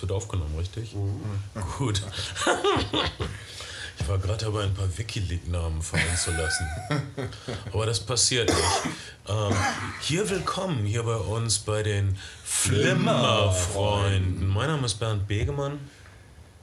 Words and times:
Wird 0.00 0.12
aufgenommen, 0.12 0.54
richtig? 0.58 0.94
Gut. 1.78 2.02
Ich 3.98 4.08
war 4.08 4.16
gerade 4.18 4.44
dabei, 4.46 4.62
ein 4.64 4.72
paar 4.74 4.88
Wikileaks-Namen 4.96 5.82
fallen 5.82 6.16
zu 6.16 6.30
lassen. 6.32 6.66
Aber 7.72 7.84
das 7.86 8.00
passiert 8.00 8.48
nicht. 8.48 8.58
Ähm, 9.28 9.54
hier 10.00 10.28
willkommen, 10.30 10.84
hier 10.86 11.02
bei 11.02 11.16
uns 11.16 11.58
bei 11.58 11.82
den 11.82 12.16
Flimmerfreunden. 12.44 14.48
Mein 14.48 14.68
Name 14.68 14.86
ist 14.86 14.94
Bernd 14.94 15.28
Begemann. 15.28 15.78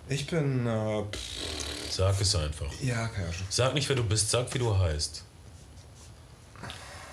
Ich 0.10 0.26
bin. 0.26 0.66
Äh, 0.66 1.04
Sag 1.92 2.20
es 2.20 2.36
einfach. 2.36 2.66
ja, 2.82 3.08
kann 3.08 3.26
ja 3.26 3.34
schon. 3.34 3.46
Sag 3.50 3.74
nicht, 3.76 3.88
wer 3.90 3.96
du 3.98 4.04
bist, 4.04 4.30
sag, 4.32 4.52
wie 4.54 4.60
du 4.60 4.76
heißt. 4.78 5.24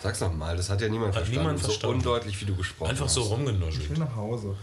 Sag's 0.02 0.20
nochmal, 0.20 0.54
das 0.56 0.68
hat 0.68 0.80
ja 0.82 0.88
niemand 0.88 1.14
Hat 1.17 1.25
verstanden. 1.25 1.41
niemand 1.41 1.59
so 1.61 1.67
verstanden. 1.68 1.96
undeutlich, 1.96 2.39
wie 2.41 2.45
du 2.45 2.54
gesprochen 2.57 2.91
Einfach 2.91 3.07
hast. 3.07 3.14
so 3.14 3.22
Ich 3.22 3.31
will 3.31 3.36
rumgenuschelt. 3.36 3.96
nach 3.99 4.14
Hause. 4.17 4.54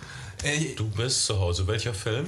Ey, 0.44 0.76
Du 0.76 0.90
bist 0.90 1.26
zu 1.26 1.40
Hause. 1.40 1.68
Welcher 1.68 1.94
Film? 1.94 2.28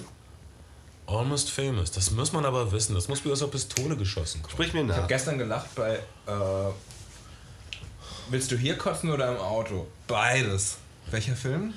Almost 1.07 1.49
Famous. 1.51 1.91
Das 1.91 2.11
muss 2.11 2.31
man 2.31 2.45
aber 2.45 2.71
wissen. 2.71 2.95
Das 2.95 3.07
muss 3.07 3.23
wie 3.25 3.31
aus 3.31 3.39
der 3.39 3.47
Pistole 3.47 3.97
geschossen 3.97 4.41
kommen. 4.41 4.51
Sprich 4.53 4.73
mir 4.73 4.83
ich 4.83 4.89
habe 4.91 5.01
nach. 5.01 5.07
gestern 5.07 5.37
gelacht 5.37 5.73
bei. 5.75 5.95
Äh, 5.95 6.71
willst 8.29 8.51
du 8.51 8.57
hier 8.57 8.77
kotzen 8.77 9.09
oder 9.11 9.29
im 9.31 9.37
Auto? 9.37 9.87
Beides. 10.07 10.77
Welcher 11.11 11.35
Film? 11.35 11.73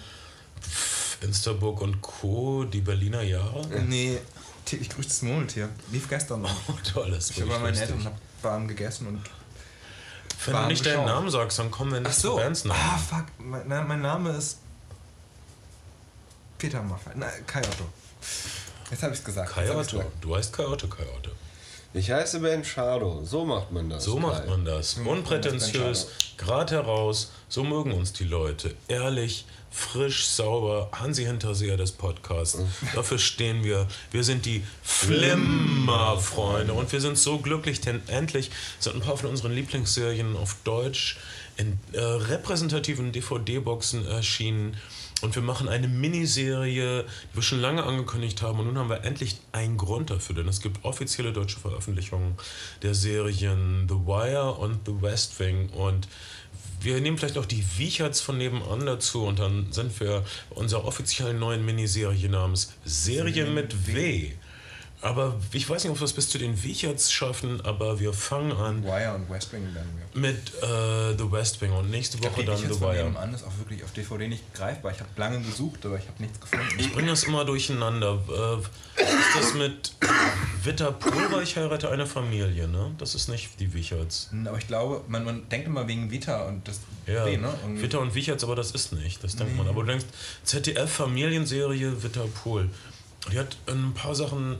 Instaburg 1.22 1.80
und 1.80 2.00
Co., 2.02 2.64
die 2.64 2.80
Berliner 2.82 3.22
Jahre. 3.22 3.66
Nee, 3.88 4.18
täglich 4.64 4.90
grüßt 4.90 5.10
das 5.10 5.22
Murmeltier. 5.22 5.68
Lief 5.90 6.08
gestern 6.08 6.42
noch. 6.42 6.54
Oh, 6.68 6.74
tolles. 6.92 7.30
Ich 7.30 7.40
war 7.40 7.48
bei 7.56 7.58
meinen 7.64 7.76
Eltern 7.76 7.98
und 7.98 8.04
hab 8.04 8.18
warm 8.42 8.68
gegessen 8.68 9.06
und. 9.08 9.22
Wenn 10.44 10.54
du 10.54 10.66
nicht 10.68 10.84
deinen 10.86 10.92
geschaut. 10.92 11.06
Namen 11.06 11.30
sagst, 11.30 11.58
dann 11.58 11.70
kommen 11.70 11.92
wir 11.92 12.00
nicht 12.00 12.10
Ach 12.10 12.14
so. 12.14 12.30
zu 12.32 12.36
Bandsnamen. 12.36 12.80
Ah, 12.80 12.98
fuck. 12.98 13.24
Mein, 13.38 13.88
mein 13.88 14.02
Name 14.02 14.30
ist. 14.30 14.58
Peter 16.58 16.82
Maffay. 16.82 17.12
Nein, 17.14 17.30
Kai 17.46 17.60
Otto. 17.60 17.86
Jetzt 18.90 19.02
habe 19.02 19.12
ich 19.12 19.18
es 19.18 19.24
gesagt. 19.24 19.56
Jetzt 19.56 19.68
hab 19.68 19.80
ich's 19.80 19.90
Coyote. 19.90 20.04
gesagt. 20.04 20.24
Du 20.24 20.36
heißt 20.36 20.52
Coyote, 20.52 20.88
Coyote. 20.88 21.30
Ich 21.94 22.10
heiße 22.10 22.40
Ben 22.40 22.62
Schado. 22.64 23.22
So 23.24 23.44
macht 23.44 23.72
man 23.72 23.88
das. 23.88 24.04
So 24.04 24.18
macht 24.18 24.46
man 24.46 24.64
das. 24.64 24.96
macht 24.96 25.06
man 25.06 25.14
das, 25.14 25.18
Unprätentiös, 25.18 26.08
gerade 26.36 26.74
heraus. 26.74 27.32
So 27.48 27.64
mögen 27.64 27.92
uns 27.92 28.12
die 28.12 28.24
Leute. 28.24 28.74
Ehrlich, 28.86 29.46
frisch, 29.70 30.26
sauber. 30.26 30.90
Hansi 30.92 31.24
Hinterseher 31.24 31.76
des 31.78 31.92
Podcasts. 31.92 32.58
Dafür 32.94 33.18
stehen 33.18 33.64
wir. 33.64 33.86
Wir 34.10 34.24
sind 34.24 34.44
die 34.44 34.62
Flimmer-Freunde. 34.82 36.74
Und 36.74 36.92
wir 36.92 37.00
sind 37.00 37.16
so 37.16 37.38
glücklich, 37.38 37.80
denn 37.80 38.02
endlich 38.08 38.50
sind 38.78 38.96
ein 38.96 39.00
paar 39.00 39.16
von 39.16 39.30
unseren 39.30 39.52
Lieblingsserien 39.52 40.36
auf 40.36 40.56
Deutsch 40.64 41.16
in 41.56 41.78
äh, 41.92 42.00
repräsentativen 42.00 43.12
DVD-Boxen 43.12 44.06
erschienen. 44.06 44.76
Und 45.22 45.34
wir 45.34 45.42
machen 45.42 45.68
eine 45.68 45.88
Miniserie, 45.88 47.04
die 47.04 47.36
wir 47.36 47.42
schon 47.42 47.60
lange 47.60 47.82
angekündigt 47.82 48.42
haben. 48.42 48.60
Und 48.60 48.66
nun 48.66 48.78
haben 48.78 48.90
wir 48.90 49.04
endlich 49.04 49.38
einen 49.52 49.78
Grund 49.78 50.10
dafür, 50.10 50.36
denn 50.36 50.48
es 50.48 50.60
gibt 50.60 50.84
offizielle 50.84 51.32
deutsche 51.32 51.58
Veröffentlichungen 51.58 52.34
der 52.82 52.94
Serien 52.94 53.86
The 53.88 53.94
Wire 53.94 54.52
und 54.52 54.80
The 54.84 55.00
West 55.00 55.40
Wing. 55.40 55.70
Und 55.70 56.06
wir 56.80 57.00
nehmen 57.00 57.16
vielleicht 57.16 57.38
auch 57.38 57.46
die 57.46 57.64
Wiecherts 57.78 58.20
von 58.20 58.36
nebenan 58.36 58.84
dazu. 58.84 59.24
Und 59.24 59.38
dann 59.38 59.72
sind 59.72 59.98
wir 60.00 60.24
unserer 60.50 60.84
offiziellen 60.84 61.38
neuen 61.38 61.64
Miniserie 61.64 62.28
namens 62.28 62.74
Serie 62.84 63.46
mit 63.46 63.86
W. 63.86 64.32
Aber 65.06 65.36
ich 65.52 65.68
weiß 65.68 65.84
nicht, 65.84 65.92
ob 65.92 66.00
wir 66.00 66.04
es 66.04 66.12
bis 66.12 66.28
zu 66.28 66.38
den 66.38 66.62
Wiecherts 66.62 67.12
schaffen, 67.12 67.60
aber 67.62 68.00
wir 68.00 68.12
fangen 68.12 68.52
an 68.52 68.82
Wire 68.84 69.14
und 69.14 69.30
West 69.30 69.52
Wing 69.52 69.62
wir. 69.72 70.20
mit 70.20 70.36
äh, 70.62 71.16
The 71.16 71.30
West 71.30 71.60
Wing 71.60 71.72
und 71.72 71.90
nächste 71.90 72.22
Woche 72.22 72.44
dann 72.44 72.58
The 72.58 72.80
Wire. 72.80 73.04
nebenan 73.04 73.34
ist 73.34 73.44
auch 73.44 73.56
wirklich 73.58 73.84
auf 73.84 73.92
DVD 73.92 74.28
nicht 74.28 74.54
greifbar. 74.54 74.90
Ich 74.92 75.00
habe 75.00 75.10
lange 75.16 75.40
gesucht, 75.40 75.84
aber 75.86 75.98
ich 75.98 76.06
habe 76.08 76.20
nichts 76.22 76.40
gefunden. 76.40 76.66
Ich 76.78 76.92
bringe 76.92 77.08
das 77.08 77.24
immer 77.24 77.44
durcheinander. 77.44 78.18
Äh, 78.28 79.02
ist 79.02 79.36
das 79.36 79.54
mit 79.54 79.92
Witter 80.64 80.90
Pulver, 80.92 81.42
ich 81.42 81.56
heirate 81.56 81.90
eine 81.90 82.06
Familie, 82.06 82.66
ne? 82.66 82.92
Das 82.98 83.14
ist 83.14 83.28
nicht 83.28 83.60
die 83.60 83.72
Wicherts. 83.74 84.30
Aber 84.44 84.58
ich 84.58 84.66
glaube, 84.66 85.04
man, 85.08 85.24
man 85.24 85.48
denkt 85.48 85.66
immer 85.68 85.86
wegen 85.86 86.10
Vita 86.10 86.46
und 86.46 86.66
das 86.66 86.80
Ja, 87.06 87.24
W, 87.26 87.36
ne? 87.36 87.54
Und 87.64 87.80
Witter 87.80 88.00
und 88.00 88.14
Wicherts, 88.14 88.42
aber 88.42 88.56
das 88.56 88.72
ist 88.72 88.92
nicht. 88.92 89.22
Das 89.22 89.36
denkt 89.36 89.56
man. 89.56 89.68
Aber 89.68 89.82
du 89.82 89.88
denkst, 89.88 90.06
ZDF-Familienserie 90.44 92.02
Witter 92.02 92.26
Pohl. 92.42 92.68
Die 93.32 93.38
hat 93.38 93.56
ein 93.66 93.92
paar 93.94 94.14
Sachen, 94.14 94.56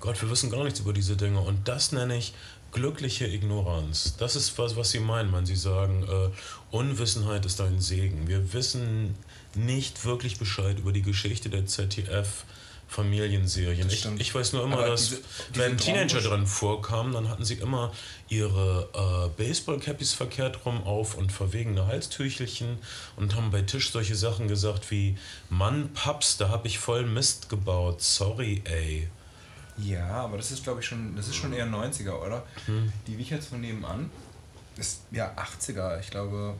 Gott, 0.00 0.20
wir 0.22 0.30
wissen 0.30 0.50
gar 0.50 0.64
nichts 0.64 0.80
über 0.80 0.92
diese 0.92 1.16
Dinge. 1.16 1.40
Und 1.40 1.68
das 1.68 1.92
nenne 1.92 2.16
ich 2.16 2.32
glückliche 2.72 3.26
Ignoranz. 3.26 4.16
Das 4.18 4.36
ist 4.36 4.56
was, 4.58 4.76
was 4.76 4.90
sie 4.90 5.00
meinen, 5.00 5.32
wenn 5.32 5.44
sie 5.46 5.56
sagen, 5.56 6.04
äh, 6.08 6.74
Unwissenheit 6.74 7.44
ist 7.46 7.60
ein 7.60 7.80
Segen. 7.80 8.26
Wir 8.28 8.52
wissen 8.52 9.14
nicht 9.54 10.04
wirklich 10.04 10.38
Bescheid 10.38 10.78
über 10.78 10.92
die 10.92 11.02
Geschichte 11.02 11.50
der 11.50 11.66
ZDF. 11.66 12.44
Familienserien. 12.88 13.88
Ich, 13.88 14.04
ich 14.18 14.34
weiß 14.34 14.52
nur 14.52 14.64
immer, 14.64 14.78
Aber 14.78 14.88
dass 14.88 15.10
diese- 15.10 15.20
wenn 15.54 15.76
diese 15.76 15.92
Teenager 15.92 16.18
Traumbusch- 16.18 16.28
drin 16.28 16.46
vorkamen, 16.48 17.12
dann 17.12 17.28
hatten 17.28 17.44
sie 17.44 17.54
immer 17.54 17.92
ihre 18.28 18.88
äh, 18.92 19.40
Baseball-Cappies 19.40 20.12
verkehrt 20.12 20.66
rum 20.66 20.82
auf 20.82 21.14
und 21.14 21.30
verwegene 21.30 21.86
Halstüchelchen 21.86 22.78
und 23.14 23.36
haben 23.36 23.52
bei 23.52 23.62
Tisch 23.62 23.92
solche 23.92 24.16
Sachen 24.16 24.48
gesagt 24.48 24.90
wie 24.90 25.16
Mann, 25.50 25.92
Paps, 25.94 26.36
da 26.36 26.48
hab 26.48 26.66
ich 26.66 26.80
voll 26.80 27.06
Mist 27.06 27.48
gebaut, 27.48 28.02
sorry, 28.02 28.60
ey. 28.64 29.06
Ja, 29.82 30.08
aber 30.08 30.36
das 30.36 30.50
ist, 30.50 30.62
glaube 30.62 30.80
ich, 30.80 30.86
schon, 30.86 31.14
das 31.16 31.28
ist 31.28 31.36
schon 31.36 31.52
eher 31.52 31.66
90er, 31.66 32.12
oder? 32.12 32.44
Hm. 32.66 32.92
Die 33.06 33.18
Wicherts 33.18 33.46
von 33.46 33.60
nebenan 33.60 34.10
ist 34.76 35.02
ja 35.10 35.34
80er. 35.36 36.00
Ich 36.00 36.10
glaube, 36.10 36.54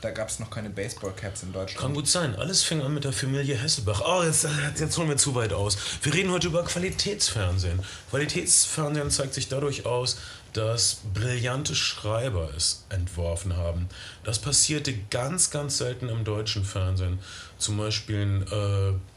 da 0.00 0.10
gab 0.10 0.28
es 0.28 0.40
noch 0.40 0.50
keine 0.50 0.68
Baseball-Caps 0.70 1.44
in 1.44 1.52
Deutschland. 1.52 1.80
Kann 1.80 1.94
gut 1.94 2.08
sein. 2.08 2.34
Alles 2.34 2.64
fing 2.64 2.82
an 2.82 2.92
mit 2.92 3.04
der 3.04 3.12
Familie 3.12 3.56
Hessebach. 3.56 4.02
Oh, 4.04 4.24
jetzt, 4.24 4.46
jetzt 4.78 4.98
holen 4.98 5.08
wir 5.08 5.16
zu 5.16 5.34
weit 5.36 5.52
aus. 5.52 5.78
Wir 6.02 6.12
reden 6.12 6.32
heute 6.32 6.48
über 6.48 6.64
Qualitätsfernsehen. 6.64 7.80
Qualitätsfernsehen 8.10 9.10
zeigt 9.10 9.34
sich 9.34 9.48
dadurch 9.48 9.86
aus, 9.86 10.18
dass 10.54 10.98
brillante 11.14 11.74
Schreiber 11.74 12.50
es 12.56 12.84
entworfen 12.88 13.56
haben. 13.56 13.88
Das 14.24 14.40
passierte 14.40 14.92
ganz, 15.10 15.50
ganz 15.50 15.78
selten 15.78 16.08
im 16.08 16.24
deutschen 16.24 16.64
Fernsehen. 16.64 17.20
Zum 17.58 17.76
Beispiel 17.76 18.44
äh, 18.50 19.11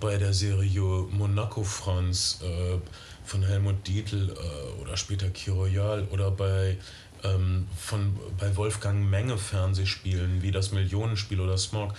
bei 0.00 0.16
der 0.16 0.32
Serie 0.32 1.06
Monaco 1.10 1.62
Franz 1.62 2.40
äh, 2.42 2.78
von 3.24 3.42
Helmut 3.42 3.86
Dietl 3.86 4.30
äh, 4.30 4.80
oder 4.80 4.96
später 4.96 5.28
Kiroyal 5.28 6.08
oder 6.10 6.30
bei, 6.30 6.78
ähm, 7.22 7.68
von, 7.76 8.18
bei 8.38 8.56
Wolfgang 8.56 9.08
Menge 9.08 9.36
Fernsehspielen 9.38 10.42
wie 10.42 10.50
das 10.50 10.72
Millionenspiel 10.72 11.40
oder 11.40 11.58
Smog. 11.58 11.94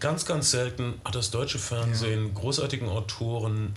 Ganz, 0.00 0.26
ganz 0.26 0.50
selten 0.50 0.94
hat 1.04 1.14
das 1.14 1.30
deutsche 1.30 1.58
Fernsehen 1.58 2.34
großartigen 2.34 2.88
Autoren 2.88 3.74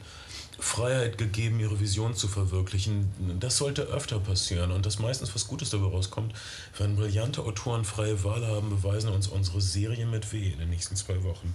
Freiheit 0.60 1.18
gegeben, 1.18 1.60
ihre 1.60 1.80
Vision 1.80 2.16
zu 2.16 2.28
verwirklichen. 2.28 3.12
Das 3.40 3.58
sollte 3.58 3.84
öfter 3.84 4.20
passieren 4.20 4.72
und 4.72 4.86
dass 4.86 5.00
meistens 5.00 5.34
was 5.36 5.48
Gutes 5.48 5.70
dabei 5.70 5.88
rauskommt. 5.88 6.34
Wenn 6.78 6.96
brillante 6.96 7.44
Autoren 7.44 7.86
freie 7.86 8.24
Wahl 8.24 8.46
haben, 8.46 8.70
beweisen 8.70 9.10
uns 9.10 9.28
unsere 9.28 9.62
Serie 9.62 10.06
mit 10.06 10.32
W 10.34 10.52
in 10.52 10.60
den 10.60 10.70
nächsten 10.70 10.96
zwei 10.96 11.24
Wochen. 11.24 11.54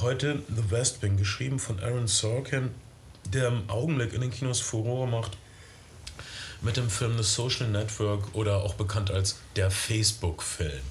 Heute 0.00 0.42
The 0.48 0.70
West 0.70 1.02
Wing, 1.02 1.16
geschrieben 1.16 1.58
von 1.58 1.80
Aaron 1.80 2.06
Sorkin, 2.06 2.70
der 3.32 3.48
im 3.48 3.68
Augenblick 3.68 4.12
in 4.12 4.20
den 4.20 4.30
Kinos 4.30 4.60
Furore 4.60 5.08
macht 5.08 5.36
mit 6.62 6.76
dem 6.76 6.88
Film 6.88 7.16
The 7.16 7.24
Social 7.24 7.68
Network 7.68 8.34
oder 8.34 8.58
auch 8.58 8.74
bekannt 8.74 9.10
als 9.10 9.40
der 9.56 9.70
Facebook-Film. 9.70 10.82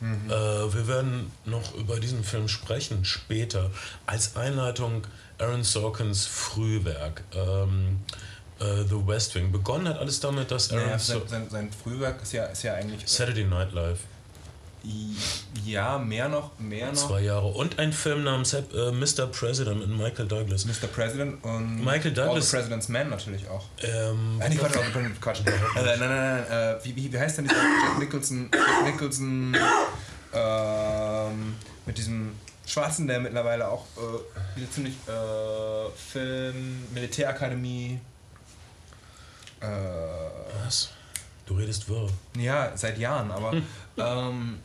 Äh, 0.00 0.30
wir 0.30 0.86
werden 0.86 1.32
noch 1.44 1.74
über 1.74 1.98
diesen 1.98 2.22
Film 2.22 2.48
sprechen 2.48 3.04
später. 3.04 3.70
Als 4.06 4.36
Einleitung 4.36 5.04
Aaron 5.38 5.62
Sorkins 5.62 6.26
Frühwerk, 6.26 7.22
ähm, 7.34 8.00
äh, 8.60 8.82
The 8.88 9.06
West 9.06 9.34
Wing. 9.34 9.52
Begonnen 9.52 9.88
hat 9.88 9.98
alles 9.98 10.18
damit, 10.20 10.50
dass 10.50 10.70
Aaron 10.72 10.86
Naja, 10.86 10.98
sein, 10.98 11.20
sein, 11.26 11.46
sein 11.50 11.70
Frühwerk 11.72 12.20
ist 12.22 12.32
ja, 12.32 12.44
ist 12.46 12.62
ja 12.64 12.74
eigentlich. 12.74 13.02
Saturday 13.06 13.44
Night 13.44 13.72
Live, 13.72 14.00
Ja, 15.64 15.98
mehr 15.98 16.28
noch, 16.28 16.58
mehr 16.58 16.86
noch. 16.92 16.94
zwei 17.08 17.20
Jahre. 17.20 17.46
Und 17.48 17.78
ein 17.78 17.92
Film 17.92 18.24
namens 18.24 18.52
äh, 18.54 18.62
Mr. 18.92 19.26
President 19.26 19.80
mit 19.80 19.90
Michael 19.96 20.26
Douglas. 20.26 20.64
Mr. 20.64 20.86
President 20.92 21.42
und 21.44 21.84
Michael 21.84 22.12
Douglas- 22.12 22.34
All 22.34 22.42
the 22.42 22.56
President's 22.56 22.88
Man 22.88 23.10
natürlich 23.10 23.46
auch. 23.48 23.64
Ähm, 23.82 24.40
Äh, 24.40 24.48
nicht 24.48 24.60
Quatsch, 24.60 24.74
Quatsch. 25.20 25.40
äh, 25.46 25.50
nein, 25.50 25.84
nein, 25.84 25.98
nein, 26.00 26.44
nein. 26.48 26.76
Äh, 26.78 26.84
wie, 26.84 26.96
wie, 26.96 27.12
wie 27.12 27.18
heißt 27.18 27.38
denn 27.38 27.44
dieser 27.48 27.60
Jack 27.62 27.98
Nicholson? 27.98 28.50
Jack 28.52 28.84
Nicholson 28.92 29.56
ähm, 30.32 31.54
mit 31.86 31.96
diesem 31.98 32.32
Schwarzen, 32.68 33.06
der 33.08 33.18
mittlerweile 33.18 33.66
auch 33.68 33.84
äh, 33.96 34.56
wieder 34.60 34.70
ziemlich 34.70 34.94
äh, 35.08 35.90
Film, 36.12 36.86
Militärakademie. 36.92 37.98
Äh, 39.60 39.66
was? 40.64 40.90
Du 41.46 41.54
redest 41.54 41.88
wirr. 41.88 42.08
ja, 42.38 42.72
seit 42.76 42.98
Jahren, 42.98 43.30
aber 43.30 43.54
ähm, 43.96 44.58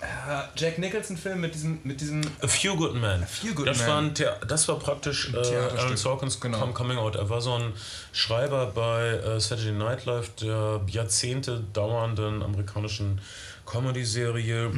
äh, 0.00 0.04
Jack 0.56 0.78
Nicholson-Film 0.78 1.40
mit 1.40 1.54
diesem, 1.54 1.78
mit 1.84 2.00
diesem 2.00 2.20
A 2.42 2.48
Few 2.48 2.74
Good 2.76 2.94
Men. 2.96 3.24
Few 3.24 3.54
Good 3.54 3.68
das, 3.68 3.78
Men. 3.78 3.86
War 3.88 3.98
ein 3.98 4.14
das 4.48 4.66
war 4.68 4.78
praktisch 4.80 5.32
äh. 5.32 5.36
Aaron 5.56 5.96
Sorkins 5.96 6.40
Genau. 6.40 6.58
Com- 6.58 6.74
Coming 6.74 6.98
Out. 6.98 7.14
Er 7.16 7.30
war 7.30 7.40
so 7.40 7.54
ein 7.54 7.72
Schreiber 8.12 8.66
bei 8.66 9.10
äh, 9.10 9.40
Saturday 9.40 9.72
Night 9.72 10.04
Live 10.06 10.34
der 10.36 10.80
Jahrzehnte 10.88 11.62
dauernden 11.72 12.42
amerikanischen 12.42 13.20
Comedy-Serie 13.68 14.70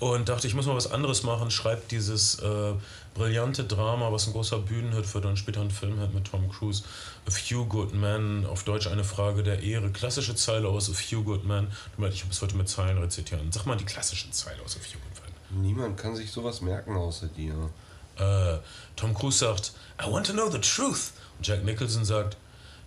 und 0.00 0.28
dachte, 0.28 0.46
ich 0.46 0.54
muss 0.54 0.66
mal 0.66 0.76
was 0.76 0.90
anderes 0.90 1.22
machen. 1.22 1.50
Schreibt 1.50 1.90
dieses 1.90 2.40
äh, 2.40 2.72
brillante 3.14 3.64
Drama, 3.64 4.10
was 4.12 4.26
ein 4.26 4.32
großer 4.32 4.58
Bühnenhit 4.58 5.12
wird 5.14 5.24
und 5.24 5.38
später 5.38 5.60
ein 5.60 5.70
Filmhit 5.70 6.12
mit 6.12 6.24
Tom 6.24 6.50
Cruise. 6.50 6.82
A 7.26 7.30
Few 7.30 7.64
Good 7.64 7.94
Men, 7.94 8.44
auf 8.46 8.64
Deutsch 8.64 8.86
eine 8.86 9.04
Frage 9.04 9.42
der 9.42 9.62
Ehre. 9.62 9.90
Klassische 9.90 10.34
Zeile 10.34 10.68
aus 10.68 10.90
A 10.90 10.92
Few 10.92 11.22
Good 11.22 11.44
Men. 11.44 11.68
Ich 12.10 12.22
habe 12.22 12.32
es 12.32 12.42
heute 12.42 12.56
mit 12.56 12.68
Zeilen 12.68 12.98
rezitieren. 12.98 13.50
Sag 13.52 13.66
mal 13.66 13.76
die 13.76 13.84
klassischen 13.84 14.32
Zeile 14.32 14.60
aus 14.62 14.76
A 14.76 14.80
Few 14.80 14.98
Good 14.98 15.22
Men. 15.22 15.62
Niemand 15.62 15.96
kann 15.96 16.16
sich 16.16 16.30
sowas 16.30 16.60
merken 16.60 16.96
außer 16.96 17.28
dir. 17.28 17.70
Äh, 18.16 18.58
Tom 18.96 19.14
Cruise 19.14 19.38
sagt, 19.38 19.72
I 20.00 20.10
want 20.10 20.26
to 20.26 20.32
know 20.32 20.50
the 20.50 20.60
truth. 20.60 21.12
Und 21.38 21.46
Jack 21.46 21.64
Nicholson 21.64 22.04
sagt, 22.04 22.36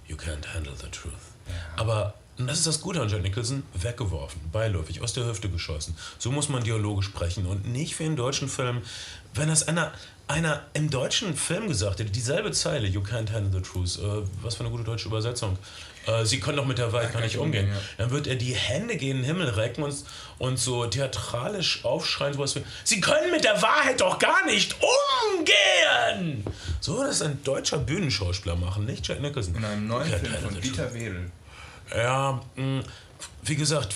You 0.07 0.15
can't 0.15 0.45
handle 0.53 0.73
the 0.75 0.89
truth. 0.89 1.13
Aber, 1.75 2.13
und 2.37 2.47
das 2.47 2.59
ist 2.59 2.67
das 2.67 2.81
Gute 2.81 3.01
an 3.01 3.09
Jack 3.09 3.23
Nicholson, 3.23 3.63
weggeworfen, 3.73 4.39
beiläufig, 4.51 5.01
aus 5.01 5.13
der 5.13 5.25
Hüfte 5.25 5.49
geschossen. 5.49 5.95
So 6.19 6.31
muss 6.31 6.49
man 6.49 6.63
Dialoge 6.63 7.01
sprechen 7.03 7.45
und 7.47 7.67
nicht 7.67 7.97
wie 7.99 8.05
in 8.05 8.15
deutschen 8.15 8.47
Filmen. 8.47 8.81
Wenn 9.33 9.47
das 9.49 9.67
einer, 9.67 9.91
einer 10.27 10.61
im 10.73 10.89
deutschen 10.89 11.35
Film 11.35 11.67
gesagt 11.67 11.99
hätte, 11.99 12.11
dieselbe 12.11 12.51
Zeile, 12.51 12.87
You 12.87 13.01
can't 13.01 13.31
handle 13.31 13.51
the 13.51 13.61
truth, 13.61 13.97
äh, 13.97 14.27
was 14.41 14.55
für 14.55 14.61
eine 14.61 14.69
gute 14.69 14.83
deutsche 14.83 15.07
Übersetzung. 15.07 15.57
Äh, 16.05 16.25
Sie 16.25 16.39
können 16.39 16.57
doch 16.57 16.65
mit 16.65 16.77
der 16.77 16.93
Wahrheit 16.93 17.13
gar 17.13 17.21
nicht 17.21 17.37
umgehen. 17.37 17.69
ja. 17.69 17.75
Dann 17.97 18.11
wird 18.11 18.27
er 18.27 18.35
die 18.35 18.53
Hände 18.53 18.97
gegen 18.97 19.17
den 19.17 19.25
Himmel 19.25 19.49
recken 19.49 19.83
und, 19.83 19.95
und 20.37 20.57
so 20.57 20.85
theatralisch 20.85 21.83
aufschreien, 21.85 22.33
sowas 22.33 22.55
wie, 22.55 22.63
Sie 22.83 23.01
können 23.01 23.31
mit 23.31 23.43
der 23.43 23.61
Wahrheit 23.61 23.99
doch 24.01 24.19
gar 24.19 24.45
nicht 24.45 24.75
umgehen! 24.75 26.43
So 26.79 26.95
würde 26.95 27.07
das 27.09 27.21
ein 27.21 27.43
deutscher 27.43 27.77
Bühnenschauspieler 27.79 28.55
machen, 28.55 28.85
nicht 28.85 29.07
Jack 29.07 29.21
Nicholson. 29.21 29.55
In 29.55 29.65
einem 29.65 29.87
neuen 29.87 30.07
Film 30.07 30.33
von 30.43 30.61
Dieter 30.61 30.93
Wedel. 30.93 31.31
Ja, 31.95 32.41
mh, 32.55 32.83
wie 33.43 33.55
gesagt, 33.55 33.95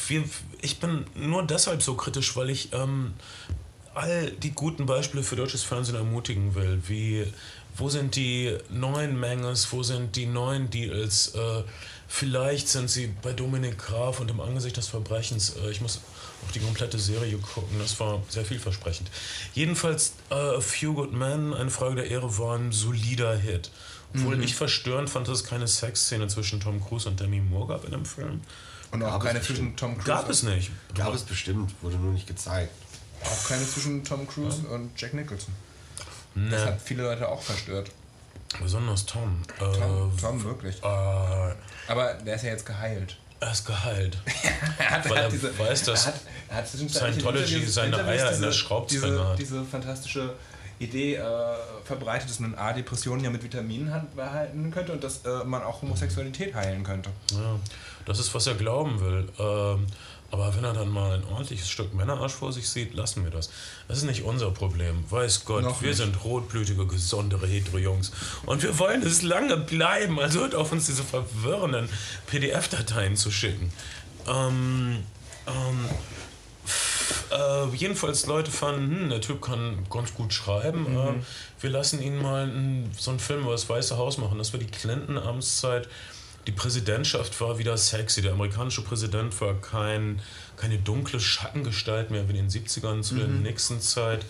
ich 0.62 0.80
bin 0.80 1.06
nur 1.16 1.44
deshalb 1.44 1.84
so 1.84 1.96
kritisch, 1.96 2.36
weil 2.36 2.50
ich 2.50 2.72
ähm, 2.74 3.14
all 3.94 4.32
die 4.32 4.52
guten 4.52 4.86
Beispiele 4.86 5.24
für 5.24 5.36
deutsches 5.36 5.64
Fernsehen 5.64 5.96
ermutigen 5.96 6.56
will. 6.56 6.82
Wie, 6.88 7.26
wo 7.76 7.90
sind 7.90 8.16
die 8.16 8.58
neuen 8.70 9.20
Menges, 9.20 9.72
wo 9.72 9.84
sind 9.84 10.16
die 10.16 10.26
neuen 10.26 10.70
Deals? 10.70 11.36
Äh, 11.36 11.64
vielleicht 12.08 12.70
sind 12.70 12.90
sie 12.90 13.14
bei 13.22 13.34
Dominik 13.34 13.78
Graf 13.78 14.20
und 14.20 14.32
im 14.32 14.40
Angesicht 14.40 14.78
des 14.78 14.88
Verbrechens. 14.88 15.56
Äh, 15.58 15.72
ich 15.72 15.82
muss 15.82 16.00
auch 16.46 16.52
die 16.52 16.60
komplette 16.60 16.98
Serie 16.98 17.38
gucken, 17.38 17.78
das 17.80 18.00
war 18.00 18.24
sehr 18.30 18.46
vielversprechend. 18.46 19.10
Jedenfalls, 19.54 20.14
äh, 20.30 20.36
A 20.36 20.62
Few 20.62 20.94
Good 20.94 21.14
Men, 21.14 21.54
eine 21.54 21.70
Frage 21.70 21.96
der 21.96 22.10
Ehre, 22.10 22.38
war 22.38 22.58
ein 22.58 22.72
solider 22.72 23.36
Hit. 23.36 23.70
Obwohl 24.14 24.44
ich 24.44 24.56
verstörend 24.56 25.10
fand, 25.10 25.28
dass 25.28 25.40
es 25.40 25.44
keine 25.46 25.68
Sexszene 25.68 26.28
zwischen 26.28 26.60
Tom 26.60 26.84
Cruise 26.86 27.08
und 27.08 27.20
Demi 27.20 27.40
Moore 27.40 27.68
gab 27.70 27.86
in 27.86 27.92
dem 27.92 28.06
Film. 28.06 28.42
Und 28.92 29.04
auch 29.04 29.12
Gab 29.12 29.22
es 29.22 29.28
keine 29.28 29.42
zwischen 29.42 29.76
Tom 29.78 29.94
Cruise. 29.94 30.08
Gab 30.08 30.30
es 30.30 30.44
nicht. 30.44 30.72
Gab 30.96 31.14
es 31.14 31.24
bestimmt, 31.24 31.74
wurde 31.82 31.96
nur 31.96 32.12
nicht 32.12 32.28
gezeigt. 32.28 32.72
Auch 33.24 33.48
keine 33.48 33.66
zwischen 33.66 34.04
Tom 34.04 34.28
Cruise 34.28 34.68
und 34.68 34.92
Jack 35.00 35.14
Nicholson. 35.14 35.54
Das 36.36 36.44
Ne, 36.44 36.66
hat 36.66 36.82
viele 36.84 37.04
Leute 37.04 37.28
auch 37.28 37.42
verstört. 37.42 37.92
besonders 38.62 39.06
Tom. 39.06 39.42
Äh, 39.60 39.60
Tom, 39.78 40.12
Tom 40.20 40.44
wirklich. 40.44 40.78
Äh, 40.82 40.86
er 40.88 41.56
Aber 41.88 42.14
der 42.16 42.36
ist 42.36 42.44
ja 42.44 42.50
jetzt 42.50 42.66
geheilt. 42.66 43.18
ist 43.52 43.66
geheilt. 43.66 44.18
Er 44.78 44.90
hat, 44.92 45.10
Weil 45.10 45.18
er 45.18 45.60
weiß, 45.60 45.84
dass 45.84 46.06
er 46.08 46.14
hat, 46.14 46.22
er 46.50 46.56
hat 46.58 46.68
Scientology 46.68 47.66
seine 47.66 47.88
Interviews 47.96 48.08
Eier 48.22 48.32
in 48.34 48.42
der 48.42 48.50
diese- 48.50 48.54
Schraubzwinge 48.54 49.08
diese, 49.08 49.28
hat. 49.30 49.40
diese 49.40 49.64
fantastische 49.64 50.34
Idee 50.82 51.16
äh, 51.16 51.24
verbreitet, 51.84 52.30
dass 52.30 52.40
man 52.40 52.56
A, 52.56 52.74
Depressionen 52.74 53.24
ja 53.24 53.30
mit 53.30 53.44
Vitaminen 53.44 53.92
behalten 54.16 54.72
könnte 54.72 54.94
und 54.94 55.04
dass 55.04 55.26
äh, 55.26 55.44
man 55.46 55.64
auch 55.64 55.82
Homosexualität 55.82 56.56
heilen 56.56 56.84
könnte. 56.84 57.10
Ja, 57.32 57.60
das 58.06 58.20
ist, 58.20 58.34
was 58.34 58.48
er 58.48 58.56
glauben 58.56 59.00
will. 59.00 59.30
Ähm, 59.40 59.88
aber 60.32 60.56
wenn 60.56 60.64
er 60.64 60.74
dann 60.74 60.90
mal 60.90 61.12
ein 61.12 61.26
ordentliches 61.26 61.70
Stück 61.70 61.94
Männerarsch 61.94 62.32
vor 62.32 62.54
sich 62.54 62.70
sieht, 62.70 62.94
lassen 62.94 63.26
wir 63.26 63.32
das. 63.32 63.50
Das 63.90 63.98
ist 63.98 64.06
nicht 64.06 64.24
unser 64.24 64.50
Problem. 64.52 65.04
Weiß 65.10 65.44
Gott, 65.44 65.64
Noch 65.64 65.82
wir 65.82 65.90
nicht. 65.90 65.98
sind 65.98 66.24
rotblütige, 66.24 66.88
gesondere 66.88 67.46
Hetero-Jungs. 67.46 68.14
Und 68.46 68.64
wir 68.64 68.80
wollen 68.80 69.04
es 69.04 69.24
lange 69.24 69.58
bleiben. 69.58 70.20
Also 70.20 70.40
hört 70.40 70.56
auf, 70.56 70.72
uns 70.72 70.86
diese 70.86 71.04
verwirrenden 71.04 71.90
PDF-Dateien 72.28 73.18
zu 73.18 73.30
schicken. 73.30 73.74
Ähm, 74.26 75.04
ähm, 75.48 75.86
äh, 77.32 77.76
jedenfalls 77.76 78.26
Leute 78.26 78.52
fanden, 78.52 79.02
hm, 79.04 79.10
der 79.10 79.22
Typ 79.22 79.42
kann 79.42 79.86
ganz 79.90 80.14
gut 80.14 80.34
schreiben. 80.34 80.86
Äh, 80.98 81.14
wir 81.62 81.70
lassen 81.70 82.02
ihn 82.02 82.22
mal 82.22 82.44
n- 82.50 82.92
so 82.98 83.12
einen 83.12 83.20
Film 83.20 83.42
über 83.44 83.52
das 83.52 83.68
Weiße 83.70 83.98
Haus 83.98 84.18
machen. 84.18 84.38
Das 84.38 84.54
war 84.54 84.60
die 84.60 84.68
Clinton-Amtszeit. 84.68 85.88
Die 86.48 86.52
Präsidentschaft 86.52 87.40
war 87.40 87.58
wieder 87.60 87.78
sexy. 87.78 88.22
Der 88.22 88.34
amerikanische 88.34 88.82
Präsident 88.82 89.40
war 89.42 89.54
kein, 89.62 90.22
keine 90.58 90.78
dunkle 90.80 91.20
Schattengestalt 91.20 92.10
mehr 92.12 92.28
wie 92.28 92.38
in 92.38 92.48
den 92.48 92.50
70ern 92.50 93.02
zu 93.04 93.16
der 93.16 93.28
Nixon-Zeit. 93.28 94.26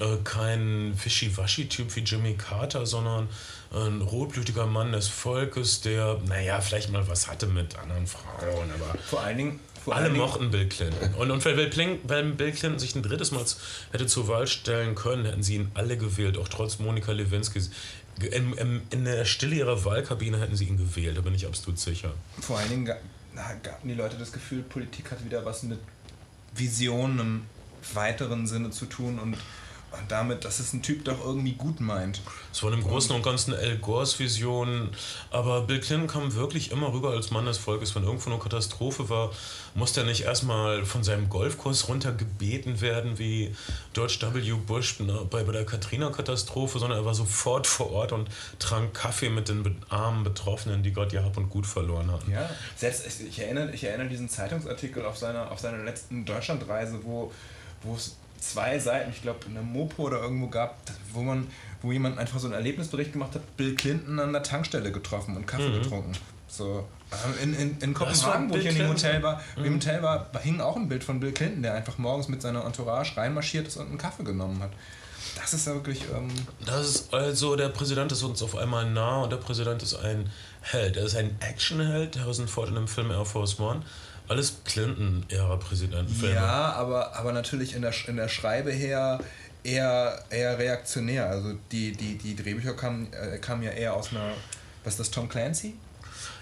Äh, 0.00 0.16
kein 0.24 0.92
Wischiwaschi-Typ 1.04 1.94
wie 1.94 2.00
Jimmy 2.00 2.34
Carter, 2.34 2.86
sondern 2.86 3.28
ein 3.72 4.02
rotblütiger 4.02 4.66
Mann 4.66 4.92
des 4.92 5.08
Volkes, 5.08 5.80
der, 5.80 6.18
naja, 6.28 6.60
vielleicht 6.60 6.90
mal 6.90 7.06
was 7.08 7.26
hatte 7.28 7.46
mit 7.48 7.76
anderen 7.76 8.06
Frauen, 8.06 8.70
aber 8.72 8.96
Vor 9.08 9.20
allen 9.20 9.36
Dingen. 9.38 9.60
Vor 9.84 9.94
alle 9.94 10.08
mochten 10.08 10.50
Bill 10.50 10.66
Clinton. 10.66 11.12
Und, 11.14 11.30
und 11.30 11.44
wenn, 11.44 11.56
Bill 11.56 11.68
Clinton, 11.68 12.08
wenn 12.08 12.36
Bill 12.36 12.52
Clinton 12.52 12.78
sich 12.78 12.94
ein 12.94 13.02
drittes 13.02 13.32
Mal 13.32 13.44
hätte 13.92 14.06
zur 14.06 14.28
Wahl 14.28 14.46
stellen 14.46 14.94
können, 14.94 15.26
hätten 15.26 15.42
sie 15.42 15.56
ihn 15.56 15.70
alle 15.74 15.98
gewählt, 15.98 16.38
auch 16.38 16.48
trotz 16.48 16.78
Monika 16.78 17.12
Lewinsky. 17.12 17.60
In, 18.30 18.54
in, 18.54 18.82
in 18.90 19.04
der 19.04 19.26
Stille 19.26 19.56
ihrer 19.56 19.84
Wahlkabine 19.84 20.40
hätten 20.40 20.56
sie 20.56 20.64
ihn 20.64 20.78
gewählt, 20.78 21.18
da 21.18 21.20
bin 21.20 21.34
ich 21.34 21.46
absolut 21.46 21.78
sicher. 21.78 22.14
Vor 22.40 22.58
allen 22.58 22.70
Dingen 22.70 22.86
gaben 22.86 23.88
die 23.88 23.92
Leute 23.94 24.16
das 24.16 24.32
Gefühl, 24.32 24.62
Politik 24.62 25.10
hat 25.10 25.22
wieder 25.22 25.44
was 25.44 25.64
mit 25.64 25.78
Visionen 26.54 27.18
im 27.20 27.42
weiteren 27.92 28.46
Sinne 28.46 28.70
zu 28.70 28.86
tun 28.86 29.18
und, 29.18 29.36
und 29.98 30.10
damit, 30.10 30.44
dass 30.44 30.60
es 30.60 30.72
ein 30.72 30.82
Typ 30.82 31.04
doch 31.04 31.24
irgendwie 31.24 31.52
gut 31.52 31.80
meint. 31.80 32.20
Es 32.52 32.62
waren 32.62 32.74
im 32.74 32.82
Großen 32.82 33.14
und 33.14 33.22
Ganzen 33.22 33.54
Al 33.54 33.76
Gores 33.78 34.18
Visionen, 34.18 34.90
aber 35.30 35.62
Bill 35.62 35.80
Clinton 35.80 36.06
kam 36.06 36.34
wirklich 36.34 36.70
immer 36.70 36.92
rüber 36.92 37.10
als 37.10 37.30
Mann 37.30 37.46
des 37.46 37.58
Volkes. 37.58 37.94
Wenn 37.94 38.04
irgendwo 38.04 38.30
eine 38.30 38.38
Katastrophe 38.38 39.08
war, 39.08 39.30
musste 39.74 40.00
er 40.00 40.06
nicht 40.06 40.22
erstmal 40.22 40.84
von 40.84 41.02
seinem 41.02 41.28
Golfkurs 41.28 41.88
runtergebeten 41.88 42.80
werden 42.80 43.18
wie 43.18 43.54
George 43.92 44.18
W. 44.20 44.52
Bush 44.66 45.00
ne, 45.00 45.26
bei, 45.28 45.42
der 45.42 45.64
Katrina-Katastrophe, 45.64 46.78
sondern 46.78 46.98
er 47.00 47.04
war 47.04 47.14
sofort 47.14 47.66
vor 47.66 47.90
Ort 47.90 48.12
und 48.12 48.28
trank 48.58 48.94
Kaffee 48.94 49.30
mit 49.30 49.48
den 49.48 49.76
armen 49.88 50.24
Betroffenen, 50.24 50.82
die 50.82 50.92
gerade 50.92 51.14
ihr 51.16 51.24
Hab 51.24 51.36
und 51.36 51.50
Gut 51.50 51.66
verloren 51.66 52.10
hatten. 52.10 52.30
Ja, 52.30 52.48
selbst 52.76 53.06
ich, 53.06 53.28
ich 53.28 53.38
erinnere, 53.40 53.72
ich 53.72 53.84
erinnere 53.84 54.08
diesen 54.08 54.28
Zeitungsartikel 54.28 55.04
auf 55.04 55.16
seiner, 55.16 55.50
auf 55.50 55.58
seiner 55.58 55.82
letzten 55.82 56.24
Deutschlandreise, 56.24 57.00
wo, 57.02 57.32
wo 57.82 57.94
es 57.94 58.16
zwei 58.50 58.78
Seiten, 58.78 59.10
ich 59.10 59.22
glaube 59.22 59.40
in 59.46 59.54
der 59.54 59.62
Mopo 59.62 60.04
oder 60.04 60.20
irgendwo 60.20 60.48
gab, 60.48 60.78
wo 61.12 61.22
man, 61.22 61.46
wo 61.82 61.92
jemand 61.92 62.18
einfach 62.18 62.38
so 62.38 62.46
einen 62.46 62.54
Erlebnisbericht 62.54 63.12
gemacht 63.12 63.34
hat, 63.34 63.56
Bill 63.56 63.74
Clinton 63.74 64.18
an 64.20 64.32
der 64.32 64.42
Tankstelle 64.42 64.92
getroffen 64.92 65.36
und 65.36 65.46
Kaffee 65.46 65.72
getrunken. 65.72 66.12
So. 66.48 66.86
ähm, 67.10 67.34
In, 67.42 67.54
in, 67.54 67.78
in 67.80 67.94
Kopenhagen, 67.94 68.50
wo 68.50 68.56
ich 68.56 68.66
in 68.66 68.76
dem? 68.76 68.88
Hotel 68.88 69.22
war, 69.22 69.42
im 69.56 69.74
Hotel 69.74 70.02
war, 70.02 70.30
hing 70.42 70.60
auch 70.60 70.76
ein 70.76 70.88
Bild 70.88 71.02
von 71.02 71.18
Bill 71.20 71.32
Clinton, 71.32 71.62
der 71.62 71.74
einfach 71.74 71.98
morgens 71.98 72.28
mit 72.28 72.42
seiner 72.42 72.64
Entourage 72.64 73.16
reinmarschiert 73.16 73.66
ist 73.66 73.76
und 73.76 73.88
einen 73.88 73.98
Kaffee 73.98 74.24
genommen 74.24 74.60
hat. 74.62 74.70
Das 75.36 75.52
ist 75.52 75.66
ja 75.66 75.74
wirklich. 75.74 76.02
Ähm, 76.14 76.28
Das 76.64 76.86
ist 76.86 77.14
also, 77.14 77.56
der 77.56 77.70
Präsident 77.70 78.12
ist 78.12 78.22
uns 78.22 78.42
auf 78.42 78.56
einmal 78.56 78.88
nah 78.90 79.22
und 79.22 79.30
der 79.30 79.38
Präsident 79.38 79.82
ist 79.82 79.94
ein 79.96 80.30
Held. 80.60 80.96
Er 80.96 81.04
ist 81.06 81.16
ein 81.16 81.36
Actionheld, 81.40 82.18
Harrison 82.20 82.46
Ford 82.46 82.68
in 82.68 82.76
dem 82.76 82.88
Film 82.88 83.10
Air 83.10 83.24
Force 83.24 83.58
One. 83.58 83.82
Alles 84.28 84.56
Clinton-Ära-Präsidentenfilme. 84.64 86.34
Ja, 86.34 86.72
aber, 86.72 87.14
aber 87.16 87.32
natürlich 87.32 87.74
in 87.74 87.82
der, 87.82 87.92
in 88.06 88.16
der 88.16 88.28
Schreibe 88.28 88.72
her 88.72 89.20
eher, 89.62 90.24
eher 90.30 90.58
reaktionär. 90.58 91.28
Also 91.28 91.54
die, 91.72 91.92
die, 91.92 92.16
die 92.16 92.36
Drehbücher 92.36 92.74
kamen, 92.74 93.12
äh, 93.12 93.38
kamen 93.38 93.62
ja 93.62 93.70
eher 93.70 93.94
aus 93.94 94.10
einer. 94.10 94.30
Was 94.84 94.94
ist 94.94 95.00
das, 95.00 95.10
Tom 95.10 95.28
Clancy? 95.28 95.74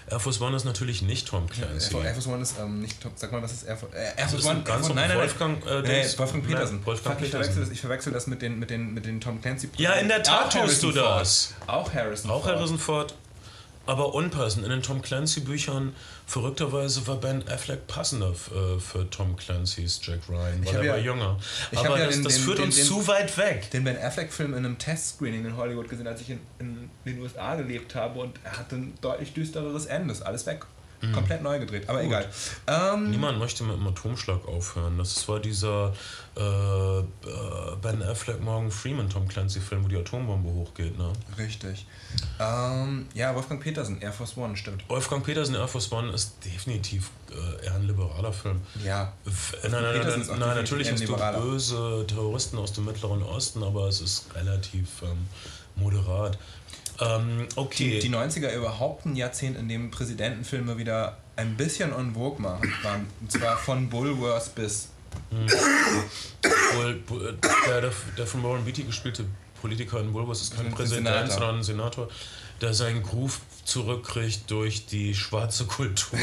Air 0.09 0.19
Force 0.19 0.41
One 0.41 0.55
ist 0.55 0.65
natürlich 0.65 1.01
nicht 1.01 1.29
Tom 1.29 1.49
Clancy. 1.49 1.95
Air 1.95 2.13
Force 2.13 2.27
One 2.27 2.41
ist 2.41 2.55
ähm, 2.59 2.81
nicht 2.81 3.01
Tom, 3.01 3.13
sag 3.15 3.31
mal, 3.31 3.41
was 3.41 3.53
ist 3.53 3.63
Air 3.63 3.77
Force, 3.77 3.93
äh, 3.93 4.03
Air 4.03 4.13
Das 4.17 4.31
Force 4.31 4.45
One? 4.45 4.61
ganz 4.63 4.89
Air 4.89 4.95
nein, 4.95 5.07
nein, 5.07 5.17
nein. 5.17 5.17
Wolfgang, 5.17 5.65
äh, 5.65 5.81
nee, 5.81 6.03
Wolfgang 6.03 6.33
nein, 6.33 6.41
Petersen. 6.43 6.85
Wolfgang 6.85 7.15
Fuck, 7.15 7.25
ich, 7.25 7.31
verwechsel 7.31 7.61
das, 7.61 7.69
ich 7.69 7.79
verwechsel 7.81 8.13
das 8.13 8.27
mit 8.27 8.41
den, 8.41 8.59
mit 8.59 8.69
den, 8.69 8.93
mit 8.93 9.05
den 9.05 9.21
Tom 9.21 9.41
Clancy. 9.41 9.69
Ja, 9.77 9.93
in 9.93 10.09
der 10.09 10.21
Tat 10.21 10.55
Auch 10.55 10.61
tust 10.61 10.83
du 10.83 10.91
Ford. 10.91 11.21
das. 11.21 11.53
Auch 11.67 11.93
Harrison 11.93 12.31
Auch 12.31 12.43
Ford. 12.43 12.55
Harrison 12.55 12.77
Ford, 12.77 13.15
aber 13.85 14.13
unpassend. 14.13 14.63
In 14.63 14.69
den 14.71 14.81
Tom 14.81 15.01
Clancy-Büchern, 15.01 15.93
verrückterweise 16.25 17.05
war 17.07 17.17
Ben 17.17 17.47
Affleck 17.47 17.85
passender 17.87 18.29
äh, 18.31 18.79
für 18.79 19.09
Tom 19.09 19.35
Clancy's 19.35 19.99
Jack 20.03 20.19
Ryan, 20.29 20.65
weil 20.65 20.75
er 20.75 20.83
ja- 20.83 20.91
war 20.93 20.99
jünger. 20.99 21.39
Aber 21.75 21.99
ja 21.99 22.05
das, 22.05 22.15
den- 22.15 22.23
das 22.23 22.37
führt 22.37 22.57
den- 22.59 22.65
uns 22.65 22.75
den- 22.77 22.85
zu 22.85 23.07
weit 23.07 23.37
weg. 23.37 23.69
den 23.71 23.83
Ben 23.83 23.97
Affleck-Film 23.97 24.53
in 24.53 24.65
einem 24.65 24.77
Testscreening 24.77 25.45
in 25.45 25.57
Hollywood 25.57 25.89
gesehen, 25.89 26.07
als 26.07 26.21
ich 26.21 26.29
in, 26.29 26.39
in 26.59 26.89
den 27.05 27.19
USA 27.21 27.55
gelebt 27.55 27.93
habe 27.95 28.19
und 28.19 28.39
er 28.43 28.57
hatte 28.57 28.75
ein 28.75 28.93
deutlich 29.01 29.33
düstereres 29.33 29.85
Ende. 29.85 30.13
Ist 30.13 30.21
alles 30.21 30.45
weg. 30.45 30.65
Komplett 31.11 31.41
neu 31.43 31.59
gedreht, 31.59 31.89
aber 31.89 32.01
egal. 32.03 32.29
Ähm, 32.67 33.11
Niemand 33.11 33.37
möchte 33.39 33.63
mit 33.63 33.75
dem 33.75 33.85
Atomschlag 33.87 34.47
aufhören. 34.47 34.97
Das 34.97 35.27
war 35.27 35.39
dieser 35.39 35.93
äh, 36.37 36.99
äh, 36.99 37.03
Ben 37.81 38.01
Affleck, 38.03 38.39
Morgan 38.41 38.71
Freeman, 38.71 39.09
Tom 39.09 39.27
Clancy-Film, 39.27 39.83
wo 39.83 39.87
die 39.87 39.97
Atombombe 39.97 40.49
hochgeht. 40.49 40.97
Ne? 40.97 41.11
richtig. 41.37 41.85
Ähm, 42.39 43.07
ja, 43.13 43.33
Wolfgang 43.35 43.61
Petersen, 43.61 43.99
Air 44.01 44.13
Force 44.13 44.37
One, 44.37 44.55
stimmt. 44.55 44.87
Wolfgang 44.87 45.23
Petersen, 45.25 45.55
Air 45.55 45.67
Force 45.67 45.91
One, 45.91 46.11
ist 46.13 46.35
definitiv 46.45 47.09
äh, 47.31 47.65
eher 47.65 47.75
ein 47.75 47.87
liberaler 47.87 48.31
Film. 48.31 48.61
Ja. 48.83 49.13
F- 49.25 49.55
Nein, 49.63 49.71
nein, 49.71 49.83
nein, 50.05 50.25
nein, 50.39 50.39
natürlich 50.57 50.91
hast 50.91 51.07
du 51.07 51.15
böse 51.15 52.05
Terroristen 52.07 52.57
aus 52.59 52.73
dem 52.73 52.85
Mittleren 52.85 53.23
Osten, 53.23 53.63
aber 53.63 53.87
es 53.87 54.01
ist 54.01 54.27
relativ 54.35 55.01
ähm, 55.01 55.27
moderat. 55.75 56.37
Ähm, 56.99 57.47
okay. 57.55 57.99
Die 57.99 58.09
90er 58.09 58.53
überhaupt 58.53 59.05
ein 59.05 59.15
Jahrzehnt, 59.15 59.57
in 59.57 59.67
dem 59.67 59.91
Präsidentenfilme 59.91 60.77
wieder 60.77 61.17
ein 61.35 61.57
bisschen 61.57 61.93
on 61.93 62.13
vogue 62.13 62.39
machen, 62.41 62.71
waren. 62.83 63.07
Und 63.21 63.31
zwar 63.31 63.57
von 63.57 63.89
Bulworth 63.89 64.53
bis. 64.55 64.89
Bull, 66.73 66.95
Bull, 67.05 67.37
der, 67.67 67.81
der, 67.81 67.91
der 68.17 68.27
von 68.27 68.43
Warren 68.43 68.65
Beatty 68.65 68.83
gespielte 68.83 69.25
Politiker 69.63 70.01
in 70.01 70.11
Bulbus 70.11 70.41
ist 70.41 70.57
kein 70.57 70.65
Ein 70.65 70.73
Präsident, 70.73 71.07
Senator. 71.07 71.31
sondern 71.31 71.55
ein 71.57 71.63
Senator, 71.63 72.09
der 72.59 72.73
seinen 72.73 73.01
Groove 73.01 73.39
zurückkriegt 73.63 74.51
durch 74.51 74.85
die 74.87 75.15
schwarze 75.15 75.65
Kultur. 75.65 76.19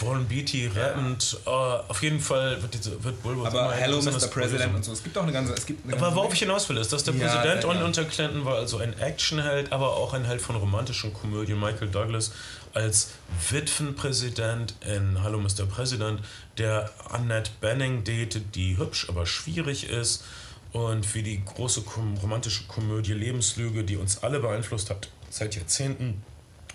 Warren 0.00 0.26
Beatty 0.26 0.68
rappend. 0.68 1.38
äh, 1.46 1.50
auf 1.50 2.02
jeden 2.02 2.20
Fall 2.20 2.60
wird, 2.62 2.74
diese, 2.74 3.02
wird 3.02 3.22
Bulbus 3.22 3.46
Aber 3.48 3.72
Hello 3.72 4.00
Mr. 4.00 4.28
President 4.28 4.74
und 4.74 4.84
so. 4.84 4.92
Es 4.92 5.02
gibt 5.02 5.16
auch 5.18 5.22
eine 5.24 5.32
ganze. 5.32 5.52
Es 5.54 5.66
gibt 5.66 5.84
eine 5.84 5.94
Aber 5.94 6.02
ganze 6.06 6.16
worauf 6.16 6.32
ich 6.32 6.38
hinaus 6.40 6.68
will, 6.68 6.76
ist, 6.76 6.92
dass 6.92 7.04
der 7.04 7.14
Ja, 7.14 7.26
Präsident 7.26 7.62
gern. 7.62 7.82
unter 7.82 8.04
Clinton 8.04 8.44
war 8.44 8.56
also 8.56 8.78
ein 8.78 8.98
Actionheld, 8.98 9.72
aber 9.72 9.96
auch 9.96 10.12
ein 10.14 10.24
Held 10.24 10.40
von 10.40 10.56
romantischen 10.56 11.12
Komödien. 11.12 11.58
Michael 11.58 11.88
Douglas 11.88 12.32
als 12.72 13.10
Witwenpräsident 13.50 14.74
in 14.86 15.22
Hallo 15.22 15.38
Mr. 15.40 15.66
President, 15.66 16.20
der 16.58 16.90
Annette 17.10 17.50
Benning 17.60 18.04
datet, 18.04 18.54
die 18.54 18.76
hübsch, 18.76 19.08
aber 19.08 19.26
schwierig 19.26 19.88
ist. 19.88 20.24
Und 20.72 21.14
wie 21.16 21.24
die 21.24 21.44
große 21.44 21.82
kom 21.82 22.16
romantische 22.18 22.64
Komödie 22.68 23.12
Lebenslüge, 23.14 23.82
die 23.82 23.96
uns 23.96 24.22
alle 24.22 24.38
beeinflusst 24.38 24.88
hat 24.88 25.08
seit 25.28 25.56
Jahrzehnten, 25.56 26.22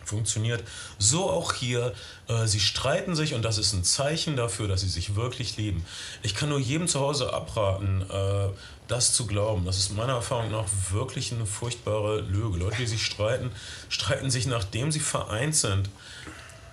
funktioniert. 0.06 0.64
So 0.98 1.30
auch 1.30 1.54
hier. 1.54 1.94
Äh, 2.28 2.48
sie 2.48 2.60
streiten 2.60 3.16
sich 3.16 3.34
und 3.34 3.44
das 3.44 3.58
ist 3.58 3.74
ein 3.74 3.84
Zeichen 3.84 4.36
dafür, 4.36 4.68
dass 4.68 4.82
sie 4.82 4.90
sich 4.90 5.16
wirklich 5.16 5.58
lieben. 5.58 5.86
Ich 6.24 6.36
kann 6.36 6.50
nur 6.50 6.60
jedem 6.60 6.88
zu 6.88 7.00
Hause 7.00 7.34
abraten, 7.34 8.02
äh, 8.10 8.50
das 8.88 9.14
zu 9.14 9.26
glauben. 9.28 9.66
Das 9.66 9.78
ist 9.78 9.96
meiner 9.96 10.14
Erfahrung 10.14 10.52
nach 10.52 10.66
wirklich 10.92 11.32
eine 11.32 11.46
furchtbare 11.46 12.22
Lüge. 12.22 12.60
Leute, 12.60 12.78
die 12.78 12.88
sich 12.88 13.06
streiten, 13.06 13.52
streiten 13.90 14.30
sich, 14.30 14.46
nachdem 14.46 14.92
sie 14.92 15.00
vereint 15.00 15.56
sind, 15.56 15.90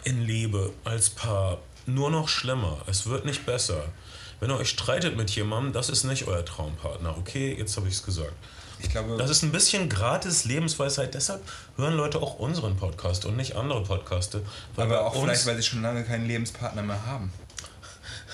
in 0.04 0.22
Liebe 0.22 0.72
als 0.84 1.10
Paar 1.10 1.58
nur 1.86 2.10
noch 2.10 2.28
schlimmer. 2.28 2.78
Es 2.86 3.06
wird 3.06 3.24
nicht 3.24 3.46
besser. 3.46 3.84
Wenn 4.40 4.50
ihr 4.50 4.56
euch 4.56 4.70
streitet 4.70 5.16
mit 5.16 5.30
jemandem, 5.30 5.72
das 5.72 5.88
ist 5.88 6.04
nicht 6.04 6.26
euer 6.26 6.44
Traumpartner. 6.44 7.16
Okay, 7.16 7.54
jetzt 7.56 7.76
habe 7.76 7.88
ich 7.88 7.94
es 7.94 8.02
gesagt. 8.02 8.34
Ich 8.82 8.90
glaube, 8.90 9.16
Das 9.16 9.30
ist 9.30 9.42
ein 9.42 9.52
bisschen 9.52 9.88
gratis 9.88 10.44
Lebensweisheit. 10.44 11.14
Deshalb 11.14 11.42
hören 11.76 11.94
Leute 11.94 12.20
auch 12.20 12.38
unseren 12.38 12.76
Podcast 12.76 13.24
und 13.24 13.36
nicht 13.36 13.56
andere 13.56 13.82
Podcaste. 13.82 14.42
Aber 14.76 15.06
auch 15.06 15.22
vielleicht, 15.22 15.46
weil 15.46 15.56
sie 15.56 15.62
schon 15.62 15.82
lange 15.82 16.04
keinen 16.04 16.26
Lebenspartner 16.26 16.82
mehr 16.82 17.06
haben. 17.06 17.32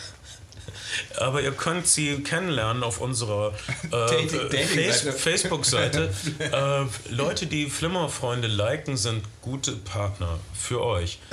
aber 1.18 1.42
ihr 1.42 1.52
könnt 1.52 1.86
sie 1.86 2.22
kennenlernen 2.22 2.82
auf 2.82 3.00
unserer 3.00 3.52
äh. 3.90 4.64
Face 4.64 5.02
Facebook-Seite. 5.02 6.12
äh, 6.38 7.12
Leute, 7.12 7.46
die 7.46 7.68
Flimmerfreunde 7.68 8.48
liken, 8.48 8.96
sind 8.96 9.24
gute 9.42 9.72
Partner 9.72 10.38
für 10.54 10.82
euch. 10.82 11.18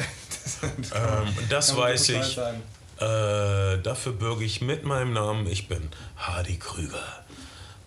Ähm, 0.93 1.33
das 1.49 1.69
Kann 1.69 1.77
man 1.77 1.85
weiß 1.85 2.09
ich. 2.09 2.37
Äh, 2.37 3.81
dafür 3.81 4.11
bürge 4.11 4.45
ich 4.45 4.61
mit 4.61 4.85
meinem 4.85 5.11
Namen. 5.11 5.47
Ich 5.47 5.67
bin 5.67 5.89
Hardy 6.17 6.57
Krüger. 6.57 7.24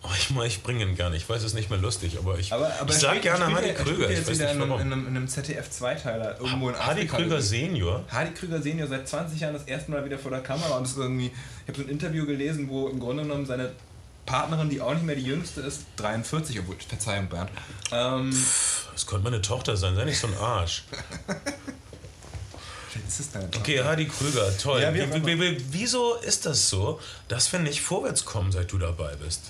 Oh, 0.03 0.09
ich, 0.17 0.31
ich 0.47 0.63
bringe 0.63 0.85
ihn 0.85 0.95
gerne. 0.95 1.17
Ich 1.17 1.29
weiß, 1.29 1.39
es 1.39 1.47
ist 1.47 1.55
nicht 1.55 1.71
mehr 1.71 1.79
lustig, 1.79 2.19
aber 2.19 2.39
ich, 2.39 2.53
Aber, 2.53 2.73
aber 2.81 2.91
ich 2.91 2.99
sag 2.99 3.21
gerne 3.21 3.45
er 3.45 3.53
Hardy 3.53 3.69
er 3.69 3.75
Krüger. 3.75 4.11
Ich 4.11 4.19
jetzt 4.19 4.29
weiß 4.29 4.35
wieder 4.37 4.45
nicht 4.47 4.55
in 4.55 4.63
einem, 4.63 4.71
warum. 4.71 4.81
in 4.81 4.93
einem, 4.93 5.07
in 5.09 5.17
einem 5.17 5.29
ZDF-Zweiteiler 5.29 6.39
irgendwo 6.39 6.69
in 6.69 6.77
Hardy 6.77 7.01
Afrika. 7.01 7.17
Krüger 7.17 7.31
irgendwie. 7.37 7.49
Senior. 7.49 8.05
Hardy 8.09 8.31
Krüger 8.33 8.63
Senior 8.63 8.87
seit 8.87 9.09
20 9.09 9.41
Jahren 9.41 9.55
das 9.55 9.65
erste 9.65 9.91
Mal 9.91 10.05
wieder 10.05 10.19
vor 10.19 10.31
der 10.31 10.41
Kamera 10.41 10.77
und 10.77 10.85
ist 10.85 10.97
irgendwie, 10.97 11.27
ich 11.27 11.69
habe 11.69 11.79
so 11.79 11.83
ein 11.83 11.89
Interview 11.89 12.27
gelesen, 12.27 12.69
wo 12.69 12.89
im 12.89 13.01
Grunde 13.01 13.25
genommen 13.25 13.45
seine 13.45 13.73
Partnerin, 14.25 14.71
die 14.71 14.81
auch 14.81 14.95
nicht 14.95 15.05
mehr 15.05 15.17
die 15.17 15.25
jüngste 15.25 15.63
ist, 15.63 15.83
43, 15.97 16.61
obwohl, 16.61 16.77
Verzeihung 16.87 17.29
Bernd, 17.29 17.51
ähm, 17.91 18.31
Das 18.93 19.07
könnte 19.07 19.25
meine 19.25 19.43
Tochter 19.43 19.77
sein. 19.77 19.97
Sei 19.97 20.05
nicht 20.05 20.21
so 20.21 20.29
ein 20.29 20.37
Arsch. 20.37 20.85
ist 23.09 23.21
es 23.21 23.31
deine 23.33 23.51
Tochter. 23.51 23.61
Okay, 23.61 23.83
Hardy 23.83 24.07
Krüger, 24.07 24.57
toll. 24.59 24.81
Ja, 24.81 24.95
wie, 24.95 25.57
wieso 25.73 26.15
ist 26.17 26.47
das 26.47 26.69
so, 26.69 27.01
dass 27.27 27.51
wir 27.53 27.59
nicht 27.59 27.81
vorwärts 27.81 28.25
kommen, 28.25 28.53
seit 28.53 28.71
du 28.71 28.79
dabei 28.79 29.17
bist? 29.17 29.43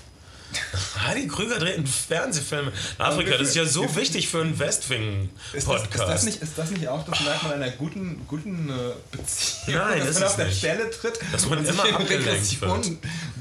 Hardy 0.97 1.27
Krüger 1.27 1.59
dreht 1.59 1.77
einen 1.77 1.85
Fernsehfilm 1.87 2.67
in 2.69 2.73
Afrika. 3.05 3.37
Das 3.37 3.49
ist 3.49 3.55
ja 3.55 3.65
so 3.65 3.95
wichtig 3.95 4.27
für 4.29 4.41
einen 4.41 4.51
Ist 4.53 4.59
das, 4.61 4.67
Westwing-Podcast. 4.67 5.93
ist, 5.93 6.07
das 6.09 6.23
nicht, 6.23 6.41
ist 6.41 6.57
das 6.57 6.71
nicht 6.71 6.87
auch 6.87 7.05
das 7.05 7.19
Merkmal 7.21 7.53
einer 7.53 7.69
guten, 7.71 8.25
guten 8.27 8.69
äh, 8.69 8.73
Beziehung, 9.15 9.77
Nein, 9.79 9.99
dass 9.99 10.09
ist 10.09 10.13
man 10.15 10.23
es 10.23 10.29
auf 10.31 10.35
der. 10.37 10.51
Stelle 10.51 10.89
tritt 10.89 11.19
Dass 11.31 11.47
man 11.49 11.59
und 11.59 11.65
sich 11.65 11.73
immer 11.75 11.87
in 11.87 11.95
abgelenkt 11.95 12.27
Regression 12.27 12.97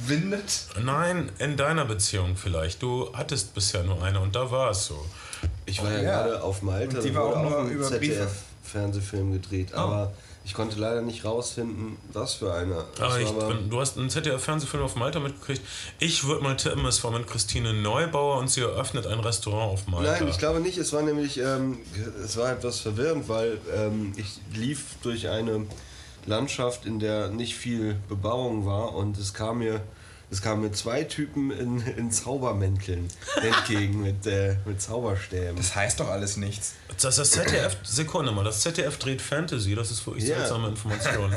windet? 0.07 0.53
Nein, 0.83 1.31
in 1.39 1.57
deiner 1.57 1.85
Beziehung 1.85 2.37
vielleicht. 2.37 2.83
Du 2.83 3.11
hattest 3.15 3.55
bisher 3.55 3.83
nur 3.83 4.03
eine 4.03 4.21
und 4.21 4.37
da 4.37 4.51
war 4.51 4.71
es 4.71 4.85
so. 4.87 5.05
Ich 5.67 5.83
war 5.83 5.91
ja, 5.93 5.99
Ja. 6.03 6.23
gerade 6.23 6.43
auf 6.43 6.63
Malta, 6.63 6.97
Und 6.99 7.05
die 7.05 7.15
war 7.15 7.25
wurde 7.27 7.37
auch 7.39 7.43
nur 7.51 7.63
über 7.71 7.89
Briefe. 7.91 8.29
ZDF-Fernsehfilm 8.65 9.33
gedreht, 9.33 9.73
aber 9.75 10.13
ich 10.49 10.55
konnte 10.55 10.81
leider 10.81 11.03
nicht 11.03 11.27
rausfinden, 11.27 11.99
was 12.15 12.33
für 12.33 12.55
einer. 12.55 12.87
Das 12.97 13.01
Aber 13.01 13.21
ich, 13.21 13.29
aber- 13.29 13.53
du 13.53 13.81
hast 13.81 13.99
einen 13.99 14.09
ZDF-Fernsehfilm 14.09 14.83
auf 14.83 14.97
Malta 14.97 15.21
mitgekriegt. 15.21 15.61
Ich 15.99 16.25
würde 16.25 16.43
mal 16.43 16.57
tippen, 16.57 16.87
es 16.87 17.05
war 17.05 17.11
mit 17.11 17.27
Christine 17.27 17.75
Neubauer 17.75 18.39
und 18.39 18.49
sie 18.51 18.63
eröffnet 18.63 19.07
ein 19.07 19.21
Restaurant 19.21 19.71
auf 19.75 19.87
Malta. 19.89 20.13
Nein, 20.13 20.27
ich 20.27 20.39
glaube 20.39 20.61
nicht. 20.61 20.79
Es 20.79 20.95
war 20.95 21.03
nämlich, 21.03 21.37
ähm, 21.39 21.77
es 22.25 22.39
war 22.39 22.51
etwas 22.51 22.81
verwirrend, 22.81 23.29
weil 23.29 23.61
ähm, 23.77 24.15
ich 24.17 24.41
lief 24.59 24.97
durch 25.03 25.29
eine 25.29 25.67
Landschaft, 26.25 26.87
in 26.87 26.99
der 26.99 27.29
nicht 27.29 27.55
viel 27.55 27.97
Bebauung 28.09 28.65
war 28.65 28.95
und 28.95 29.19
es 29.19 29.35
kam 29.35 29.59
mir, 29.59 29.83
es 30.31 30.43
kamen 30.43 30.63
mir 30.63 30.73
zwei 30.73 31.05
Typen 31.05 31.51
in, 31.51 31.81
in 31.81 32.11
Zaubermänteln 32.11 33.09
entgegen 33.43 34.03
mit, 34.03 34.27
äh, 34.27 34.57
mit 34.65 34.81
Zauberstäben. 34.83 35.57
Das 35.57 35.75
heißt 35.75 36.01
doch 36.01 36.09
alles 36.09 36.37
nichts. 36.37 36.75
Das, 37.01 37.17
das 37.17 37.31
ZDF, 37.31 37.77
Sekunde 37.83 38.33
mal, 38.33 38.45
das 38.45 38.61
ZDF 38.61 38.99
dreht 38.99 39.23
Fantasy, 39.23 39.75
das 39.75 39.91
ist 39.91 40.07
wirklich 40.07 40.25
Ja. 40.29 40.37
seltsame 40.39 40.69
Information. 40.69 41.35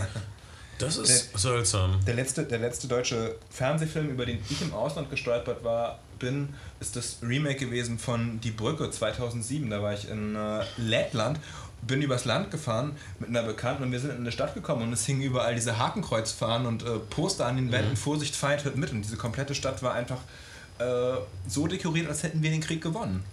Das 0.77 0.97
ist 0.97 1.37
seltsam. 1.37 1.99
Der 2.07 2.15
letzte, 2.15 2.43
der 2.43 2.57
letzte 2.57 2.87
deutsche 2.87 3.35
Fernsehfilm, 3.51 4.09
über 4.09 4.25
den 4.25 4.39
ich 4.49 4.61
im 4.63 4.73
Ausland 4.73 5.11
gestolpert 5.11 5.63
war, 5.63 5.99
bin, 6.17 6.49
ist 6.79 6.95
das 6.95 7.17
Remake 7.21 7.59
gewesen 7.65 7.99
von 7.99 8.39
Die 8.41 8.49
Brücke 8.51 8.89
2007. 8.89 9.69
Da 9.69 9.81
war 9.83 9.93
ich 9.93 10.09
in 10.09 10.35
äh, 10.35 10.63
Lettland, 10.77 11.39
bin 11.81 12.01
übers 12.01 12.25
Land 12.25 12.51
gefahren 12.51 12.95
mit 13.19 13.29
einer 13.29 13.43
Bekannten 13.43 13.83
und 13.83 13.91
wir 13.91 13.99
sind 13.99 14.11
in 14.11 14.17
eine 14.17 14.31
Stadt 14.31 14.53
gekommen 14.53 14.83
und 14.83 14.93
es 14.93 15.05
hingen 15.05 15.21
überall 15.21 15.55
diese 15.55 15.77
Hakenkreuzfahnen 15.77 16.67
und 16.67 16.83
äh, 16.83 16.99
Poster 16.99 17.45
an 17.45 17.55
den 17.57 17.71
Wänden, 17.71 17.97
Vorsicht, 17.97 18.35
Feind, 18.35 18.63
hört 18.63 18.77
mit. 18.77 18.91
Und 18.91 19.01
diese 19.01 19.17
komplette 19.17 19.55
Stadt 19.55 19.81
war 19.81 19.93
einfach 19.93 20.19
äh, 20.79 21.15
so 21.47 21.67
dekoriert, 21.67 22.07
als 22.07 22.23
hätten 22.23 22.41
wir 22.41 22.51
den 22.51 22.61
Krieg 22.61 22.81
gewonnen. 22.81 23.23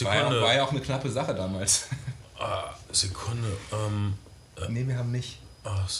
War 0.00 0.14
ja, 0.14 0.20
Sekunde. 0.20 0.42
war 0.42 0.54
ja 0.54 0.64
auch 0.64 0.70
eine 0.70 0.80
knappe 0.80 1.10
Sache 1.10 1.34
damals. 1.34 1.86
Ah, 2.42 2.74
Sekunde. 2.90 3.54
Ähm, 3.70 4.14
nee, 4.70 4.86
wir 4.86 4.96
haben 4.96 5.10
nicht. 5.10 5.40
ach, 5.62 5.90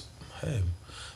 hey. 0.41 0.63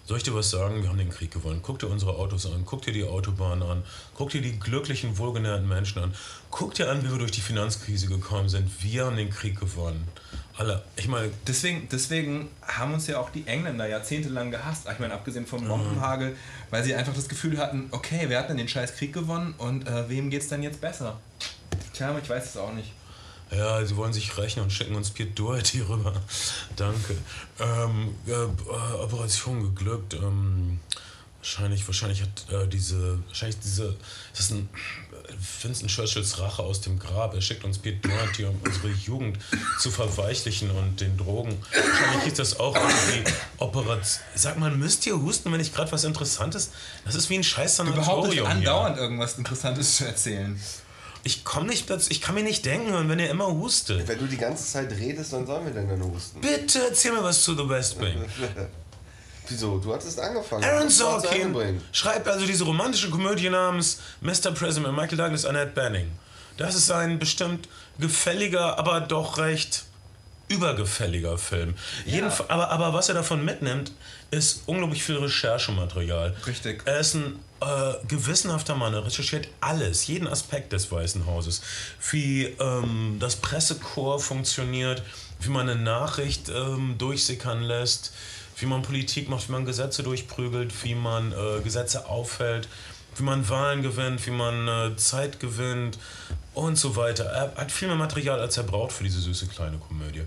Soll 0.06 0.18
ich 0.18 0.22
dir 0.22 0.34
was 0.34 0.50
sagen? 0.50 0.82
Wir 0.82 0.90
haben 0.90 0.98
den 0.98 1.08
Krieg 1.08 1.30
gewonnen. 1.30 1.60
Guck 1.62 1.78
dir 1.78 1.86
unsere 1.88 2.16
Autos 2.16 2.44
an, 2.44 2.64
guck 2.66 2.82
dir 2.82 2.92
die 2.92 3.04
Autobahn 3.04 3.62
an, 3.62 3.82
guck 4.14 4.28
dir 4.28 4.42
die 4.42 4.60
glücklichen, 4.60 5.16
wohlgenährten 5.16 5.66
Menschen 5.66 6.02
an. 6.02 6.14
Guck 6.50 6.74
dir 6.74 6.90
an, 6.90 7.02
wie 7.02 7.10
wir 7.10 7.18
durch 7.18 7.30
die 7.30 7.40
Finanzkrise 7.40 8.08
gekommen 8.08 8.50
sind. 8.50 8.70
Wir 8.82 9.06
haben 9.06 9.16
den 9.16 9.30
Krieg 9.30 9.58
gewonnen. 9.58 10.06
Alle. 10.56 10.82
Ich 10.96 11.08
meine, 11.08 11.30
Deswegen, 11.46 11.88
deswegen 11.90 12.48
haben 12.62 12.94
uns 12.94 13.08
ja 13.08 13.18
auch 13.18 13.30
die 13.30 13.46
Engländer 13.46 13.88
jahrzehntelang 13.88 14.52
gehasst. 14.52 14.86
Ich 14.90 14.98
meine, 15.00 15.14
abgesehen 15.14 15.46
vom 15.46 15.66
Bombenhagel, 15.66 16.36
weil 16.70 16.84
sie 16.84 16.94
einfach 16.94 17.14
das 17.14 17.28
Gefühl 17.28 17.58
hatten, 17.58 17.88
okay, 17.90 18.28
wir 18.28 18.38
hatten 18.38 18.56
den 18.56 18.68
scheiß 18.68 18.94
Krieg 18.94 19.12
gewonnen 19.12 19.54
und 19.58 19.88
äh, 19.88 20.08
wem 20.08 20.30
geht's 20.30 20.48
denn 20.48 20.62
jetzt 20.62 20.80
besser? 20.80 21.18
Tja, 21.92 22.16
ich 22.22 22.28
weiß 22.28 22.44
es 22.46 22.56
auch 22.56 22.72
nicht. 22.72 22.92
Ja, 23.50 23.84
sie 23.84 23.96
wollen 23.96 24.12
sich 24.12 24.36
rächen 24.38 24.62
und 24.62 24.72
schicken 24.72 24.94
uns 24.94 25.10
Piet 25.10 25.38
Doherty 25.38 25.80
rüber. 25.80 26.12
Danke. 26.76 27.16
Ähm, 27.60 28.14
äh, 28.26 28.32
äh, 28.32 29.02
Operation 29.02 29.62
geglückt. 29.62 30.14
Ähm, 30.14 30.80
wahrscheinlich, 31.44 31.86
wahrscheinlich 31.86 32.22
hat 32.22 32.46
äh, 32.50 32.66
diese, 32.66 33.18
wahrscheinlich 33.28 33.58
diese, 33.60 33.94
das 34.32 34.40
ist 34.46 34.50
ein 34.52 34.68
Winston 35.62 35.88
Churchills 35.88 36.38
Rache 36.38 36.62
aus 36.62 36.80
dem 36.80 36.98
Grab. 36.98 37.34
Er 37.34 37.40
schickt 37.42 37.64
uns 37.64 37.78
Piet 37.78 38.04
Doherty, 38.04 38.46
um 38.46 38.58
unsere 38.64 38.88
Jugend 38.88 39.38
zu 39.78 39.90
verweichlichen 39.90 40.70
und 40.70 41.00
den 41.00 41.16
Drogen. 41.16 41.58
Wahrscheinlich 41.72 42.24
hieß 42.24 42.34
das 42.34 42.58
auch 42.58 42.74
irgendwie 42.74 43.30
Operation. 43.58 44.22
Sag 44.34 44.58
mal, 44.58 44.70
müsst 44.70 45.06
ihr 45.06 45.20
husten, 45.20 45.52
wenn 45.52 45.60
ich 45.60 45.74
gerade 45.74 45.92
was 45.92 46.04
Interessantes. 46.04 46.70
Das 47.04 47.14
ist 47.14 47.28
wie 47.30 47.36
ein 47.36 47.44
scheiß 47.44 47.78
Überhaupt 47.78 47.96
nicht 47.96 48.06
Sanatorium 48.06 48.46
hier. 48.46 48.48
andauernd 48.48 48.96
irgendwas 48.98 49.36
Interessantes 49.38 49.96
zu 49.96 50.06
erzählen. 50.06 50.58
Ich 51.26 51.42
komme 51.42 51.66
nicht 51.68 51.88
dazu, 51.88 52.10
ich 52.10 52.20
kann 52.20 52.34
mir 52.34 52.42
nicht 52.42 52.66
denken 52.66 52.90
hören, 52.90 53.08
wenn 53.08 53.18
ihr 53.18 53.30
immer 53.30 53.46
hustet. 53.46 54.06
Wenn 54.06 54.18
du 54.18 54.26
die 54.26 54.36
ganze 54.36 54.64
Zeit 54.70 54.92
redest, 54.92 55.32
dann 55.32 55.46
sollen 55.46 55.64
wir 55.64 55.72
denn 55.72 55.88
dann 55.88 56.02
husten? 56.02 56.40
Bitte 56.42 56.86
erzähl 56.86 57.12
mir 57.12 57.22
was 57.22 57.42
zu 57.42 57.54
The 57.54 57.66
West 57.66 57.98
Wing. 57.98 58.22
Wieso? 59.48 59.78
Du 59.78 59.92
hattest 59.92 60.18
angefangen. 60.18 60.64
Aaron 60.64 60.88
Sorkin 60.88 61.80
schreibt 61.92 62.26
also 62.28 62.46
diese 62.46 62.64
romantische 62.64 63.10
Komödie 63.10 63.50
namens 63.50 63.98
Mr. 64.20 64.52
President 64.52 64.86
mit 64.86 64.96
Michael 64.96 65.18
Douglas, 65.18 65.44
Annette 65.44 65.72
Banning. 65.72 66.10
Das 66.56 66.74
ist 66.74 66.90
ein 66.90 67.18
bestimmt 67.18 67.68
gefälliger, 67.98 68.78
aber 68.78 69.00
doch 69.00 69.38
recht 69.38 69.84
übergefälliger 70.48 71.38
Film. 71.38 71.74
Jedenf- 72.06 72.44
aber, 72.48 72.70
aber 72.70 72.92
was 72.92 73.08
er 73.08 73.14
davon 73.14 73.44
mitnimmt, 73.44 73.92
ist 74.30 74.62
unglaublich 74.66 75.02
viel 75.02 75.16
Recherchematerial. 75.16 76.34
Richtig. 76.46 76.82
Er 76.86 77.00
ist 77.00 77.14
ein 77.14 77.38
äh, 77.60 77.94
gewissenhafter 78.06 78.74
Mann, 78.74 78.92
er 78.94 79.04
recherchiert 79.06 79.48
alles, 79.60 80.06
jeden 80.06 80.28
Aspekt 80.28 80.72
des 80.72 80.90
Weißen 80.92 81.26
Hauses. 81.26 81.62
Wie 82.10 82.44
ähm, 82.60 83.16
das 83.20 83.36
Pressekorps 83.36 84.24
funktioniert, 84.26 85.02
wie 85.40 85.48
man 85.50 85.68
eine 85.68 85.80
Nachricht 85.80 86.48
ähm, 86.50 86.96
durchsickern 86.98 87.62
lässt, 87.62 88.12
wie 88.64 88.68
man 88.68 88.80
Politik 88.80 89.28
macht, 89.28 89.48
wie 89.48 89.52
man 89.52 89.66
Gesetze 89.66 90.02
durchprügelt, 90.02 90.72
wie 90.84 90.94
man 90.94 91.32
äh, 91.32 91.60
Gesetze 91.62 92.06
aufhält, 92.06 92.66
wie 93.16 93.22
man 93.22 93.46
Wahlen 93.48 93.82
gewinnt, 93.82 94.26
wie 94.26 94.30
man 94.30 94.66
äh, 94.66 94.96
Zeit 94.96 95.38
gewinnt 95.38 95.98
und 96.54 96.76
so 96.76 96.96
weiter. 96.96 97.24
Er 97.24 97.54
hat 97.56 97.70
viel 97.70 97.88
mehr 97.88 97.96
Material, 97.96 98.40
als 98.40 98.56
er 98.56 98.62
braucht 98.62 98.92
für 98.92 99.04
diese 99.04 99.20
süße 99.20 99.48
kleine 99.48 99.76
Komödie. 99.76 100.22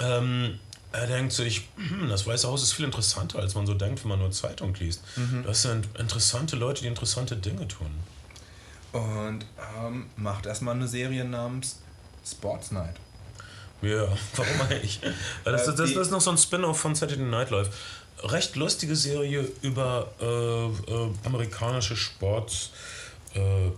Ähm, 0.00 0.58
er 0.90 1.06
denkt 1.06 1.32
sich, 1.32 1.68
hm, 1.76 2.08
das 2.08 2.26
Weiße 2.26 2.48
Haus 2.48 2.64
ist 2.64 2.72
viel 2.72 2.84
interessanter, 2.84 3.38
als 3.38 3.54
man 3.54 3.64
so 3.64 3.74
denkt, 3.74 4.02
wenn 4.02 4.10
man 4.10 4.18
nur 4.18 4.32
Zeitung 4.32 4.74
liest. 4.74 5.02
Das 5.44 5.62
sind 5.62 5.88
interessante 5.98 6.56
Leute, 6.56 6.82
die 6.82 6.88
interessante 6.88 7.36
Dinge 7.36 7.68
tun. 7.68 7.90
Und 8.92 9.46
ähm, 9.78 10.06
macht 10.16 10.46
erstmal 10.46 10.74
eine 10.74 10.88
Serie 10.88 11.24
namens 11.24 11.78
Sports 12.26 12.72
Night. 12.72 12.96
Ja, 13.82 14.06
warum 14.36 14.60
eigentlich? 14.68 15.00
Das, 15.44 15.66
das, 15.66 15.74
das, 15.76 15.88
die- 15.88 15.94
das 15.94 16.06
ist 16.06 16.10
noch 16.12 16.20
so 16.20 16.30
ein 16.30 16.38
Spin-off 16.38 16.78
von 16.80 16.94
Saturday 16.94 17.24
Night 17.24 17.50
Live. 17.50 17.68
Recht 18.24 18.54
lustige 18.56 18.94
Serie 18.94 19.48
über 19.62 20.12
äh, 20.20 20.24
äh, 20.92 21.10
amerikanische 21.24 21.96
Sport. 21.96 22.70
Äh, 23.34 23.70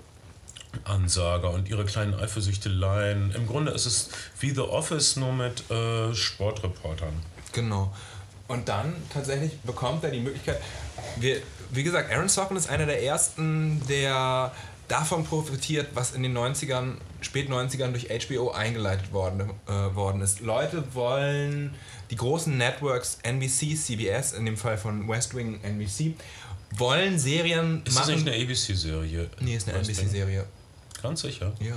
und 0.86 1.68
ihre 1.68 1.84
kleinen 1.84 2.14
Eifersüchteleien. 2.14 3.32
Im 3.32 3.46
Grunde 3.46 3.70
ist 3.72 3.86
es 3.86 4.10
wie 4.40 4.50
The 4.50 4.62
Office, 4.62 5.16
nur 5.16 5.32
mit 5.32 5.70
äh, 5.70 6.12
Sportreportern. 6.14 7.12
Genau. 7.52 7.94
Und 8.48 8.68
dann 8.68 8.92
tatsächlich 9.12 9.56
bekommt 9.60 10.02
er 10.04 10.10
die 10.10 10.20
Möglichkeit, 10.20 10.60
wir, 11.16 11.40
wie 11.70 11.82
gesagt, 11.84 12.12
Aaron 12.12 12.28
Sorkin 12.28 12.56
ist 12.56 12.68
einer 12.68 12.86
der 12.86 13.02
ersten, 13.02 13.86
der 13.88 14.52
davon 14.88 15.24
profitiert, 15.24 15.88
was 15.94 16.10
in 16.12 16.24
den 16.24 16.36
90ern, 16.36 16.94
spät 17.24 17.48
90ern 17.50 17.90
durch 17.92 18.08
HBO 18.26 18.50
eingeleitet 18.50 19.12
worden, 19.12 19.50
äh, 19.66 19.72
worden 19.94 20.20
ist. 20.20 20.40
Leute 20.40 20.84
wollen 20.94 21.74
die 22.10 22.16
großen 22.16 22.56
Networks, 22.56 23.18
NBC, 23.22 23.74
CBS, 23.76 24.32
in 24.32 24.44
dem 24.46 24.56
Fall 24.56 24.78
von 24.78 25.08
West 25.08 25.34
Wing 25.34 25.60
NBC, 25.62 26.14
wollen 26.76 27.18
Serien 27.18 27.82
Ist 27.84 27.96
das 27.98 28.06
machen. 28.08 28.14
nicht 28.24 28.28
eine 28.28 28.42
ABC-Serie? 28.42 29.30
nee, 29.40 29.56
ist 29.56 29.68
eine? 29.68 29.78
NBC-Serie. 29.78 30.44
Ganz 31.02 31.20
sicher. 31.20 31.52
Ja, 31.60 31.76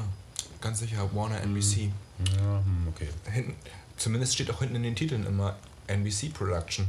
ganz 0.62 0.80
sicher, 0.80 1.10
Warner 1.14 1.42
NBC. 1.42 1.90
Ja, 2.36 2.64
hm, 2.64 2.88
okay. 2.90 3.08
Hinten, 3.32 3.56
zumindest 3.98 4.34
steht 4.34 4.50
auch 4.52 4.60
hinten 4.60 4.76
in 4.76 4.84
den 4.84 4.96
Titeln 4.96 5.26
immer 5.26 5.56
NBC 5.88 6.34
Production. 6.34 6.88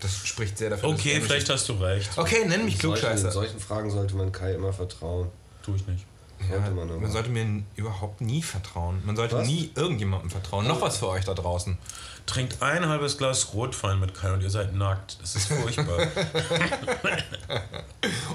Das 0.00 0.26
spricht 0.26 0.58
sehr 0.58 0.70
dafür. 0.70 0.90
dass 0.90 0.98
Okay, 0.98 1.20
vielleicht 1.20 1.48
hast 1.48 1.68
du 1.68 1.74
recht. 1.74 2.10
Okay, 2.16 2.44
nenn 2.46 2.64
mich 2.64 2.74
In 2.74 2.80
solchen, 2.80 2.96
in 2.96 3.00
Klugscheißer. 3.10 3.30
solchen 3.30 3.60
Fragen 3.60 3.90
sollte 3.90 4.16
man 4.16 4.32
Kai 4.32 4.54
immer 4.54 4.72
vertrauen. 4.72 5.28
Tue 5.64 5.76
ich 5.76 5.86
nicht. 5.86 6.04
Ja, 6.50 6.56
Sollte 6.58 6.70
man 6.72 6.90
aber. 6.90 7.00
man 7.00 7.10
sollte 7.10 7.30
mir 7.30 7.62
überhaupt 7.76 8.20
nie 8.20 8.42
vertrauen. 8.42 9.00
Man 9.04 9.16
sollte 9.16 9.36
Was? 9.38 9.46
nie 9.46 9.70
irgendjemandem 9.74 10.30
vertrauen. 10.30 10.66
Noch 10.66 10.80
was 10.80 10.96
für 10.98 11.08
euch 11.08 11.24
da 11.24 11.34
draußen. 11.34 11.78
Trinkt 12.26 12.62
ein 12.62 12.86
halbes 12.88 13.18
Glas 13.18 13.52
Rotwein 13.52 13.98
mit 14.00 14.14
Kai 14.14 14.32
und 14.32 14.42
ihr 14.42 14.50
seid 14.50 14.74
nackt. 14.74 15.18
Das 15.20 15.34
ist 15.36 15.48
furchtbar. 15.48 16.06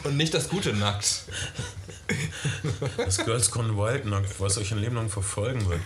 Und 0.03 0.17
nicht 0.17 0.33
das 0.33 0.49
Gute 0.49 0.73
nackt. 0.73 1.23
das 2.97 3.17
Girls 3.19 3.51
Gone 3.51 3.77
Wild 3.77 4.05
nackt, 4.05 4.39
was 4.39 4.57
euch 4.57 4.71
ein 4.71 4.77
Leben 4.79 4.95
lang 4.95 5.09
verfolgen 5.09 5.67
wird. 5.69 5.81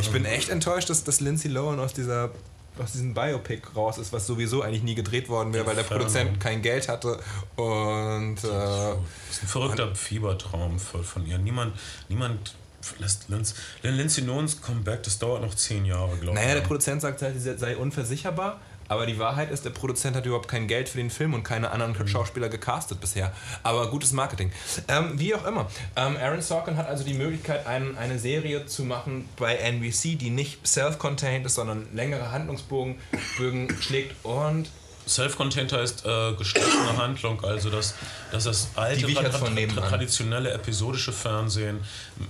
Ich 0.00 0.10
bin 0.10 0.24
echt 0.24 0.48
enttäuscht, 0.48 0.90
dass, 0.90 1.04
dass 1.04 1.20
Lindsay 1.20 1.50
Lohan 1.50 1.78
aus 1.78 1.92
dieser 1.92 2.30
aus 2.78 2.92
diesem 2.92 3.14
Biopic 3.14 3.62
raus 3.74 3.98
ist, 3.98 4.12
was 4.12 4.26
sowieso 4.26 4.62
eigentlich 4.62 4.82
nie 4.82 4.94
gedreht 4.94 5.28
worden 5.28 5.52
wäre, 5.52 5.66
weil 5.66 5.74
der. 5.74 5.82
Produzent 5.82 6.40
kein 6.40 6.62
Geld 6.62 6.88
hatte 6.88 7.18
und 7.56 8.36
äh, 8.38 8.42
Das 8.42 8.96
ist 9.30 9.42
ein 9.44 9.48
verrückter 9.48 9.94
Fiebertraum 9.94 10.78
von, 10.78 11.04
von 11.04 11.26
ihr. 11.26 11.38
Niemand, 11.38 11.74
niemand 12.08 12.54
lässt 12.98 13.28
Linz, 13.28 13.54
Lindsay 13.82 14.24
Lohan's 14.24 14.60
Comeback, 14.60 15.02
das 15.02 15.18
dauert 15.18 15.42
noch 15.42 15.54
zehn 15.54 15.84
Jahre, 15.84 16.16
glaube 16.16 16.38
ich. 16.38 16.44
Naja, 16.44 16.54
der 16.54 16.62
Produzent 16.62 17.02
sagt 17.02 17.22
halt, 17.22 17.40
sie 17.40 17.56
sei 17.56 17.76
unversicherbar, 17.76 18.60
aber 18.88 19.06
die 19.06 19.18
Wahrheit 19.18 19.50
ist, 19.50 19.64
der 19.64 19.70
Produzent 19.70 20.16
hat 20.16 20.26
überhaupt 20.26 20.48
kein 20.48 20.66
Geld 20.66 20.88
für 20.88 20.98
den 20.98 21.10
Film 21.10 21.34
und 21.34 21.42
keine 21.42 21.70
anderen 21.70 22.06
Schauspieler 22.06 22.48
gecastet 22.48 23.00
bisher. 23.00 23.32
Aber 23.62 23.90
gutes 23.90 24.12
Marketing. 24.12 24.52
Ähm, 24.88 25.18
wie 25.18 25.34
auch 25.34 25.46
immer. 25.46 25.68
Ähm, 25.96 26.16
Aaron 26.16 26.42
Sorkin 26.42 26.76
hat 26.76 26.88
also 26.88 27.04
die 27.04 27.14
Möglichkeit, 27.14 27.66
ein, 27.66 27.96
eine 27.98 28.18
Serie 28.18 28.66
zu 28.66 28.84
machen 28.84 29.28
bei 29.36 29.56
NBC, 29.56 30.16
die 30.16 30.30
nicht 30.30 30.66
self-contained 30.66 31.46
ist, 31.46 31.54
sondern 31.54 31.86
längere 31.94 32.30
Handlungsbogen 32.30 32.96
Bögen 33.38 33.68
schlägt 33.80 34.24
und 34.24 34.70
Self-Contained 35.08 35.72
heißt 35.72 36.04
äh, 36.04 36.32
geschlossene 36.34 36.96
Handlung, 36.96 37.44
also 37.44 37.70
dass, 37.70 37.94
dass 38.32 38.44
das 38.44 38.68
alte, 38.74 39.06
tra- 39.06 39.30
tra- 39.30 39.88
traditionelle 39.88 40.50
episodische 40.52 41.12
Fernsehen 41.12 41.80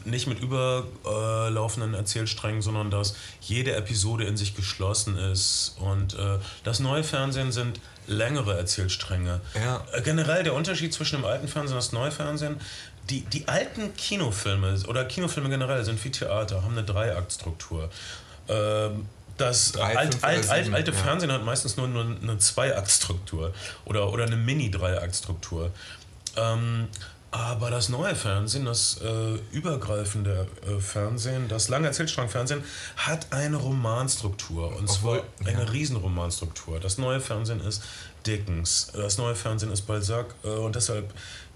nicht 0.05 0.27
mit 0.27 0.41
überlaufenden 0.41 1.95
Erzählsträngen, 1.95 2.61
sondern 2.61 2.91
dass 2.91 3.15
jede 3.41 3.75
Episode 3.75 4.25
in 4.25 4.37
sich 4.37 4.55
geschlossen 4.55 5.17
ist. 5.17 5.77
Und 5.81 6.15
äh, 6.15 6.39
das 6.65 6.81
neue 6.81 7.03
Fernsehen 7.03 7.51
sind 7.51 7.81
längere 8.07 8.57
Erzählstränge. 8.57 9.41
Ja. 9.55 9.83
Äh, 9.93 10.03
generell 10.03 10.43
der 10.43 10.55
Unterschied 10.55 10.93
zwischen 10.93 11.17
dem 11.17 11.25
alten 11.25 11.49
Fernsehen 11.49 11.77
und 11.77 11.83
das 11.85 11.93
neue 11.93 12.11
Fernsehen, 12.11 12.61
die, 13.09 13.23
die 13.23 13.49
alten 13.49 13.95
Kinofilme 13.97 14.79
oder 14.87 15.05
Kinofilme 15.05 15.49
generell 15.49 15.85
sind 15.85 16.05
wie 16.05 16.11
Theater, 16.11 16.63
haben 16.63 16.73
eine 16.73 16.85
Dreiaktstruktur. 16.85 17.89
Ähm, 18.49 19.07
das 19.37 19.73
Drei, 19.73 19.97
alt, 19.97 20.25
alt, 20.25 20.49
alt, 20.49 20.73
alte 20.73 20.91
ja. 20.93 20.97
Fernsehen 20.97 21.33
hat 21.33 21.45
meistens 21.45 21.77
nur, 21.77 21.89
nur 21.89 22.05
eine 22.05 22.39
Zweiaktstruktur 22.39 23.53
oder, 23.85 24.13
oder 24.13 24.25
eine 24.25 24.37
Mini-Dreiaktstruktur. 24.37 25.71
Ähm, 26.37 26.89
aber 27.31 27.71
das 27.71 27.89
neue 27.91 28.15
Fernsehen, 28.15 28.65
das 28.65 28.99
äh, 29.03 29.35
übergreifende 29.53 30.47
äh, 30.67 30.81
Fernsehen, 30.81 31.49
das 31.49 31.69
lange 31.69 31.89
Erzählstrangfernsehen, 31.89 32.65
hat 32.97 33.27
eine 33.31 33.57
Romanstruktur. 33.57 34.69
Und 34.69 34.89
Obwohl- 34.89 35.23
zwar 35.39 35.49
eine 35.49 35.65
ja. 35.65 35.71
Riesenromanstruktur. 35.71 36.81
Das 36.81 36.97
neue 36.99 37.21
Fernsehen 37.21 37.61
ist 37.61 37.83
Dickens, 38.27 38.91
das 38.95 39.19
neue 39.19 39.35
Fernsehen 39.35 39.71
ist 39.71 39.83
Balzac 39.83 40.35
äh, 40.45 40.49
und 40.49 40.75
deshalb 40.77 41.13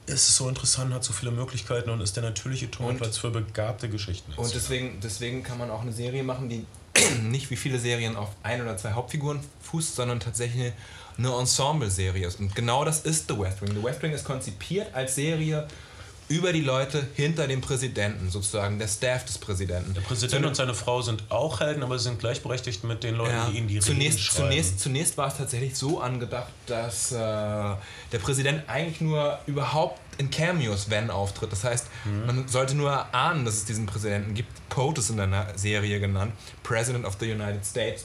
ist 0.07 0.29
es 0.29 0.37
so 0.37 0.49
interessant, 0.49 0.93
hat 0.93 1.05
so 1.05 1.13
viele 1.13 1.31
Möglichkeiten 1.31 1.91
und 1.91 2.01
ist 2.01 2.17
der 2.17 2.25
natürliche 2.25 2.71
Tonplatz 2.71 3.19
für 3.19 3.31
begabte 3.31 3.89
Geschichten. 3.89 4.33
Und 4.37 4.53
deswegen, 4.55 4.99
deswegen 5.01 5.43
kann 5.43 5.59
man 5.59 5.71
auch 5.71 5.83
eine 5.83 5.93
Serie 5.93 6.23
machen, 6.23 6.49
die 6.49 6.65
nicht 7.23 7.51
wie 7.51 7.57
viele 7.57 7.79
Serien 7.79 8.17
auf 8.17 8.29
ein 8.43 8.61
oder 8.63 8.77
zwei 8.77 8.93
Hauptfiguren 8.93 9.41
fußt, 9.63 9.97
sondern 9.97 10.21
tatsächlich 10.21 10.73
eine 11.19 11.29
Ensemble-Serie 11.37 12.27
ist. 12.27 12.41
Und 12.41 12.55
genau 12.55 12.85
das 12.85 13.01
ist 13.01 13.29
The 13.29 13.39
West 13.39 13.61
Wing. 13.63 13.75
The 13.75 13.83
West 13.83 14.03
Wing 14.03 14.13
ist 14.13 14.25
konzipiert 14.25 14.95
als 14.95 15.15
Serie 15.15 15.67
über 16.29 16.53
die 16.53 16.61
Leute 16.61 17.05
hinter 17.15 17.49
dem 17.49 17.61
Präsidenten, 17.61 18.31
sozusagen 18.31 18.79
der 18.79 18.87
Staff 18.87 19.25
des 19.25 19.37
Präsidenten. 19.37 19.95
Der 19.95 20.01
Präsident 20.01 20.47
und 20.47 20.55
seine 20.55 20.75
Frau 20.75 21.03
sind 21.03 21.25
auch 21.29 21.59
Helden, 21.59 21.83
aber 21.83 21.99
sie 21.99 22.05
sind 22.05 22.21
gleichberechtigt 22.21 22.85
mit 22.85 23.03
den 23.03 23.17
Leuten, 23.17 23.33
Ja, 23.35 23.49
die 23.51 23.59
ihnen 23.59 23.67
die 23.67 23.75
Reden 23.75 23.85
zunächst, 23.87 24.21
schreiben. 24.21 24.49
zunächst, 24.51 24.81
zunächst 24.81 25.19
war 25.19 25.27
es 25.27 25.37
tatsächlich 25.39 25.75
so 25.77 26.01
angedacht, 26.01 26.53
dass 26.67 27.11
äh, 27.11 27.17
der 27.17 28.19
Präsident 28.23 28.63
eigentlich 28.69 29.01
nur 29.01 29.41
überhaupt 29.47 29.99
in 30.21 30.31
Cameos, 30.31 30.91
wenn 30.91 31.11
auftritt. 31.11 31.51
Das 31.51 31.65
heißt, 31.65 31.87
Mhm. 32.05 32.27
man 32.27 32.49
sollte 32.49 32.75
nur 32.77 33.13
ahnen, 33.15 33.45
dass 33.45 33.55
es 33.55 33.65
diesen 33.65 33.87
Präsidenten 33.87 34.35
gibt. 34.35 34.51
POTUS 34.69 35.11
in 35.11 35.17
der 35.17 35.47
Serie 35.57 35.99
genannt, 35.99 36.33
President 36.63 37.05
of 37.05 37.17
the 37.19 37.33
United 37.33 37.65
States. 37.67 38.05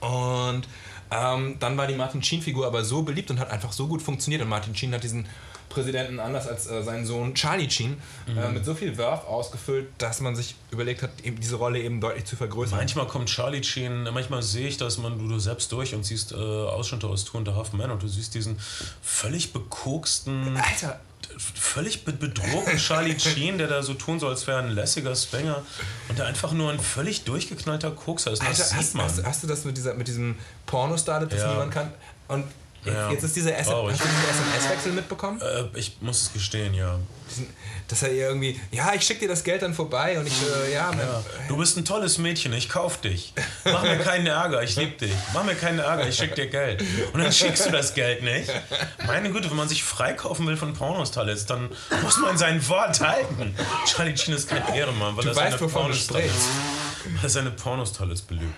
Und 0.00 0.62
ähm, 1.10 1.56
dann 1.58 1.76
war 1.76 1.86
die 1.86 1.94
Martin 1.94 2.22
Sheen-Figur 2.22 2.66
aber 2.66 2.84
so 2.84 3.02
beliebt 3.02 3.30
und 3.30 3.38
hat 3.40 3.50
einfach 3.50 3.72
so 3.72 3.86
gut 3.88 4.00
funktioniert. 4.02 4.42
Und 4.42 4.48
Martin 4.48 4.74
Sheen 4.74 4.92
hat 4.94 5.02
diesen 5.02 5.26
Präsidenten 5.68 6.18
anders 6.18 6.48
als 6.48 6.66
äh, 6.68 6.82
seinen 6.82 7.06
Sohn 7.06 7.32
Charlie 7.34 7.70
Sheen 7.70 7.96
äh, 8.26 8.32
Mhm. 8.48 8.54
mit 8.54 8.64
so 8.64 8.74
viel 8.74 8.96
Werf 8.98 9.24
ausgefüllt, 9.24 9.86
dass 9.98 10.20
man 10.20 10.34
sich 10.34 10.56
überlegt 10.72 11.02
hat, 11.02 11.10
eben 11.22 11.38
diese 11.40 11.56
Rolle 11.56 11.80
eben 11.80 12.00
deutlich 12.00 12.24
zu 12.24 12.34
vergrößern. 12.36 12.76
Manchmal 12.78 13.06
kommt 13.06 13.28
Charlie 13.28 13.62
Sheen, 13.62 14.02
manchmal 14.12 14.42
sehe 14.42 14.66
ich 14.66 14.78
das, 14.78 14.98
man, 14.98 15.16
du, 15.18 15.28
du 15.28 15.38
selbst 15.38 15.70
durch 15.70 15.94
und 15.94 16.04
siehst 16.04 16.32
äh, 16.32 16.34
Ausschnitte 16.36 17.06
aus 17.06 17.24
Two 17.24 17.38
and 17.38 17.48
a 17.48 17.54
Half 17.54 17.72
Men 17.72 17.90
und 17.92 18.02
du 18.02 18.08
siehst 18.08 18.34
diesen 18.34 18.58
völlig 19.00 19.52
bekoksten, 19.52 20.56
Alter, 20.56 20.98
völlig 21.38 22.04
be 22.04 22.12
bedrohten 22.12 22.76
Charlie 22.78 23.18
Sheen, 23.18 23.58
der 23.58 23.68
da 23.68 23.82
so 23.82 23.94
tun 23.94 24.18
soll, 24.20 24.30
als 24.30 24.46
wäre 24.46 24.58
er 24.58 24.64
ein 24.64 24.70
lässiger 24.70 25.14
Spanger 25.14 25.62
und 26.08 26.18
der 26.18 26.26
einfach 26.26 26.52
nur 26.52 26.70
ein 26.72 26.80
völlig 26.80 27.24
durchgeknallter 27.24 27.90
Kokser 27.90 28.32
ist. 28.32 28.40
Alter, 28.42 28.52
das 28.58 28.74
hast, 28.74 28.94
hast, 28.96 29.24
hast 29.24 29.42
du 29.42 29.46
das 29.46 29.64
mit, 29.64 29.76
dieser, 29.76 29.94
mit 29.94 30.08
diesem 30.08 30.36
Pornostar, 30.66 31.26
das 31.26 31.40
Ja. 31.40 31.50
niemand 31.50 31.72
kann? 31.72 31.92
Und 32.28 32.44
Ja, 32.84 33.10
Jetzt 33.10 33.24
ist 33.24 33.36
dieser 33.36 33.56
SMS-Wechsel 33.56 34.92
mitbekommen? 34.92 35.40
Äh, 35.40 35.64
ich 35.78 35.96
muss 36.00 36.22
es 36.22 36.32
gestehen, 36.32 36.72
ja. 36.74 36.98
Dass 37.88 38.02
er 38.02 38.10
irgendwie, 38.12 38.58
ja, 38.70 38.92
ich 38.94 39.02
schicke 39.02 39.20
dir 39.20 39.28
das 39.28 39.44
Geld 39.44 39.62
dann 39.62 39.74
vorbei 39.74 40.18
und 40.18 40.26
ich, 40.26 40.34
äh, 40.42 40.72
ja, 40.72 40.88
mein, 40.90 41.00
ja. 41.00 41.22
Du 41.48 41.56
bist 41.56 41.76
ein 41.76 41.84
tolles 41.84 42.18
Mädchen, 42.18 42.52
ich 42.52 42.68
kauf 42.68 43.00
dich. 43.00 43.34
Mach 43.64 43.82
mir 43.82 43.98
keinen 43.98 44.26
Ärger, 44.26 44.62
ich 44.62 44.76
lieb 44.76 44.98
dich. 44.98 45.12
Mach 45.34 45.44
mir 45.44 45.54
keinen 45.54 45.78
Ärger, 45.78 46.08
ich 46.08 46.16
schick 46.16 46.34
dir 46.34 46.46
Geld. 46.46 46.82
Und 47.12 47.20
dann 47.22 47.32
schickst 47.32 47.66
du 47.66 47.70
das 47.70 47.94
Geld 47.94 48.22
nicht. 48.22 48.50
Meine 49.06 49.30
Güte, 49.30 49.50
wenn 49.50 49.56
man 49.56 49.68
sich 49.68 49.84
freikaufen 49.84 50.46
will 50.46 50.56
von 50.56 50.72
Pornostalles, 50.72 51.46
dann 51.46 51.68
muss 52.02 52.16
man 52.18 52.38
sein 52.38 52.66
Wort 52.68 53.00
halten. 53.00 53.54
Charlie 53.86 54.16
Sheen 54.16 54.34
ist 54.34 54.48
kein 54.48 54.66
Ehrenmann, 54.74 55.16
weil 55.16 55.24
Du 55.24 55.30
er 55.30 55.36
weißt, 55.36 55.58
seine 57.26 57.50
Pornostalles 57.50 58.22
belügt. 58.22 58.54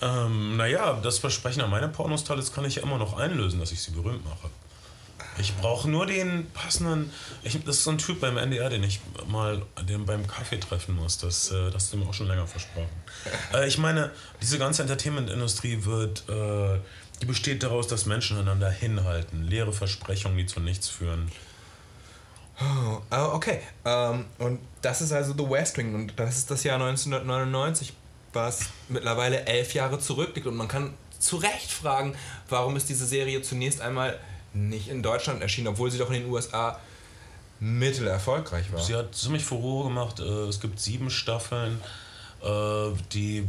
Ähm, 0.00 0.56
naja, 0.56 0.98
das 1.02 1.18
Versprechen 1.18 1.60
an 1.62 1.70
meine 1.70 1.88
Pornostalles 1.88 2.52
kann 2.52 2.64
ich 2.64 2.76
ja 2.76 2.82
immer 2.82 2.98
noch 2.98 3.18
einlösen, 3.18 3.60
dass 3.60 3.72
ich 3.72 3.82
sie 3.82 3.90
berühmt 3.90 4.24
mache. 4.24 4.48
Ich 5.38 5.56
brauche 5.56 5.88
nur 5.88 6.06
den 6.06 6.50
passenden. 6.52 7.10
Ich, 7.42 7.62
das 7.64 7.76
ist 7.76 7.84
so 7.84 7.90
ein 7.90 7.98
Typ 7.98 8.20
beim 8.20 8.36
NDR, 8.36 8.68
den 8.68 8.82
ich 8.82 9.00
mal 9.26 9.62
den 9.88 10.04
beim 10.04 10.26
Kaffee 10.26 10.58
treffen 10.58 10.96
muss. 10.96 11.18
Das, 11.18 11.50
äh, 11.50 11.70
das 11.70 11.84
ist 11.84 11.94
mir 11.94 12.06
auch 12.06 12.14
schon 12.14 12.26
länger 12.28 12.46
versprochen. 12.46 12.88
Äh, 13.54 13.66
ich 13.66 13.78
meine, 13.78 14.10
diese 14.42 14.58
ganze 14.58 14.82
Entertainment-Industrie 14.82 15.84
wird. 15.84 16.28
Äh, 16.28 16.80
die 17.20 17.26
besteht 17.26 17.62
daraus, 17.62 17.86
dass 17.86 18.06
Menschen 18.06 18.38
einander 18.38 18.70
hinhalten. 18.70 19.44
Leere 19.44 19.74
Versprechungen, 19.74 20.38
die 20.38 20.46
zu 20.46 20.58
nichts 20.58 20.88
führen. 20.88 21.30
Ah, 23.10 23.26
okay. 23.32 23.60
Ähm, 23.84 24.26
und 24.38 24.60
das 24.82 25.00
ist 25.00 25.12
also 25.12 25.32
The 25.32 25.48
West 25.48 25.78
Wing 25.78 25.94
und 25.94 26.18
das 26.18 26.36
ist 26.36 26.50
das 26.50 26.62
Jahr 26.62 26.76
1999, 26.76 27.94
was 28.32 28.60
mittlerweile 28.88 29.44
elf 29.46 29.74
Jahre 29.74 29.98
zurückliegt. 29.98 30.46
Und 30.46 30.56
man 30.56 30.68
kann 30.68 30.94
zu 31.18 31.36
Recht 31.36 31.70
fragen, 31.70 32.14
warum 32.48 32.76
ist 32.76 32.88
diese 32.88 33.06
Serie 33.06 33.42
zunächst 33.42 33.80
einmal 33.80 34.18
nicht 34.52 34.88
in 34.88 35.02
Deutschland 35.02 35.42
erschienen, 35.42 35.68
obwohl 35.68 35.90
sie 35.90 35.98
doch 35.98 36.08
in 36.10 36.22
den 36.22 36.30
USA 36.30 36.78
mittelerfolgreich 37.60 38.72
war. 38.72 38.80
Sie 38.80 38.94
hat 38.94 39.14
ziemlich 39.14 39.44
Furore 39.44 39.88
gemacht. 39.88 40.20
Äh, 40.20 40.22
Es 40.48 40.60
gibt 40.60 40.80
sieben 40.80 41.10
Staffeln, 41.10 41.80
äh, 42.42 42.90
die. 43.12 43.46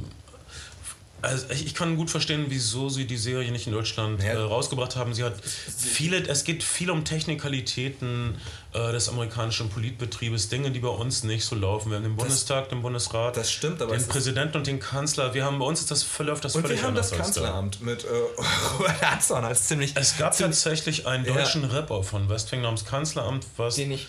Also 1.23 1.51
ich 1.51 1.75
kann 1.75 1.97
gut 1.97 2.09
verstehen, 2.09 2.45
wieso 2.49 2.89
sie 2.89 3.05
die 3.05 3.15
Serie 3.17 3.51
nicht 3.51 3.67
in 3.67 3.73
Deutschland 3.73 4.21
Ja. 4.23 4.29
äh, 4.31 4.37
rausgebracht 4.37 4.95
haben. 4.95 5.13
Sie 5.13 5.23
hat 5.23 5.35
viele, 5.45 6.17
es 6.27 6.43
geht 6.43 6.63
viel 6.63 6.89
um 6.89 7.05
Technikalitäten 7.05 8.35
äh, 8.73 8.91
des 8.93 9.09
amerikanischen 9.09 9.69
Politbetriebes, 9.69 10.47
Dinge, 10.49 10.71
die 10.71 10.79
bei 10.79 10.87
uns 10.87 11.23
nicht 11.23 11.43
so 11.45 11.55
laufen. 11.55 11.89
Wir 11.89 11.97
haben 11.97 12.03
den 12.03 12.15
Bundestag, 12.15 12.69
den 12.69 12.81
Bundesrat, 12.81 13.35
das 13.35 13.51
stimmt, 13.51 13.81
aber 13.81 13.97
den 13.97 14.07
Präsidenten 14.07 14.57
und 14.57 14.67
den 14.67 14.79
Kanzler. 14.79 15.33
Wir 15.33 15.43
haben 15.43 15.59
bei 15.59 15.65
uns 15.65 15.81
ist 15.81 15.91
das 15.91 16.03
verläuft 16.03 16.45
das 16.45 16.55
Und 16.55 16.61
völlig 16.61 16.79
wir 16.79 16.87
haben 16.87 16.95
das 16.95 17.11
als 17.11 17.17
da. 17.17 17.23
Kanzleramt 17.23 17.81
mit 17.81 18.03
äh, 18.05 18.07
Robert 18.77 19.01
Hatzon 19.01 19.43
als 19.43 19.67
ziemlich. 19.67 19.93
Es 19.95 20.17
gab 20.17 20.37
tatsächlich 20.37 21.05
einen 21.05 21.25
Ja. 21.25 21.33
deutschen 21.33 21.65
Rapper 21.65 22.03
von 22.03 22.29
Westwing 22.29 22.61
namens 22.61 22.85
Kanzleramt, 22.85 23.45
was 23.57 23.75
den 23.75 23.91
ich, 23.91 24.07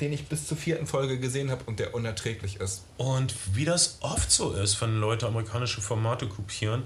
den 0.00 0.12
ich 0.12 0.26
bis 0.26 0.46
zur 0.46 0.56
vierten 0.56 0.86
Folge 0.86 1.18
gesehen 1.18 1.50
habe 1.50 1.64
und 1.66 1.78
der 1.78 1.94
unerträglich 1.94 2.56
ist. 2.60 2.84
Und 2.96 3.34
wie 3.52 3.64
das 3.66 3.98
oft 4.00 4.30
so 4.30 4.52
ist, 4.52 4.80
wenn 4.80 5.00
Leute 5.00 5.26
amerikanische 5.26 5.80
Formate 5.80 6.26
kopieren, 6.28 6.84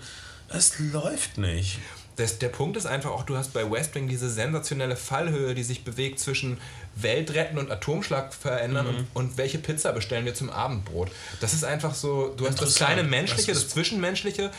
es 0.48 0.78
läuft 0.78 1.38
nicht. 1.38 1.78
Das, 2.16 2.38
der 2.38 2.48
Punkt 2.48 2.76
ist 2.76 2.86
einfach 2.86 3.10
auch, 3.10 3.22
du 3.24 3.36
hast 3.36 3.52
bei 3.54 3.70
West 3.70 3.94
Wing 3.94 4.06
diese 4.06 4.28
sensationelle 4.28 4.96
Fallhöhe, 4.96 5.54
die 5.54 5.62
sich 5.62 5.82
bewegt 5.84 6.18
zwischen 6.20 6.58
Weltretten 6.94 7.56
und 7.58 7.70
Atomschlag 7.70 8.34
verändern 8.34 8.86
Mhm. 8.86 8.94
und, 8.96 9.06
und 9.14 9.38
welche 9.38 9.56
Pizza 9.58 9.92
bestellen 9.92 10.26
wir 10.26 10.34
zum 10.34 10.50
Abendbrot. 10.50 11.10
Das 11.40 11.54
ist 11.54 11.64
einfach 11.64 11.94
so, 11.94 12.34
du 12.36 12.46
hast 12.46 12.60
das 12.60 12.74
kleine 12.74 13.02
Menschliche, 13.02 13.52
Das 13.52 13.62
das, 13.64 13.72
Zwischenmenschliche, 13.72 14.50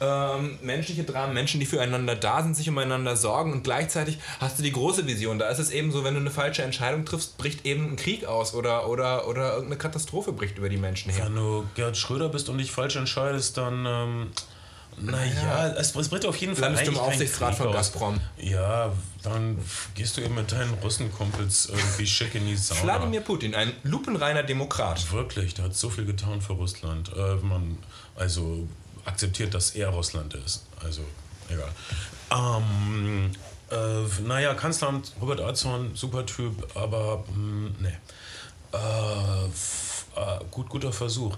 ähm, 0.00 0.58
menschliche 0.62 1.04
Dramen, 1.04 1.34
Menschen, 1.34 1.60
die 1.60 1.66
füreinander 1.66 2.16
da 2.16 2.42
sind, 2.42 2.56
sich 2.56 2.68
umeinander 2.70 3.16
sorgen 3.16 3.52
und 3.52 3.64
gleichzeitig 3.64 4.18
hast 4.40 4.58
du 4.58 4.62
die 4.62 4.72
große 4.72 5.06
Vision. 5.06 5.38
Da 5.38 5.48
ist 5.50 5.58
es 5.58 5.70
eben 5.70 5.92
so, 5.92 6.04
wenn 6.04 6.14
du 6.14 6.20
eine 6.20 6.30
falsche 6.30 6.62
Entscheidung 6.62 7.04
triffst, 7.04 7.36
bricht 7.36 7.66
eben 7.66 7.90
ein 7.92 7.96
Krieg 7.96 8.24
aus 8.24 8.54
oder, 8.54 8.88
oder, 8.88 9.28
oder 9.28 9.50
irgendeine 9.52 9.76
Katastrophe 9.76 10.32
bricht 10.32 10.56
über 10.56 10.70
die 10.70 10.78
Menschen 10.78 11.12
her. 11.12 11.26
Wenn 11.26 11.36
du 11.36 11.66
Gerhard 11.74 11.96
Schröder 11.98 12.30
bist 12.30 12.48
und 12.48 12.56
dich 12.58 12.70
falsch 12.72 12.96
entscheidest, 12.96 13.58
dann, 13.58 13.84
ähm, 13.86 14.30
naja, 14.98 15.68
es, 15.76 15.94
es 15.94 16.08
bricht 16.08 16.26
auf 16.26 16.36
jeden 16.36 16.54
Fall 16.54 16.72
Landest 16.72 16.86
du 16.86 16.92
im 16.92 16.98
Aufsichtsrat 16.98 17.54
von. 17.54 17.72
Gazprom. 17.72 18.20
Ja, 18.38 18.92
dann 19.22 19.58
gehst 19.94 20.16
du 20.16 20.20
eben 20.20 20.34
mit 20.34 20.52
deinen 20.52 20.74
Russenkumpels 20.74 21.66
irgendwie 21.66 22.06
schick 22.06 22.34
in 22.34 22.46
die 22.46 22.56
Sauna. 22.56 22.82
Wladimir 22.82 23.20
Putin, 23.20 23.54
ein 23.54 23.72
lupenreiner 23.82 24.42
Demokrat. 24.42 25.12
Wirklich, 25.12 25.54
der 25.54 25.66
hat 25.66 25.76
so 25.76 25.90
viel 25.90 26.04
getan 26.04 26.40
für 26.40 26.54
Russland. 26.54 27.10
Äh, 27.16 27.36
man 27.36 27.78
also 28.16 28.68
akzeptiert, 29.04 29.54
dass 29.54 29.72
er 29.72 29.88
Russland 29.88 30.34
ist. 30.34 30.64
Also, 30.82 31.02
egal. 31.48 31.68
Ähm, 32.30 33.30
äh, 33.70 34.22
naja, 34.22 34.54
Kanzleramt 34.54 35.12
Robert 35.20 35.40
Azorn, 35.40 35.94
super 35.94 36.26
Typ, 36.26 36.76
aber 36.76 37.24
mh, 37.34 37.70
nee. 37.80 37.88
Äh, 38.72 39.44
äh, 40.16 40.44
gut, 40.50 40.68
guter 40.68 40.92
Versuch. 40.92 41.36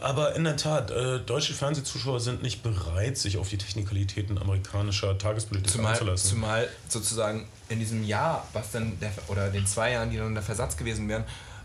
Aber 0.00 0.34
in 0.34 0.44
der 0.44 0.56
Tat, 0.56 0.90
äh, 0.90 1.20
deutsche 1.20 1.54
Fernsehzuschauer 1.54 2.20
sind 2.20 2.42
nicht 2.42 2.62
bereit, 2.62 3.16
sich 3.16 3.38
auf 3.38 3.48
die 3.48 3.58
Technikalitäten 3.58 4.38
amerikanischer 4.38 5.16
Tagespolitik 5.16 5.70
Zumal, 5.70 5.92
einzulassen. 5.92 6.30
zumal 6.30 6.68
sozusagen 6.88 7.48
in 7.68 7.78
diesem 7.78 8.04
Jahr, 8.04 8.46
was 8.52 8.72
dann 8.72 8.98
der, 9.00 9.10
oder 9.28 9.48
den 9.48 9.66
zwei 9.66 9.92
Jahren, 9.92 10.10
die 10.10 10.18
dann 10.18 10.34
der 10.34 10.42
Versatz 10.42 10.76
gewesen 10.76 11.08
wären, 11.08 11.24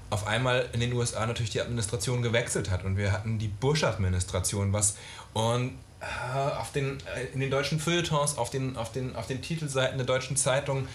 auf 0.09 0.27
einmal 0.27 0.67
in 0.73 0.79
den 0.79 0.93
USA 0.93 1.25
natürlich 1.25 1.51
die 1.51 1.61
Administration 1.61 2.21
gewechselt 2.21 2.69
hat 2.69 2.83
und 2.83 2.97
wir 2.97 3.11
hatten 3.11 3.39
die 3.39 3.47
Bush-Administration, 3.47 4.73
was 4.73 4.95
und 5.33 5.77
äh, 6.01 6.59
auf 6.59 6.71
den, 6.71 6.97
äh, 7.15 7.25
in 7.33 7.39
den 7.39 7.51
deutschen 7.51 7.79
Feuilletons, 7.79 8.37
auf 8.37 8.49
den, 8.49 8.75
auf, 8.75 8.91
den, 8.91 9.15
auf 9.15 9.27
den 9.27 9.41
Titelseiten 9.41 9.97
der 9.97 10.07
deutschen 10.07 10.35
Zeitung 10.35 10.87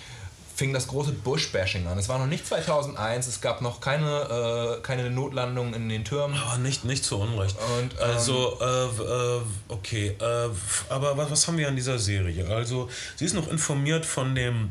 fing 0.57 0.73
das 0.73 0.87
große 0.87 1.13
Bush-Bashing 1.13 1.87
an. 1.87 1.99
Es 1.99 2.09
war 2.09 2.19
noch 2.19 2.27
nicht 2.27 2.47
2001, 2.47 3.27
es 3.27 3.43
gab 3.43 3.61
noch 3.61 3.81
keine, 3.83 4.79
äh, 4.79 4.83
keine 4.83 5.11
Notlandung 5.11 5.75
in 5.75 5.91
den 5.91 6.03
Türmen. 6.05 6.37
Aber 6.39 6.57
nicht, 6.57 6.85
nicht 6.87 7.05
zu 7.05 7.19
Unrecht. 7.19 7.57
Und, 7.79 7.93
ähm, 7.93 7.99
also, 8.01 8.59
äh, 8.61 8.85
äh, 8.87 9.41
okay, 9.69 10.17
äh, 10.19 10.49
aber 10.89 11.17
was, 11.19 11.31
was 11.31 11.47
haben 11.47 11.59
wir 11.59 11.69
an 11.69 11.77
dieser 11.77 11.99
Serie? 11.99 12.49
Also, 12.49 12.89
sie 13.17 13.27
ist 13.27 13.35
noch 13.35 13.49
informiert 13.49 14.07
von 14.07 14.35
dem 14.35 14.71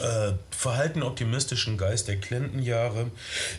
äh, 0.00 0.32
verhalten 0.50 1.02
optimistischen 1.02 1.78
Geist 1.78 2.08
der 2.08 2.18
Clinton-Jahre. 2.20 3.10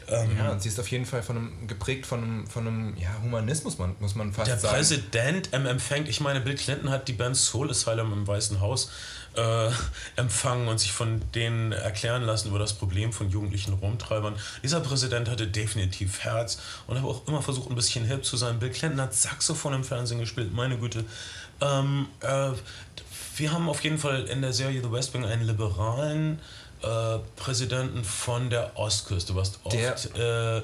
Ähm, 0.09 0.37
Ja, 0.37 0.51
und 0.51 0.61
sie 0.61 0.69
ist 0.69 0.79
auf 0.79 0.87
jeden 0.89 1.05
Fall 1.05 1.23
von 1.23 1.37
einem, 1.37 1.67
geprägt 1.67 2.05
von 2.05 2.23
einem, 2.23 2.47
von 2.47 2.67
einem 2.67 2.97
ja, 2.97 3.09
Humanismus, 3.23 3.79
man, 3.79 3.95
muss 3.99 4.13
man 4.13 4.31
fast 4.31 4.47
Der 4.47 4.59
sagen. 4.59 4.75
Präsident 4.75 5.49
ähm, 5.53 5.65
empfängt, 5.65 6.07
ich 6.07 6.19
meine, 6.19 6.41
Bill 6.41 6.55
Clinton 6.55 6.91
hat 6.91 7.07
die 7.07 7.13
Band 7.13 7.35
Soul 7.35 7.71
Asylum 7.71 8.13
im 8.13 8.27
Weißen 8.27 8.59
Haus 8.59 8.91
äh, 9.35 9.69
empfangen 10.15 10.67
und 10.67 10.79
sich 10.79 10.91
von 10.91 11.21
denen 11.33 11.71
erklären 11.71 12.23
lassen 12.23 12.49
über 12.49 12.59
das 12.59 12.73
Problem 12.73 13.13
von 13.13 13.29
jugendlichen 13.29 13.73
Rumtreibern. 13.73 14.35
Dieser 14.63 14.79
Präsident 14.81 15.29
hatte 15.29 15.47
definitiv 15.47 16.19
Herz 16.19 16.59
und 16.87 16.97
hat 16.97 17.05
auch 17.05 17.27
immer 17.27 17.41
versucht, 17.41 17.69
ein 17.69 17.75
bisschen 17.75 18.05
hip 18.05 18.25
zu 18.25 18.37
sein. 18.37 18.59
Bill 18.59 18.69
Clinton 18.71 18.99
hat 19.01 19.13
Saxophon 19.13 19.73
im 19.73 19.83
Fernsehen 19.83 20.19
gespielt, 20.19 20.53
meine 20.53 20.77
Güte. 20.77 21.05
Ähm, 21.61 22.07
äh, 22.21 22.49
wir 23.37 23.51
haben 23.53 23.69
auf 23.69 23.83
jeden 23.83 23.97
Fall 23.97 24.23
in 24.25 24.41
der 24.41 24.53
Serie 24.53 24.81
The 24.81 24.91
West 24.91 25.13
Wing 25.13 25.25
einen 25.25 25.47
liberalen 25.47 26.39
äh, 26.83 27.17
Präsidenten 27.35 28.03
von 28.03 28.49
der 28.49 28.77
Ostküste, 28.77 29.35
was 29.35 29.59
oft 29.63 29.75
Der- 30.17 30.57
äh, 30.57 30.61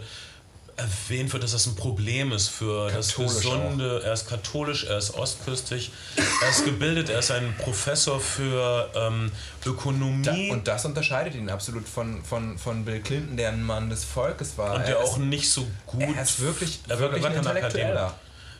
erwähnt 0.78 1.34
wird, 1.34 1.44
dass 1.44 1.52
das 1.52 1.66
ein 1.66 1.76
Problem 1.76 2.32
ist 2.32 2.48
für 2.50 2.90
das 2.92 3.10
Katholisch 3.10 3.34
gesunde. 3.36 4.02
Er 4.06 4.13
ist 4.13 4.30
katholisch, 4.30 4.84
er 4.86 4.98
ist 5.00 5.13
ostküstig, 5.16 5.92
er 6.44 6.50
ist 6.50 6.66
gebildet, 6.66 7.10
er 7.10 7.20
ist 7.20 7.32
ein 7.32 7.56
Professor 7.58 8.20
für 8.20 8.90
ähm, 8.96 9.32
Ökonomie. 9.66 10.48
Da, 10.50 10.54
und 10.54 10.68
das 10.68 10.86
unterscheidet 10.86 11.36
ihn 11.36 11.50
absolut 11.50 11.88
von, 11.88 12.24
von, 12.24 12.58
von 12.58 12.86
Bill 12.86 13.02
Clinton, 13.02 13.38
der 13.38 13.50
ein 13.50 13.63
Mann 13.63 13.90
des 13.90 14.04
Volkes 14.04 14.58
war. 14.58 14.76
und 14.76 14.82
Er 14.82 14.88
der 14.88 15.00
ist- 15.04 15.10
auch 15.10 15.18
nicht 15.18 15.50
so 15.52 15.66
gut. 15.86 16.04
er 16.16 16.22
ist 16.22 16.40
wirklich, 16.40 16.80
er 16.88 16.96
war, 16.96 17.00
wirklich 17.02 17.24
war 17.24 17.30
ein 17.32 17.36
kein 17.38 17.46
Intellektueller. 17.56 17.90
Akademiker. 18.06 18.20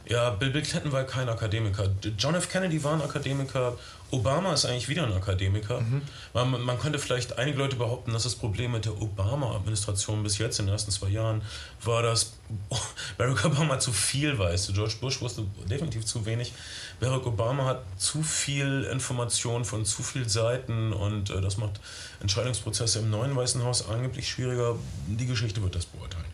Ja, 0.10 0.30
Bill, 0.30 0.50
Bill 0.52 0.62
Clinton 0.62 0.92
war 0.94 1.04
kein 1.04 1.28
Akademiker. 1.28 1.90
John 2.18 2.34
F. 2.36 2.50
Kennedy 2.50 2.82
war 2.84 2.94
ein 2.94 3.02
Akademiker. 3.02 3.74
Obama 4.10 4.54
ist 4.54 4.66
eigentlich 4.66 4.88
wieder 4.88 5.04
ein 5.04 5.14
Akademiker. 5.14 5.82
Mhm. 5.82 6.02
Man, 6.34 6.62
man 6.62 6.80
könnte 6.80 6.98
vielleicht 6.98 7.38
einige 7.38 7.58
Leute 7.58 7.76
behaupten, 7.76 8.14
dass 8.14 8.24
das 8.24 8.36
Problem 8.36 8.72
mit 8.72 8.86
der 8.86 9.02
Obama-Administration 9.02 10.24
bis 10.24 10.38
jetzt 10.38 10.60
in 10.60 10.66
den 10.66 10.74
ersten 10.74 10.92
zwei 10.92 11.10
Jahren 11.10 11.42
war, 11.84 12.04
dass 12.04 12.34
Barack 13.18 13.44
Obama 13.46 13.80
zu 13.80 13.92
viel 13.92 14.38
weiß. 14.40 14.72
George 14.74 14.96
Bush 15.02 15.22
wusste 15.22 15.44
definitiv 15.70 16.06
zu 16.06 16.26
wenig. 16.26 16.54
Barack 17.02 17.26
Obama 17.26 17.66
hat 17.66 17.84
zu 17.98 18.24
viel 18.24 18.88
Information 18.92 19.66
von 19.66 19.84
zu 19.84 20.04
vielen 20.04 20.30
Seiten 20.30 20.94
und 20.94 21.30
äh, 21.30 21.42
das 21.42 21.58
macht 21.58 21.82
Entscheidungsprozesse 22.22 23.00
im 23.00 23.10
neuen 23.10 23.36
Weißen 23.36 23.62
Haus 23.64 23.90
angeblich 23.90 24.30
schwieriger. 24.30 24.76
Die 25.08 25.26
Geschichte 25.26 25.62
wird 25.62 25.76
das 25.76 25.86
beurteilen. 25.86 26.26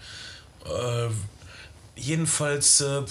Äh, 0.65 1.09
Jedenfalls, 1.95 2.81
äh, 2.81 3.03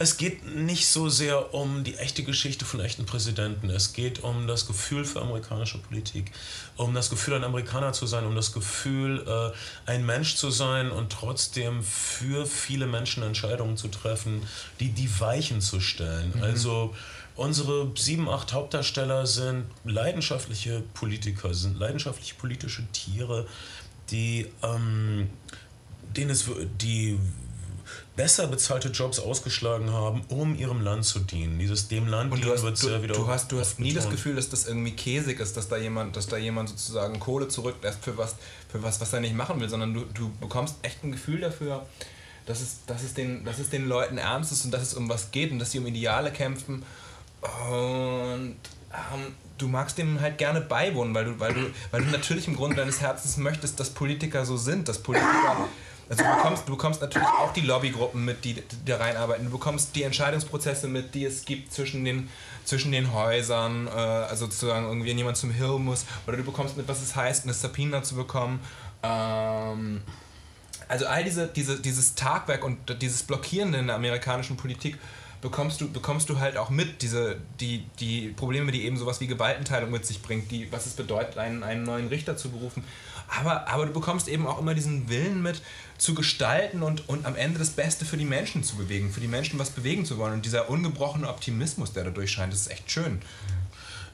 es 0.00 0.16
geht 0.16 0.44
nicht 0.44 0.88
so 0.88 1.08
sehr 1.08 1.54
um 1.54 1.84
die 1.84 1.96
echte 1.98 2.24
Geschichte 2.24 2.64
von 2.64 2.80
echten 2.80 3.06
Präsidenten. 3.06 3.70
Es 3.70 3.92
geht 3.92 4.24
um 4.24 4.48
das 4.48 4.66
Gefühl 4.66 5.04
für 5.04 5.20
amerikanische 5.20 5.78
Politik, 5.78 6.32
um 6.76 6.94
das 6.94 7.10
Gefühl, 7.10 7.34
ein 7.34 7.44
Amerikaner 7.44 7.92
zu 7.92 8.06
sein, 8.06 8.26
um 8.26 8.34
das 8.34 8.52
Gefühl, 8.52 9.24
äh, 9.24 9.90
ein 9.90 10.04
Mensch 10.04 10.34
zu 10.34 10.50
sein 10.50 10.90
und 10.90 11.12
trotzdem 11.12 11.84
für 11.84 12.44
viele 12.44 12.88
Menschen 12.88 13.22
Entscheidungen 13.22 13.76
zu 13.76 13.86
treffen, 13.86 14.42
die 14.80 14.90
die 14.90 15.20
Weichen 15.20 15.60
zu 15.60 15.80
stellen. 15.80 16.42
Also 16.42 16.96
unsere 17.36 17.92
sieben, 17.96 18.28
acht 18.28 18.52
Hauptdarsteller 18.52 19.26
sind 19.26 19.66
leidenschaftliche 19.84 20.82
Politiker, 20.92 21.54
sind 21.54 21.78
leidenschaftliche 21.78 22.34
politische 22.34 22.84
Tiere, 22.90 23.46
die, 24.10 24.48
ähm, 24.64 25.30
denen 26.16 26.30
es, 26.30 26.46
die 26.80 27.16
besser 28.18 28.48
bezahlte 28.48 28.88
Jobs 28.88 29.20
ausgeschlagen 29.20 29.92
haben, 29.92 30.22
um 30.28 30.56
ihrem 30.56 30.80
Land 30.80 31.04
zu 31.04 31.20
dienen. 31.20 31.56
Dieses 31.60 31.86
dem 31.86 32.08
Land 32.08 32.32
Und 32.32 32.40
du 32.40 32.46
dienen 32.46 32.56
hast, 32.56 32.64
wird 32.64 32.76
sehr 32.76 33.00
wieder 33.00 33.14
du 33.14 33.28
hast, 33.28 33.52
du 33.52 33.60
hast 33.60 33.78
nie 33.78 33.92
das. 33.92 34.10
Gefühl, 34.10 34.34
dass 34.34 34.50
das 34.50 34.66
irgendwie 34.66 34.90
käsig 34.90 35.38
ist, 35.38 35.56
dass 35.56 35.68
da 35.68 35.76
jemand, 35.76 36.16
dass 36.16 36.26
da 36.26 36.36
jemand 36.36 36.68
sozusagen 36.68 37.20
Kohle 37.20 37.46
zurücklässt 37.46 38.00
für 38.02 38.18
was, 38.18 38.34
für 38.68 38.82
was, 38.82 39.00
was 39.00 39.12
er 39.12 39.20
nicht 39.20 39.36
machen 39.36 39.60
will, 39.60 39.68
sondern 39.68 39.94
du, 39.94 40.00
du 40.14 40.32
bekommst 40.40 40.74
echt 40.82 41.04
ein 41.04 41.12
Gefühl 41.12 41.40
dafür, 41.40 41.86
dass 42.46 42.60
es, 42.60 42.78
dass, 42.86 43.04
es 43.04 43.14
den, 43.14 43.44
dass 43.44 43.60
es 43.60 43.70
den 43.70 43.86
Leuten 43.86 44.18
ernst 44.18 44.50
ist 44.50 44.64
und 44.64 44.72
dass 44.72 44.82
es 44.82 44.94
um 44.94 45.08
was 45.08 45.30
geht 45.30 45.52
und 45.52 45.60
dass 45.60 45.70
sie 45.70 45.78
um 45.78 45.86
Ideale 45.86 46.32
kämpfen. 46.32 46.82
Und 47.70 48.56
ähm, 48.90 49.34
du 49.58 49.68
magst 49.68 49.96
dem 49.96 50.20
halt 50.20 50.38
gerne 50.38 50.60
beiwohnen, 50.60 51.14
weil 51.14 51.26
du, 51.26 51.38
weil, 51.38 51.54
du, 51.54 51.60
weil 51.92 52.02
du 52.02 52.10
natürlich 52.10 52.48
im 52.48 52.56
Grunde 52.56 52.74
deines 52.74 53.00
Herzens 53.00 53.36
möchtest, 53.36 53.78
dass 53.78 53.90
Politiker 53.90 54.44
so 54.44 54.56
sind, 54.56 54.88
dass 54.88 54.98
Politiker. 54.98 55.68
Also 56.08 56.24
du 56.24 56.30
bekommst, 56.30 56.68
du 56.68 56.72
bekommst 56.72 57.00
natürlich 57.02 57.28
auch 57.28 57.52
die 57.52 57.60
Lobbygruppen 57.60 58.24
mit, 58.24 58.44
die, 58.44 58.62
da 58.86 58.96
reinarbeiten. 58.96 59.44
Du 59.44 59.50
bekommst 59.50 59.94
die 59.94 60.04
Entscheidungsprozesse 60.04 60.88
mit, 60.88 61.14
die 61.14 61.24
es 61.24 61.44
gibt 61.44 61.72
zwischen 61.72 62.04
den, 62.04 62.30
zwischen 62.64 62.92
den 62.92 63.12
Häusern, 63.12 63.86
äh, 63.86 63.90
also 63.90 64.46
sozusagen 64.46 64.86
irgendwie 64.86 65.10
wenn 65.10 65.18
jemand 65.18 65.36
zum 65.36 65.50
Hill 65.50 65.78
muss. 65.78 66.06
Oder 66.26 66.38
du 66.38 66.44
bekommst 66.44 66.76
mit, 66.76 66.88
was 66.88 67.02
es 67.02 67.14
heißt, 67.14 67.44
eine 67.44 67.52
Subpoena 67.52 68.02
zu 68.02 68.14
bekommen. 68.14 68.60
Ähm, 69.02 70.00
also 70.88 71.06
all 71.06 71.24
diese, 71.24 71.46
diese, 71.46 71.78
dieses 71.78 72.14
Tagwerk 72.14 72.64
und 72.64 72.78
dieses 73.02 73.22
Blockierende 73.22 73.78
in 73.78 73.88
der 73.88 73.96
amerikanischen 73.96 74.56
Politik 74.56 74.96
bekommst 75.40 75.80
du, 75.80 75.90
bekommst 75.90 76.28
du 76.30 76.40
halt 76.40 76.56
auch 76.56 76.70
mit, 76.70 77.02
diese, 77.02 77.36
die, 77.60 77.84
die 78.00 78.28
Probleme, 78.30 78.72
die 78.72 78.84
eben 78.84 78.96
sowas 78.96 79.20
wie 79.20 79.26
Gewaltenteilung 79.26 79.90
mit 79.90 80.06
sich 80.06 80.22
bringt, 80.22 80.50
die, 80.50 80.72
was 80.72 80.86
es 80.86 80.94
bedeutet, 80.94 81.38
einen, 81.38 81.62
einen 81.62 81.84
neuen 81.84 82.08
Richter 82.08 82.36
zu 82.36 82.50
berufen. 82.50 82.82
Aber, 83.40 83.68
aber 83.68 83.86
du 83.86 83.92
bekommst 83.92 84.26
eben 84.28 84.46
auch 84.46 84.58
immer 84.58 84.74
diesen 84.74 85.08
Willen 85.08 85.42
mit, 85.42 85.60
zu 85.98 86.14
gestalten 86.14 86.82
und, 86.82 87.08
und 87.08 87.26
am 87.26 87.36
Ende 87.36 87.58
das 87.58 87.70
Beste 87.70 88.04
für 88.04 88.16
die 88.16 88.24
Menschen 88.24 88.62
zu 88.62 88.76
bewegen, 88.76 89.10
für 89.12 89.20
die 89.20 89.28
Menschen 89.28 89.58
was 89.58 89.70
bewegen 89.70 90.04
zu 90.04 90.16
wollen. 90.16 90.34
Und 90.34 90.46
dieser 90.46 90.70
ungebrochene 90.70 91.28
Optimismus, 91.28 91.92
der 91.92 92.04
da 92.04 92.10
durchscheint, 92.10 92.52
das 92.52 92.62
ist 92.62 92.70
echt 92.70 92.90
schön. 92.90 93.20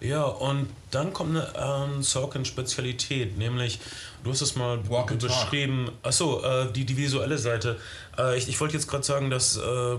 Ja, 0.01 0.25
und 0.25 0.69
dann 0.91 1.13
kommt 1.13 1.31
eine 1.31 1.49
ähm, 1.57 2.03
Sorkin-Spezialität, 2.03 3.39
nämlich, 3.39 3.81
du 4.23 4.31
hast 4.31 4.43
es 4.43 4.55
mal 4.55 4.79
beschrieben, 4.79 5.91
achso, 6.03 6.43
äh, 6.43 6.73
die, 6.73 6.85
die 6.85 6.97
visuelle 6.97 7.39
Seite. 7.39 7.79
Äh, 8.19 8.39
ich 8.39 8.49
ich 8.49 8.61
wollte 8.61 8.75
jetzt 8.75 8.89
gerade 8.89 9.05
sagen, 9.05 9.31
dass 9.31 9.57
äh, 9.57 9.99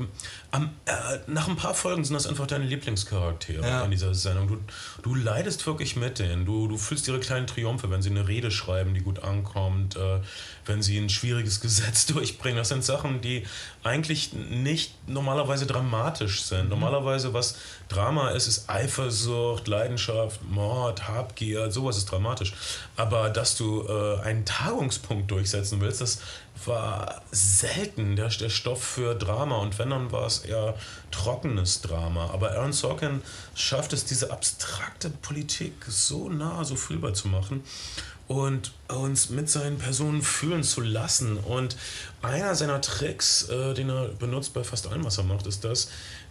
am, 0.51 0.69
äh, 0.85 0.91
nach 1.27 1.47
ein 1.47 1.55
paar 1.55 1.73
Folgen 1.73 2.03
sind 2.03 2.13
das 2.13 2.27
einfach 2.27 2.47
deine 2.47 2.65
Lieblingscharaktere 2.65 3.65
Ja. 3.67 3.83
in 3.83 3.91
dieser 3.91 4.13
Sendung. 4.13 4.47
Du, 4.47 4.59
du 5.03 5.15
leidest 5.15 5.65
wirklich 5.67 5.95
mit 5.95 6.19
denen. 6.19 6.45
Du, 6.45 6.67
du 6.67 6.77
fühlst 6.77 7.07
ihre 7.07 7.19
kleinen 7.19 7.47
Triumphe, 7.47 7.89
wenn 7.89 8.01
sie 8.01 8.09
eine 8.09 8.27
Rede 8.27 8.51
schreiben, 8.51 8.93
die 8.93 9.01
gut 9.01 9.23
ankommt, 9.23 9.95
äh, 9.95 10.19
wenn 10.65 10.81
sie 10.81 10.97
ein 10.97 11.09
schwieriges 11.09 11.59
Gesetz 11.65 12.05
durchbringen. 12.05 12.57
Das 12.57 12.69
sind 12.69 12.83
Sachen, 12.83 13.21
die 13.21 13.45
eigentlich 13.83 14.33
nicht 14.33 14.93
normalerweise 15.07 15.65
dramatisch 15.65 16.43
sind. 16.43 16.69
Normalerweise, 16.69 17.33
was 17.33 17.57
Drama 17.89 18.29
ist, 18.31 18.47
ist 18.47 18.69
Eifersucht, 18.69 19.67
Leidenschaft, 19.67 20.39
Mord, 20.49 21.07
Habgier, 21.07 21.69
sowas 21.71 21.97
ist 21.97 22.05
dramatisch. 22.11 22.53
Aber 22.95 23.29
dass 23.29 23.55
du 23.57 23.83
äh, 23.87 24.21
einen 24.21 24.45
Tagungspunkt 24.45 25.29
durchsetzen 25.29 25.81
willst, 25.81 26.01
das 26.01 26.19
war 26.67 27.21
selten 27.31 28.15
der, 28.15 28.29
der 28.29 28.49
Stoff 28.49 28.83
für 28.83 29.15
Drama. 29.15 29.57
Und 29.57 29.77
wenn, 29.79 29.89
dann 29.89 30.11
war 30.11 30.25
es 30.25 30.39
eher 30.39 30.75
trockenes 31.11 31.81
Drama. 31.81 32.29
Aber 32.31 32.51
Aaron 32.51 32.73
Sorkin 32.73 33.21
schafft 33.55 33.93
es, 33.93 34.05
diese 34.05 34.31
abstrakte 34.31 35.09
Politik 35.09 35.73
so 35.87 36.29
nah, 36.29 36.63
so 36.63 36.75
fühlbar 36.75 37.13
zu 37.13 37.27
machen 37.27 37.63
und 38.27 38.73
uns 38.87 39.29
mit 39.29 39.49
seinen 39.49 39.77
Personen 39.77 40.21
fühlen 40.21 40.63
zu 40.63 40.81
lassen. 40.81 41.37
Und 41.37 41.77
einer 42.21 42.55
seiner 42.55 42.81
Tricks, 42.81 43.49
äh, 43.49 43.73
den 43.73 43.89
er 43.89 44.07
benutzt 44.09 44.53
bei 44.53 44.63
fast 44.63 44.87
allem, 44.87 45.05
was 45.05 45.17
er 45.17 45.25
macht, 45.25 45.45
ist 45.47 45.63
das, 45.63 45.89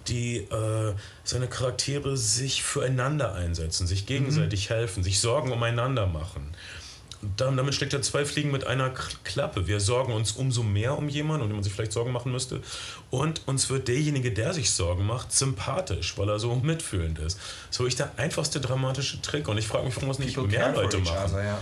die 0.09 0.39
äh, 0.39 0.95
seine 1.23 1.47
Charaktere 1.47 2.17
sich 2.17 2.63
füreinander 2.63 3.35
einsetzen, 3.35 3.87
sich 3.87 4.07
gegenseitig 4.07 4.71
helfen, 4.71 5.03
sich 5.03 5.21
Sorgen 5.21 5.53
umeinander 5.53 6.07
machen. 6.07 6.55
Damit 7.37 7.75
schlägt 7.75 7.93
er 7.93 8.03
zwei 8.03 8.25
Fliegen 8.25 8.51
mit 8.51 8.67
einer 8.67 8.91
Klappe. 9.25 9.67
Wir 9.67 9.81
sorgen 9.81 10.13
uns 10.13 10.33
umso 10.33 10.63
mehr 10.63 10.97
um 10.97 11.09
jemanden, 11.09 11.43
um 11.43 11.49
den 11.49 11.57
man 11.57 11.65
sich 11.65 11.73
vielleicht 11.73 11.93
Sorgen 11.93 12.13
machen 12.13 12.33
müsste. 12.33 12.61
Und 13.11 13.47
uns 13.47 13.71
wird 13.71 13.89
derjenige, 13.89 14.33
der 14.33 14.53
sich 14.53 14.71
Sorgen 14.71 15.07
macht, 15.07 15.33
sympathisch, 15.33 16.17
weil 16.19 16.29
er 16.29 16.39
so 16.39 16.55
mitfühlend 16.55 17.19
ist. 17.19 17.39
So 17.71 17.87
ich 17.87 17.97
der 17.97 18.13
einfachste 18.17 18.61
dramatische 18.61 19.21
Trick. 19.23 19.49
Und 19.49 19.59
ich 19.59 19.67
frage 19.67 19.85
mich, 19.85 19.97
warum 19.97 20.11
es 20.11 20.19
nicht 20.19 20.35
People 20.35 20.51
mehr 20.51 20.73
Leute 20.73 20.99
machen. 20.99 21.35
other, 21.35 21.45
ja. 21.45 21.59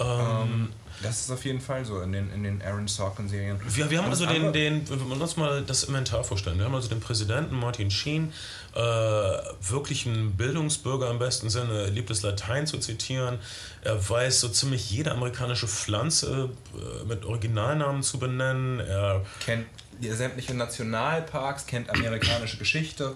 Ähm, 0.00 0.68
Das 1.02 1.20
ist 1.20 1.30
auf 1.30 1.44
jeden 1.44 1.60
Fall 1.60 1.84
so 1.84 2.00
in 2.00 2.12
den, 2.12 2.32
in 2.32 2.42
den 2.44 2.62
Aaron 2.62 2.88
Sorkin-Serien. 2.88 3.58
Wir, 3.66 3.90
wir 3.90 4.02
haben 4.02 4.10
also 4.10 4.26
den, 4.26 4.52
den, 4.52 4.88
wir 4.88 5.08
wollen 5.08 5.20
uns 5.20 5.36
mal 5.36 5.62
das 5.62 5.84
Inventar 5.84 6.24
vorstellen. 6.24 6.58
Wir 6.58 6.64
haben 6.64 6.74
also 6.74 6.88
den 6.88 7.00
Präsidenten 7.00 7.56
Martin 7.56 7.90
Sheen, 7.90 8.32
äh, 8.74 8.80
wirklich 8.80 10.06
ein 10.06 10.32
Bildungsbürger 10.32 11.10
im 11.10 11.18
besten 11.18 11.50
Sinne, 11.50 11.86
liebt 11.86 12.10
es 12.10 12.22
Latein 12.22 12.66
zu 12.66 12.78
zitieren. 12.78 13.38
Er 13.82 14.08
weiß 14.08 14.40
so 14.40 14.48
ziemlich 14.48 14.90
jede 14.90 15.12
amerikanische 15.12 15.68
Pflanze 15.68 16.50
äh, 16.74 17.04
mit 17.04 17.24
Originalnamen 17.24 18.02
zu 18.02 18.18
benennen. 18.18 18.80
Er, 18.80 19.24
kennt 19.44 19.66
sämtliche 20.00 20.54
Nationalparks, 20.54 21.66
kennt 21.66 21.90
amerikanische 21.90 22.56
Geschichte. 22.56 23.14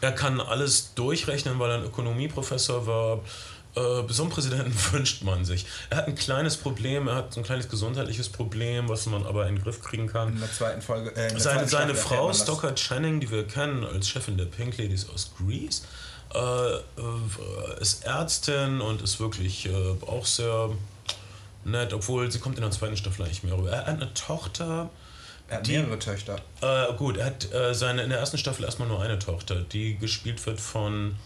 er 0.00 0.12
kann 0.12 0.40
alles 0.40 0.94
durchrechnen, 0.94 1.58
weil 1.58 1.70
er 1.70 1.76
ein 1.78 1.84
Ökonomieprofessor 1.84 2.86
war. 2.86 3.20
Äh, 3.76 4.02
so 4.08 4.22
einen 4.24 4.30
Präsidenten 4.32 4.74
wünscht 4.92 5.22
man 5.22 5.44
sich. 5.44 5.64
Er 5.90 5.98
hat 5.98 6.08
ein 6.08 6.14
kleines 6.16 6.56
Problem, 6.56 7.06
er 7.08 7.14
hat 7.14 7.32
so 7.34 7.40
ein 7.40 7.44
kleines 7.44 7.68
gesundheitliches 7.68 8.28
Problem, 8.28 8.88
was 8.88 9.06
man 9.06 9.24
aber 9.26 9.46
in 9.46 9.56
den 9.56 9.62
Griff 9.62 9.80
kriegen 9.82 10.06
kann. 10.08 10.32
In 10.32 10.40
der 10.40 10.52
zweiten 10.52 10.82
Folge. 10.82 11.10
Äh, 11.14 11.28
der 11.30 11.40
Seine, 11.40 11.58
zweiten 11.60 11.68
seine 11.68 11.94
Frau. 11.94 12.32
Stockard 12.32 12.78
Channing, 12.80 13.20
die 13.20 13.30
wir 13.30 13.46
kennen 13.46 13.84
als 13.84 14.08
Chefin 14.08 14.36
der 14.36 14.46
Pink 14.46 14.76
Ladies 14.78 15.08
aus 15.08 15.30
Grease, 15.38 15.82
äh, 16.34 16.38
äh, 17.00 17.80
ist 17.80 18.04
Ärztin 18.04 18.80
und 18.80 19.02
ist 19.02 19.20
wirklich 19.20 19.66
äh, 19.66 19.72
auch 20.06 20.26
sehr 20.26 20.70
nett, 21.64 21.92
obwohl 21.92 22.30
sie 22.32 22.38
kommt 22.40 22.56
in 22.56 22.62
der 22.62 22.70
zweiten 22.72 22.96
Staffel 22.96 23.24
eigentlich 23.24 23.42
mehr 23.44 23.56
rüber. 23.56 23.70
Er 23.70 23.78
hat 23.80 23.88
eine 23.88 24.12
Tochter. 24.14 24.90
Er 25.48 25.58
hat 25.58 25.66
die- 25.66 25.72
mehrere 25.78 25.98
Töchter. 25.98 26.36
Äh, 26.60 26.92
gut, 26.94 27.16
er 27.18 27.26
hat 27.26 27.48
seine, 27.72 28.02
in 28.02 28.10
der 28.10 28.18
ersten 28.18 28.38
Staffel 28.38 28.64
erstmal 28.64 28.88
nur 28.88 29.02
eine 29.02 29.18
Tochter, 29.18 29.56
die 29.60 29.96
gespielt 29.98 30.44
wird 30.46 30.60
von 30.60 31.16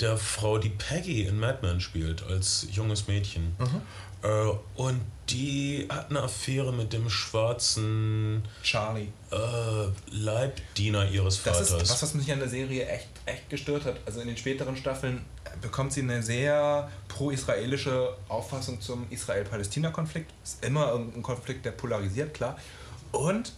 der 0.00 0.16
Frau, 0.16 0.58
die 0.58 0.70
Peggy 0.70 1.22
in 1.22 1.38
Mad 1.38 1.58
Men 1.62 1.80
spielt, 1.80 2.22
als 2.24 2.66
junges 2.72 3.06
Mädchen. 3.08 3.54
Äh, 4.22 4.28
und 4.76 5.00
die 5.28 5.86
hat 5.88 6.10
eine 6.10 6.22
Affäre 6.22 6.72
mit 6.72 6.92
dem 6.92 7.10
schwarzen 7.10 8.42
Charlie. 8.62 9.08
äh, 9.30 9.36
Leibdiener 10.10 11.08
ihres 11.10 11.42
Das 11.42 11.56
Vaters. 11.58 11.82
ist 11.82 11.90
was, 11.90 12.02
was 12.02 12.14
mich 12.14 12.30
an 12.32 12.38
der 12.38 12.48
Serie 12.48 12.86
echt, 12.88 13.08
echt 13.26 13.48
gestört 13.50 13.84
hat. 13.84 13.96
Also 14.06 14.20
in 14.20 14.28
den 14.28 14.36
späteren 14.36 14.76
Staffeln 14.76 15.24
bekommt 15.60 15.92
sie 15.92 16.02
eine 16.02 16.22
sehr 16.22 16.90
pro-israelische 17.08 18.14
Auffassung 18.28 18.80
zum 18.80 19.06
Israel-Palästina-Konflikt. 19.10 20.30
Ist 20.44 20.64
immer 20.64 20.94
ein 20.94 21.22
Konflikt, 21.22 21.64
der 21.64 21.72
polarisiert, 21.72 22.34
klar. 22.34 22.56
Und 23.12 23.52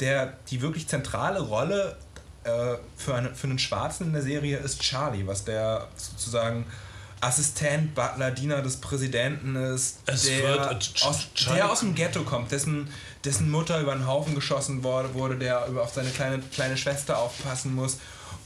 der, 0.00 0.38
die 0.50 0.62
wirklich 0.62 0.88
zentrale 0.88 1.40
Rolle 1.40 1.96
äh, 2.44 2.76
für, 2.96 3.14
eine, 3.14 3.34
für 3.34 3.46
einen 3.46 3.58
Schwarzen 3.58 4.08
in 4.08 4.12
der 4.12 4.22
Serie 4.22 4.58
ist 4.58 4.80
Charlie, 4.80 5.26
was 5.26 5.44
der 5.44 5.88
sozusagen 5.96 6.64
Assistent, 7.20 7.94
Butler, 7.94 8.30
Diener 8.30 8.62
des 8.62 8.78
Präsidenten 8.78 9.54
ist, 9.56 9.98
Es 10.06 10.22
der, 10.22 10.70
äh, 10.70 11.04
aus, 11.04 11.28
der 11.54 11.70
aus 11.70 11.80
dem 11.80 11.94
Ghetto 11.94 12.22
kommt, 12.22 12.50
dessen, 12.50 12.88
dessen 13.24 13.50
Mutter 13.50 13.78
über 13.80 13.92
den 13.94 14.06
Haufen 14.06 14.34
geschossen 14.34 14.82
wurde, 14.82 15.12
wurde 15.12 15.36
der 15.36 15.66
über 15.66 15.82
auf 15.82 15.92
seine 15.92 16.08
kleine, 16.10 16.38
kleine 16.38 16.78
Schwester 16.78 17.18
aufpassen 17.18 17.74
muss 17.74 17.98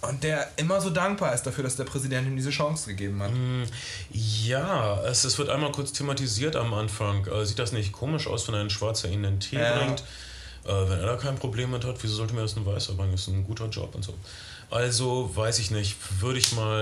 und 0.08 0.24
der 0.24 0.50
immer 0.56 0.80
so 0.80 0.90
dankbar 0.90 1.32
ist 1.34 1.44
dafür, 1.44 1.62
dass 1.64 1.76
der 1.76 1.84
Präsident 1.84 2.26
ihm 2.26 2.36
diese 2.36 2.50
Chance 2.50 2.88
gegeben 2.90 3.22
hat. 3.22 3.30
ja, 4.10 5.00
es, 5.04 5.24
es 5.24 5.38
wird 5.38 5.50
einmal 5.50 5.72
kurz 5.72 5.92
thematisiert 5.92 6.56
am 6.56 6.74
Anfang. 6.74 7.26
Äh, 7.26 7.46
sieht 7.46 7.58
das 7.58 7.72
nicht 7.72 7.92
komisch 7.92 8.26
aus, 8.26 8.48
wenn 8.48 8.54
ein 8.56 8.70
Schwarzer 8.70 9.08
ihnen 9.08 9.22
den 9.22 9.40
Tee 9.40 9.56
Ja. 9.56 9.78
bringt? 9.78 10.02
Äh, 10.66 10.68
wenn 10.88 10.98
er 11.00 11.06
da 11.06 11.16
kein 11.16 11.36
Problem 11.36 11.70
mit 11.72 11.84
hat, 11.84 11.96
wieso 12.02 12.14
sollte 12.14 12.34
mir 12.34 12.42
das 12.42 12.56
ein 12.56 12.64
Weißer 12.64 12.94
bringen? 12.94 13.12
Das 13.12 13.22
ist 13.22 13.28
ein 13.28 13.44
guter 13.44 13.66
Job 13.68 13.94
und 13.94 14.02
so. 14.04 14.14
Also, 14.70 15.30
weiß 15.34 15.58
ich 15.58 15.70
nicht, 15.70 15.94
würde 16.20 16.38
ich 16.38 16.52
mal 16.52 16.80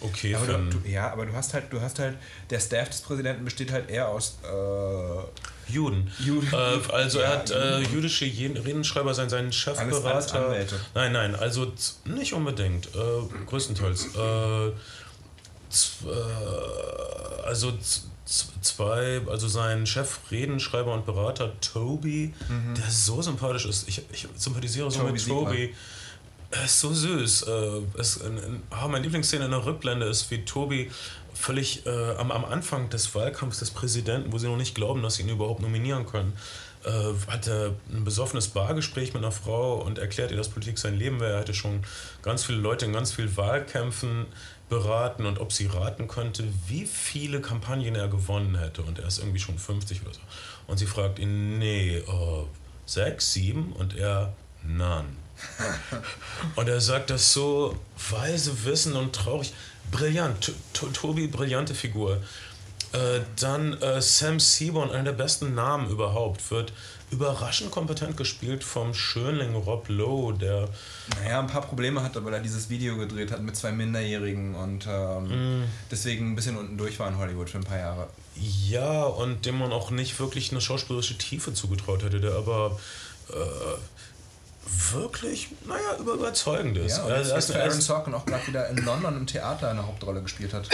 okay 0.00 0.34
Aber 0.34 0.44
finden. 0.46 0.70
du, 0.70 0.78
du, 0.80 0.88
ja, 0.88 1.10
aber 1.12 1.26
du 1.26 1.32
hast 1.32 1.54
halt, 1.54 1.72
du 1.72 1.80
hast 1.80 1.98
halt, 2.00 2.16
der 2.50 2.58
Staff 2.60 2.90
des 2.90 3.00
Präsidenten 3.02 3.44
besteht 3.44 3.70
halt 3.72 3.88
eher 3.88 4.08
aus 4.08 4.38
äh, 4.42 5.72
Juden. 5.72 6.10
Juden. 6.18 6.48
Äh, 6.52 6.92
also 6.92 7.20
Ja, 7.20 7.26
er 7.26 7.30
hat 7.38 7.50
äh, 7.50 7.78
jüdische 7.82 8.24
Redenschreiber, 8.24 9.14
sein, 9.14 9.30
sein 9.30 9.52
Chefberater. 9.52 10.12
alles 10.12 10.32
Anwälte. 10.32 10.80
Nein, 10.94 11.12
nein, 11.12 11.34
also 11.36 11.72
nicht 12.04 12.32
unbedingt. 12.34 12.88
Äh, 12.94 13.44
größtenteils. 13.46 14.06
Äh, 14.16 14.72
also 17.46 17.72
zwei, 18.60 19.20
also 19.28 19.48
sein 19.48 19.86
Chef, 19.86 20.18
Redenschreiber 20.30 20.92
und 20.94 21.04
Berater 21.06 21.52
Toby, 21.60 22.32
der 22.76 22.90
so 22.90 23.20
sympathisch 23.22 23.66
ist. 23.66 23.88
Ich, 23.88 24.02
ich 24.12 24.28
sympathisiere 24.36 24.90
so 24.90 25.00
Mhm. 25.00 25.06
Toby 25.06 25.12
mit. 25.12 25.26
Toby. 25.26 25.74
Er 26.52 26.64
ist 26.64 26.80
so 26.80 26.92
süß. 26.92 27.42
Äh, 27.42 27.80
es, 27.98 28.16
in, 28.16 28.36
in, 28.38 28.62
oh, 28.70 28.88
meine 28.88 29.02
Lieblingsszene 29.04 29.44
in 29.44 29.50
der 29.50 29.64
Rückblende 29.64 30.06
ist, 30.06 30.30
wie 30.30 30.44
Tobi 30.44 30.90
völlig 31.34 31.86
äh, 31.86 31.90
am, 32.18 32.30
am 32.32 32.44
Anfang 32.44 32.88
des 32.90 33.14
Wahlkampfs 33.14 33.60
des 33.60 33.70
Präsidenten, 33.70 34.32
wo 34.32 34.38
sie 34.38 34.46
noch 34.48 34.56
nicht 34.56 34.74
glauben, 34.74 35.02
dass 35.02 35.14
sie 35.16 35.22
ihn 35.22 35.28
überhaupt 35.28 35.62
nominieren 35.62 36.06
können, 36.06 36.32
äh, 36.84 36.90
hatte 37.30 37.74
ein 37.92 38.04
besoffenes 38.04 38.48
Bargespräch 38.48 39.14
mit 39.14 39.22
einer 39.22 39.32
Frau 39.32 39.74
und 39.76 39.98
erklärt 39.98 40.30
ihr, 40.32 40.36
dass 40.36 40.48
Politik 40.48 40.78
sein 40.78 40.98
Leben 40.98 41.20
wäre. 41.20 41.34
Er 41.34 41.40
hatte 41.40 41.54
schon 41.54 41.82
ganz 42.22 42.44
viele 42.44 42.58
Leute 42.58 42.84
in 42.86 42.92
ganz 42.92 43.12
vielen 43.12 43.36
Wahlkämpfen 43.36 44.26
beraten 44.70 45.26
und 45.26 45.38
ob 45.38 45.52
sie 45.52 45.66
raten 45.66 46.08
könnte, 46.08 46.44
wie 46.66 46.86
viele 46.86 47.42
Kampagnen 47.42 47.94
er 47.94 48.08
gewonnen 48.08 48.58
hätte. 48.58 48.82
Und 48.82 48.98
er 48.98 49.06
ist 49.06 49.18
irgendwie 49.18 49.40
schon 49.40 49.58
50 49.58 50.02
oder 50.02 50.14
so. 50.14 50.20
Und 50.66 50.78
sie 50.78 50.86
fragt 50.86 51.18
ihn, 51.18 51.58
nee, 51.58 51.96
äh, 51.96 52.44
sechs, 52.86 53.32
sieben? 53.32 53.72
Und 53.72 53.96
er, 53.96 54.32
none. 54.62 55.08
und 56.56 56.68
er 56.68 56.80
sagt 56.80 57.10
das 57.10 57.32
so 57.32 57.78
weise, 58.10 58.64
wissen 58.64 58.94
und 58.94 59.14
traurig. 59.14 59.52
Brillant. 59.90 60.52
Tobi, 60.72 61.26
brillante 61.26 61.74
Figur. 61.74 62.22
Äh, 62.92 63.20
dann 63.38 63.74
äh, 63.82 64.00
Sam 64.00 64.40
Seaborn, 64.40 64.90
einer 64.90 65.04
der 65.04 65.12
besten 65.12 65.54
Namen 65.54 65.90
überhaupt, 65.90 66.50
wird 66.50 66.72
überraschend 67.10 67.70
kompetent 67.70 68.16
gespielt 68.16 68.64
vom 68.64 68.94
Schönling 68.94 69.54
Rob 69.54 69.88
Lowe, 69.88 70.34
der. 70.38 70.68
Naja, 71.22 71.40
ein 71.40 71.46
paar 71.46 71.62
Probleme 71.62 72.02
hatte, 72.02 72.24
weil 72.24 72.34
er 72.34 72.40
dieses 72.40 72.70
Video 72.70 72.96
gedreht 72.96 73.32
hat 73.32 73.42
mit 73.42 73.56
zwei 73.56 73.72
Minderjährigen 73.72 74.54
und 74.54 74.86
ähm, 74.88 75.62
mm. 75.62 75.64
deswegen 75.90 76.32
ein 76.32 76.36
bisschen 76.36 76.56
unten 76.56 76.78
durch 76.78 76.98
war 76.98 77.08
in 77.08 77.18
Hollywood 77.18 77.50
für 77.50 77.58
ein 77.58 77.64
paar 77.64 77.78
Jahre. 77.78 78.08
Ja, 78.36 79.04
und 79.04 79.44
dem 79.46 79.58
man 79.58 79.72
auch 79.72 79.90
nicht 79.90 80.18
wirklich 80.20 80.52
eine 80.52 80.60
schauspielerische 80.60 81.18
Tiefe 81.18 81.52
zugetraut 81.52 82.02
hätte, 82.02 82.20
der 82.20 82.34
aber. 82.34 82.78
Äh, 83.28 83.34
wirklich, 84.92 85.48
naja, 85.66 85.96
überzeugend 85.98 86.76
ist. 86.78 86.98
Ja, 86.98 87.04
und 87.04 87.12
also, 87.12 87.34
dass 87.34 87.50
Aaron 87.50 87.80
Sorkin 87.80 88.14
auch 88.14 88.24
gerade 88.24 88.46
wieder 88.46 88.68
in 88.68 88.76
London 88.84 89.16
im 89.16 89.26
Theater 89.26 89.70
eine 89.70 89.86
Hauptrolle 89.86 90.22
gespielt 90.22 90.52
hat. 90.52 90.68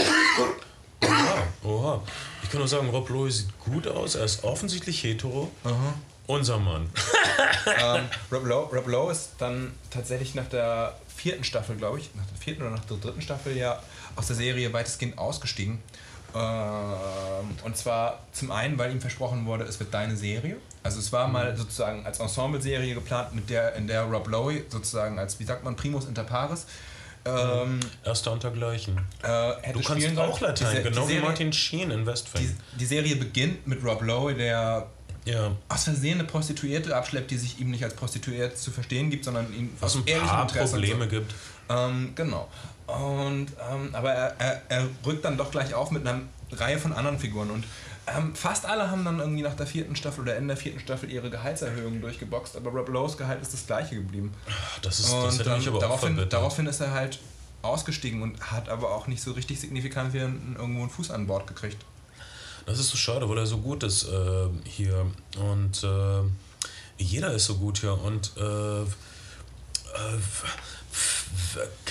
Oha, 1.02 1.42
oha. 1.64 2.02
Ich 2.42 2.50
kann 2.50 2.58
nur 2.58 2.68
sagen, 2.68 2.88
Rob 2.90 3.08
Lowe 3.08 3.30
sieht 3.30 3.58
gut 3.60 3.86
aus. 3.86 4.14
Er 4.14 4.24
ist 4.24 4.44
offensichtlich 4.44 5.02
hetero. 5.02 5.50
Aha. 5.64 5.94
Unser 6.26 6.58
Mann. 6.58 6.90
ähm, 7.66 8.04
Rob, 8.32 8.44
Lowe, 8.44 8.76
Rob 8.76 8.86
Lowe 8.86 9.12
ist 9.12 9.32
dann 9.38 9.72
tatsächlich 9.90 10.34
nach 10.34 10.46
der 10.46 10.94
vierten 11.14 11.44
Staffel, 11.44 11.76
glaube 11.76 11.98
ich, 11.98 12.10
nach 12.14 12.26
der 12.26 12.36
vierten 12.36 12.62
oder 12.62 12.72
nach 12.72 12.84
der 12.84 12.96
dritten 12.96 13.22
Staffel 13.22 13.56
ja 13.56 13.80
aus 14.16 14.26
der 14.26 14.36
Serie 14.36 14.72
weitestgehend 14.72 15.18
ausgestiegen. 15.18 15.78
Ähm, 16.34 17.58
und 17.64 17.76
zwar 17.76 18.20
zum 18.32 18.50
einen, 18.50 18.78
weil 18.78 18.90
ihm 18.92 19.00
versprochen 19.00 19.46
wurde, 19.46 19.64
es 19.64 19.78
wird 19.80 19.94
deine 19.94 20.16
Serie. 20.16 20.56
Also 20.82 20.98
es 20.98 21.12
war 21.12 21.28
mal 21.28 21.52
mhm. 21.52 21.56
sozusagen 21.56 22.06
als 22.06 22.20
Ensemble-Serie 22.20 22.94
geplant, 22.94 23.34
mit 23.34 23.48
der, 23.48 23.74
in 23.74 23.86
der 23.86 24.02
Rob 24.02 24.28
Lowe 24.28 24.62
sozusagen 24.68 25.18
als, 25.18 25.38
wie 25.40 25.44
sagt 25.44 25.64
man, 25.64 25.76
Primus 25.76 26.06
inter 26.06 26.24
pares 26.24 26.66
ähm, 27.26 27.80
Erster 28.04 28.32
untergleichen. 28.32 28.98
Äh, 29.22 29.72
du 29.72 29.80
kannst 29.80 30.18
auch 30.18 30.40
Latein, 30.40 30.82
genau 30.82 31.06
Serie, 31.06 31.22
wie 31.22 31.24
Martin 31.24 31.52
Sheen 31.52 31.90
in 31.90 32.06
Westfalen. 32.06 32.56
Die, 32.72 32.78
die, 32.78 32.86
Serie 32.86 33.16
beginnt 33.16 33.66
mit 33.66 33.82
Rob 33.84 34.02
Lowe, 34.02 34.34
der 34.34 34.86
ja. 35.26 35.52
aus 35.68 35.84
Versehen 35.84 36.20
eine 36.20 36.26
Prostituierte 36.26 36.96
abschleppt, 36.96 37.30
die 37.30 37.36
sich 37.36 37.60
ihm 37.60 37.70
nicht 37.70 37.84
als 37.84 37.94
Prostituiert 37.94 38.56
zu 38.56 38.70
verstehen 38.70 39.10
gibt, 39.10 39.24
sondern 39.24 39.52
ihm 39.52 39.70
was 39.80 39.94
ein 39.96 40.04
paar 40.04 40.42
Interesse 40.42 40.72
Probleme 40.72 41.04
so. 41.04 41.10
gibt. 41.10 41.34
Ähm, 41.68 42.12
genau. 42.14 42.48
Und, 42.86 43.48
ähm, 43.70 43.90
aber 43.92 44.12
er, 44.12 44.36
er, 44.38 44.62
er 44.68 44.88
rückt 45.04 45.24
dann 45.24 45.36
doch 45.36 45.50
gleich 45.50 45.74
auf 45.74 45.90
mit 45.90 46.06
einer 46.06 46.22
Reihe 46.52 46.78
von 46.78 46.92
anderen 46.92 47.18
Figuren 47.18 47.50
und 47.50 47.64
ähm, 48.06 48.36
fast 48.36 48.66
alle 48.66 48.88
haben 48.88 49.04
dann 49.04 49.18
irgendwie 49.18 49.42
nach 49.42 49.54
der 49.54 49.66
vierten 49.66 49.96
Staffel 49.96 50.22
oder 50.22 50.36
Ende 50.36 50.54
der 50.54 50.56
vierten 50.56 50.78
Staffel 50.78 51.10
ihre 51.10 51.28
Gehaltserhöhungen 51.28 52.00
durchgeboxt, 52.00 52.56
aber 52.56 52.70
Rob 52.70 52.88
Lowe's 52.88 53.16
Gehalt 53.16 53.42
ist 53.42 53.52
das 53.52 53.66
gleiche 53.66 53.96
geblieben. 53.96 54.32
Das 54.82 55.00
ist 55.00 55.12
das 55.12 55.40
hätte 55.40 55.56
mich 55.56 55.66
aber 55.66 55.80
daraufhin, 55.80 56.20
auch 56.20 56.24
daraufhin 56.26 56.66
ist 56.66 56.80
er 56.80 56.92
halt 56.92 57.18
ausgestiegen 57.62 58.22
und 58.22 58.52
hat 58.52 58.68
aber 58.68 58.92
auch 58.92 59.08
nicht 59.08 59.20
so 59.20 59.32
richtig 59.32 59.58
signifikant 59.58 60.12
wieder 60.12 60.26
irgendwo 60.26 60.82
einen 60.82 60.90
Fuß 60.90 61.10
an 61.10 61.26
Bord 61.26 61.48
gekriegt. 61.48 61.84
Das 62.66 62.80
ist 62.80 62.88
so 62.88 62.96
schade, 62.96 63.28
weil 63.28 63.38
er 63.38 63.46
so 63.46 63.58
gut 63.58 63.82
ist 63.84 64.08
äh, 64.08 64.48
hier. 64.64 65.06
Und 65.38 65.84
äh, 65.84 66.22
jeder 66.98 67.32
ist 67.32 67.46
so 67.46 67.54
gut 67.54 67.78
hier. 67.78 67.92
Und 67.92 68.32
äh, 68.36 68.82
äh 68.82 68.86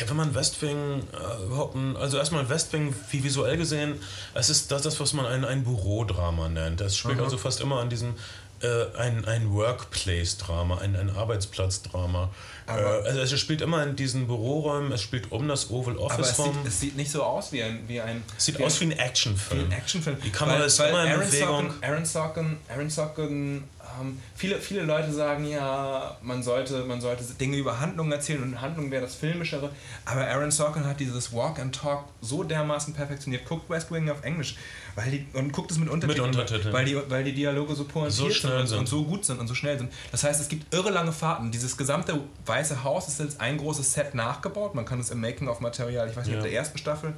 wenn 0.08 0.18
man 0.18 0.36
Westwing 0.36 1.04
äh, 1.14 1.46
überhaupt, 1.46 1.76
also 1.98 2.18
erstmal 2.18 2.48
Westwing, 2.50 2.94
wie 3.12 3.24
visuell 3.24 3.58
gesehen, 3.58 4.00
es 4.34 4.50
ist 4.50 4.72
das, 4.72 4.84
das 4.84 5.00
was 5.00 5.14
man 5.14 5.26
ein, 5.26 5.46
ein 5.46 5.64
Bürodrama 5.64 6.50
nennt. 6.50 6.82
Das 6.82 6.98
spielt 6.98 7.18
mhm. 7.18 7.24
also 7.24 7.38
fast 7.38 7.62
immer 7.62 7.80
an 7.80 7.90
diesem 7.90 8.14
äh, 8.62 8.98
ein, 8.98 9.26
ein 9.26 9.54
Workplace-Drama, 9.54 10.80
ein, 10.80 10.96
ein 10.96 11.10
Arbeitsplatzdrama. 11.10 12.30
Äh, 12.68 12.72
also 12.72 13.22
es 13.22 13.40
spielt 13.40 13.62
immer 13.62 13.84
in 13.84 13.96
diesen 13.96 14.28
Büroräumen, 14.28 14.92
es 14.92 15.02
spielt 15.02 15.32
um 15.32 15.48
das 15.48 15.70
Oval 15.70 15.98
Office 15.98 16.40
aber 16.40 16.50
es 16.50 16.54
sieht, 16.54 16.68
es 16.68 16.80
sieht 16.80 16.96
nicht 16.96 17.12
so 17.12 17.24
aus 17.24 17.52
wie 17.52 17.64
ein... 17.64 17.88
Wie 17.88 18.02
ein 18.02 18.24
es 18.38 18.46
sieht 18.46 18.60
wie 18.60 18.64
aus 18.64 18.80
wie 18.82 18.86
ein 18.86 18.92
Actionfilm. 18.94 19.62
Wie 19.62 19.66
ein 19.66 19.80
Actionfilm. 19.80 20.18
Die 20.24 20.32
Kamera 20.32 20.60
weil, 20.60 20.66
ist 20.66 20.80
weil 20.80 20.90
immer 20.90 21.04
in 21.04 21.12
Aaron 21.12 21.26
Bewegung. 21.26 21.48
Sorkin, 21.48 21.84
Aaron 21.84 22.06
Sorkin, 22.06 22.58
Aaron 22.70 22.90
Sorkin 22.90 23.64
ähm, 24.00 24.20
viele, 24.36 24.60
viele 24.60 24.84
Leute 24.84 25.12
sagen 25.12 25.46
ja, 25.46 26.18
man 26.22 26.44
sollte, 26.44 26.84
man 26.86 27.02
sollte 27.02 27.24
Dinge 27.36 27.58
über 27.58 27.80
Handlungen 27.80 28.12
erzählen 28.12 28.42
und 28.42 28.62
Handlung 28.62 28.92
wäre 28.92 29.04
das 29.04 29.16
Filmischere. 29.16 29.70
Aber 30.06 30.28
Aaron 30.28 30.52
Sorkin 30.52 30.86
hat 30.86 31.00
dieses 31.00 31.34
Walk 31.34 31.60
and 31.60 31.76
Talk 31.76 32.06
so 32.22 32.44
dermaßen 32.44 32.94
perfektioniert. 32.94 33.46
Guckt 33.46 33.70
West 33.70 33.92
Wing 33.92 34.10
auf 34.10 34.24
Englisch 34.24 34.56
weil 34.96 35.12
die, 35.12 35.28
und 35.34 35.52
guckt 35.52 35.72
es 35.72 35.78
mit 35.78 35.90
Untertiteln, 35.90 36.30
mit 36.30 36.40
Untertiteln. 36.40 36.74
Weil, 36.74 36.86
die, 36.86 36.98
weil 37.10 37.24
die 37.24 37.34
Dialoge 37.34 37.76
so 37.76 37.84
pointiert 37.84 38.14
so 38.14 38.30
sind, 38.30 38.68
sind, 38.68 38.80
und 38.80 38.88
so 38.88 39.04
gut 39.04 39.26
sind 39.26 39.40
und 39.40 39.48
so 39.48 39.54
schnell 39.54 39.78
sind. 39.78 39.92
Das 40.12 40.24
heißt, 40.24 40.40
es 40.40 40.48
gibt 40.48 40.74
irre 40.74 40.90
lange 40.90 41.12
Fahrten. 41.12 41.52
Dieses 41.52 41.76
gesamte 41.76 42.22
Weiße 42.46 42.84
Haus 42.84 43.10
ist 43.10 43.20
jetzt 43.20 43.42
ein 43.42 43.58
großes 43.58 43.92
Set 43.92 44.16
nachgebaut. 44.16 44.74
Man 44.74 44.86
kann 44.86 45.02
es 45.02 45.10
im 45.10 45.20
Making-of-Material, 45.20 46.10
ich 46.10 46.16
weiß 46.16 46.28
nicht, 46.28 46.38
ja. 46.38 46.42
der 46.42 46.54
ersten 46.54 46.78
Staffel 46.78 47.14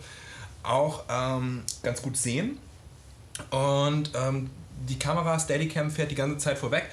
auch 0.64 1.04
ähm, 1.10 1.64
ganz 1.84 2.02
gut 2.02 2.18
sehen. 2.18 2.58
Und 3.52 4.12
ähm, 4.16 4.50
die 4.90 4.98
Kamera 4.98 5.40
Steadicam 5.40 5.92
fährt 5.92 6.10
die 6.10 6.16
ganze 6.16 6.38
Zeit 6.40 6.58
vorweg, 6.58 6.90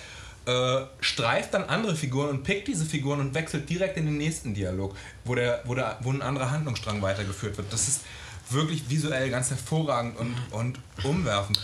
äh, 0.47 0.83
streift 1.01 1.55
dann 1.55 1.65
andere 1.65 1.97
Figuren 1.97 2.29
und 2.29 2.43
pickt 2.43 2.69
diese 2.69 2.85
Figuren 2.85 3.21
und 3.21 3.35
wechselt 3.35 3.71
direkt 3.71 3.97
in 3.97 4.05
den 4.05 4.19
nächsten 4.19 4.53
Dialog, 4.53 4.95
wo, 5.25 5.35
der, 5.35 5.63
wo, 5.65 5.75
der, 5.75 5.99
wo 6.03 6.11
ein 6.11 6.21
anderer 6.21 6.51
Handlungsstrang 6.51 7.01
weitergeführt 7.01 7.57
wird. 7.57 7.73
Das 7.73 7.89
ist 7.89 8.03
wirklich 8.51 8.89
visuell 8.89 9.31
ganz 9.31 9.51
hervorragend 9.51 10.19
und, 10.19 10.37
und 10.51 10.79
umwerfend. 11.03 11.59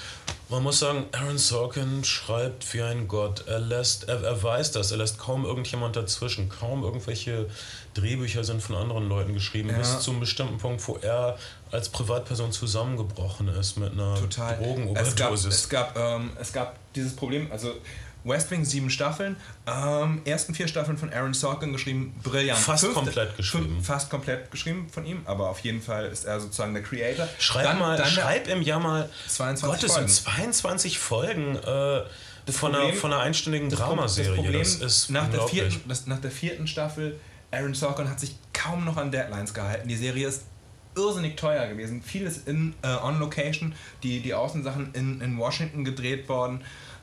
Man 0.50 0.64
muss 0.64 0.80
sagen, 0.80 1.06
Aaron 1.12 1.38
Sorkin 1.38 2.02
schreibt 2.02 2.74
wie 2.74 2.82
ein 2.82 3.06
Gott. 3.06 3.46
Er 3.46 3.60
lässt, 3.60 4.08
er, 4.08 4.20
er 4.24 4.42
weiß 4.42 4.72
das, 4.72 4.90
er 4.90 4.96
lässt 4.96 5.16
kaum 5.16 5.44
irgendjemand 5.44 5.94
dazwischen. 5.94 6.48
Kaum 6.48 6.82
irgendwelche 6.82 7.48
Drehbücher 7.94 8.42
sind 8.42 8.60
von 8.60 8.74
anderen 8.74 9.08
Leuten 9.08 9.32
geschrieben, 9.32 9.68
ja. 9.68 9.78
bis 9.78 10.00
zu 10.00 10.10
einem 10.10 10.18
bestimmten 10.18 10.58
Punkt, 10.58 10.86
wo 10.88 10.96
er 10.96 11.38
als 11.70 11.88
Privatperson 11.88 12.50
zusammengebrochen 12.50 13.46
ist 13.46 13.76
mit 13.76 13.92
einer 13.92 14.16
Total. 14.16 14.56
Drogenüberdosis. 14.56 15.54
Es 15.54 15.68
gab, 15.68 15.94
es, 15.94 15.94
gab, 15.94 15.96
ähm, 15.96 16.30
es 16.40 16.52
gab 16.52 16.76
dieses 16.94 17.14
Problem, 17.14 17.50
also 17.52 17.72
West 18.24 18.50
Wing 18.50 18.64
sieben 18.64 18.90
Staffeln, 18.90 19.36
ähm, 19.66 20.22
ersten 20.24 20.54
vier 20.54 20.68
Staffeln 20.68 20.98
von 20.98 21.12
Aaron 21.12 21.34
Sorkin 21.34 21.72
geschrieben, 21.72 22.14
brillant. 22.22 22.58
Fast 22.58 22.84
Fünfte, 22.84 23.02
komplett 23.04 23.36
geschrieben. 23.36 23.82
Fast 23.82 24.10
komplett 24.10 24.50
geschrieben 24.50 24.88
von 24.90 25.04
ihm, 25.06 25.22
aber 25.24 25.48
auf 25.48 25.60
jeden 25.60 25.80
Fall 25.80 26.06
ist 26.06 26.24
er 26.24 26.40
sozusagen 26.40 26.74
der 26.74 26.82
Creator. 26.82 27.28
Schreib 27.38 27.64
dann, 27.64 27.78
mal, 27.78 27.96
dann 27.96 28.06
schreib 28.06 28.48
im 28.48 28.62
Jahr 28.62 28.80
mal 28.80 29.08
22 29.28 29.80
Gott, 29.80 29.90
Folgen. 29.90 30.08
sind 30.08 30.24
22 30.24 30.98
Folgen 30.98 31.56
äh, 31.56 31.60
von, 31.60 32.72
Problem, 32.72 32.82
einer, 32.82 32.92
von 32.94 33.12
einer 33.12 33.22
einstündigen 33.22 33.70
Dramaserie. 33.70 34.28
Das 34.28 34.36
Problem 34.36 34.60
das 34.60 34.74
ist 34.74 35.10
nach 35.10 35.30
der, 35.30 35.46
vierten, 35.46 35.82
das, 35.88 36.06
nach 36.06 36.20
der 36.20 36.30
vierten 36.30 36.66
Staffel, 36.66 37.18
Aaron 37.50 37.74
Sorkin 37.74 38.08
hat 38.08 38.20
sich 38.20 38.36
kaum 38.52 38.84
noch 38.84 38.96
an 38.96 39.10
Deadlines 39.10 39.54
gehalten. 39.54 39.88
Die 39.88 39.96
Serie 39.96 40.28
ist 40.28 40.44
irrsinnig 40.96 41.36
teuer 41.36 41.66
gewesen. 41.68 42.02
Vieles 42.02 42.38
in 42.38 42.74
äh, 42.82 42.88
on 42.88 43.18
Location, 43.18 43.74
die, 44.02 44.20
die 44.20 44.34
Außensachen 44.34 44.90
in, 44.94 45.20
in 45.20 45.38
Washington 45.38 45.84
gedreht 45.84 46.28
worden. 46.28 46.62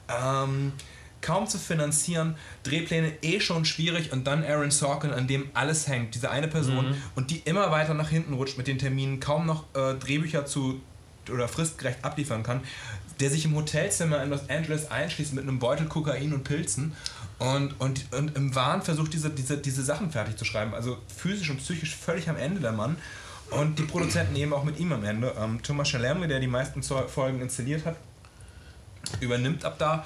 Ähm, 0.09 0.73
kaum 1.21 1.47
zu 1.47 1.57
finanzieren, 1.57 2.35
Drehpläne 2.63 3.13
eh 3.21 3.39
schon 3.39 3.65
schwierig 3.65 4.11
und 4.11 4.27
dann 4.27 4.43
Aaron 4.43 4.71
Sorkin, 4.71 5.11
an 5.11 5.27
dem 5.27 5.49
alles 5.53 5.87
hängt, 5.87 6.15
diese 6.15 6.29
eine 6.29 6.47
Person 6.47 6.89
mhm. 6.89 6.95
und 7.15 7.31
die 7.31 7.39
immer 7.39 7.71
weiter 7.71 7.93
nach 7.93 8.09
hinten 8.09 8.33
rutscht 8.33 8.57
mit 8.57 8.67
den 8.67 8.77
Terminen, 8.77 9.19
kaum 9.19 9.45
noch 9.45 9.63
äh, 9.75 9.95
Drehbücher 9.95 10.45
zu 10.45 10.81
oder 11.29 11.47
fristgerecht 11.47 12.03
abliefern 12.03 12.43
kann, 12.43 12.61
der 13.19 13.29
sich 13.29 13.45
im 13.45 13.55
Hotelzimmer 13.55 14.23
in 14.23 14.29
Los 14.29 14.49
Angeles 14.49 14.89
einschließt 14.91 15.33
mit 15.33 15.43
einem 15.43 15.59
Beutel 15.59 15.87
Kokain 15.87 16.33
und 16.33 16.43
Pilzen 16.43 16.93
und, 17.39 17.79
und, 17.79 18.05
und 18.13 18.35
im 18.35 18.55
Wahn 18.55 18.81
versucht, 18.81 19.13
diese, 19.13 19.29
diese, 19.29 19.57
diese 19.57 19.83
Sachen 19.83 20.11
fertig 20.11 20.37
zu 20.37 20.45
schreiben. 20.45 20.73
Also 20.73 20.97
physisch 21.15 21.49
und 21.49 21.57
psychisch 21.57 21.95
völlig 21.95 22.29
am 22.29 22.37
Ende 22.37 22.61
der 22.61 22.71
Mann. 22.71 22.97
Und 23.51 23.79
die 23.79 23.83
Produzenten 23.83 24.35
eben 24.35 24.53
auch 24.53 24.63
mit 24.63 24.79
ihm 24.79 24.91
am 24.91 25.05
Ende. 25.05 25.33
Ähm, 25.39 25.61
Thomas 25.61 25.87
Chalerme, 25.87 26.27
der 26.27 26.39
die 26.39 26.47
meisten 26.47 26.83
Folgen 26.83 27.39
installiert 27.39 27.85
hat, 27.85 27.95
übernimmt 29.21 29.63
ab 29.63 29.77
da 29.77 30.05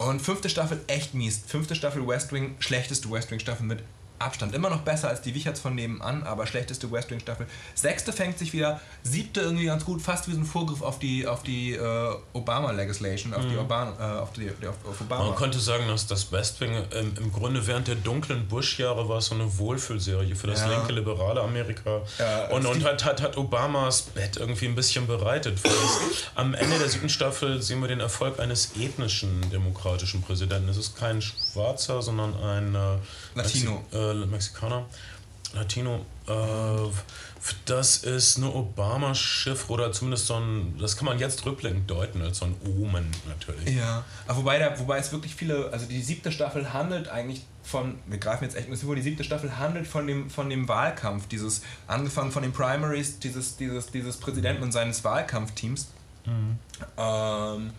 und 0.00 0.22
fünfte 0.22 0.48
Staffel 0.48 0.80
echt 0.86 1.12
mies. 1.12 1.42
Fünfte 1.46 1.74
Staffel 1.74 2.06
West 2.06 2.32
Wing, 2.32 2.56
schlechteste 2.58 3.10
West 3.10 3.30
Wing 3.30 3.38
Staffel 3.38 3.66
mit 3.66 3.82
Abstand. 4.20 4.54
Immer 4.54 4.70
noch 4.70 4.82
besser 4.82 5.08
als 5.08 5.22
die 5.22 5.34
Wicherts 5.34 5.60
von 5.60 5.74
nebenan, 5.74 6.22
aber 6.24 6.46
schlechteste 6.46 6.90
West 6.92 7.10
Wing 7.10 7.20
Staffel. 7.20 7.46
Sechste 7.74 8.12
fängt 8.12 8.38
sich 8.38 8.52
wieder, 8.52 8.80
siebte 9.02 9.40
irgendwie 9.40 9.64
ganz 9.66 9.84
gut, 9.84 10.02
fast 10.02 10.28
wie 10.28 10.32
so 10.32 10.38
ein 10.40 10.44
Vorgriff 10.44 10.82
auf 10.82 10.98
die, 10.98 11.26
auf 11.26 11.42
die 11.42 11.72
äh, 11.74 12.14
Obama-Legislation, 12.34 13.34
auf, 13.34 13.46
die 13.46 13.56
Obama, 13.56 13.92
äh, 13.98 14.20
auf, 14.20 14.32
die, 14.32 14.50
auf, 14.66 14.76
auf 14.88 15.00
Obama. 15.00 15.24
Man 15.24 15.36
könnte 15.36 15.58
sagen, 15.58 15.88
dass 15.88 16.06
das 16.06 16.30
West 16.32 16.60
Wing 16.60 16.70
ähm, 16.94 17.14
im 17.18 17.32
Grunde 17.32 17.66
während 17.66 17.88
der 17.88 17.94
dunklen 17.96 18.46
Bush-Jahre 18.48 19.08
war 19.08 19.20
so 19.20 19.34
eine 19.34 19.58
Wohlfühlserie 19.58 20.34
für 20.36 20.46
das 20.48 20.60
Ja. 20.60 20.68
linke 20.68 20.92
liberale 20.92 21.40
Amerika. 21.40 22.02
Ja, 22.18 22.48
und 22.48 22.66
und 22.66 22.84
hat, 22.84 23.04
hat, 23.04 23.22
hat 23.22 23.36
Obamas 23.36 24.02
Bett 24.02 24.36
irgendwie 24.36 24.66
ein 24.66 24.74
bisschen 24.74 25.06
bereitet. 25.06 25.58
Am 26.34 26.54
Ende 26.54 26.78
der 26.78 26.88
siebten 26.88 27.08
Staffel 27.08 27.62
sehen 27.62 27.80
wir 27.80 27.88
den 27.88 28.00
Erfolg 28.00 28.38
eines 28.38 28.72
ethnischen 28.78 29.50
demokratischen 29.50 30.22
Präsidenten. 30.22 30.68
Es 30.68 30.76
ist 30.76 30.96
kein 30.96 31.22
Schwarzer, 31.22 32.02
sondern 32.02 32.34
ein 32.42 32.74
äh, 32.74 32.98
Latino. 33.34 33.84
Mexi 33.90 33.96
äh, 33.96 34.26
Mexikaner. 34.26 34.86
Latino. 35.52 36.06
Äh, 36.26 36.90
das 37.64 37.98
ist 37.98 38.36
eine 38.36 38.52
Obama-Schiff 38.52 39.70
oder 39.70 39.92
zumindest 39.92 40.26
so 40.26 40.34
ein, 40.34 40.76
das 40.78 40.96
kann 40.96 41.06
man 41.06 41.18
jetzt 41.18 41.44
rückblickend 41.46 41.90
deuten 41.90 42.20
als 42.22 42.38
so 42.38 42.44
ein 42.44 42.54
Omen 42.64 43.10
natürlich. 43.26 43.74
Ja, 43.74 44.04
aber 44.26 44.38
wobei, 44.38 44.58
da, 44.58 44.78
wobei 44.78 44.98
es 44.98 45.10
wirklich 45.10 45.34
viele, 45.34 45.72
also 45.72 45.86
die 45.86 46.02
siebte 46.02 46.30
Staffel 46.32 46.72
handelt 46.72 47.08
eigentlich 47.08 47.42
von, 47.62 47.98
wir 48.06 48.18
greifen 48.18 48.44
jetzt 48.44 48.56
echt 48.56 48.66
ein 48.66 48.70
bisschen 48.70 48.86
vor, 48.86 48.96
die 48.96 49.02
siebte 49.02 49.24
Staffel 49.24 49.58
handelt 49.58 49.86
von 49.86 50.06
dem, 50.06 50.28
von 50.28 50.50
dem 50.50 50.68
Wahlkampf, 50.68 51.28
dieses, 51.28 51.62
angefangen 51.86 52.30
von 52.30 52.42
den 52.42 52.52
Primaries, 52.52 53.18
dieses, 53.18 53.56
dieses, 53.56 53.90
dieses 53.90 54.18
Präsidenten 54.18 54.62
und 54.62 54.72
seines 54.72 55.02
Wahlkampfteams. 55.02 55.88
Ähm, 56.96 57.72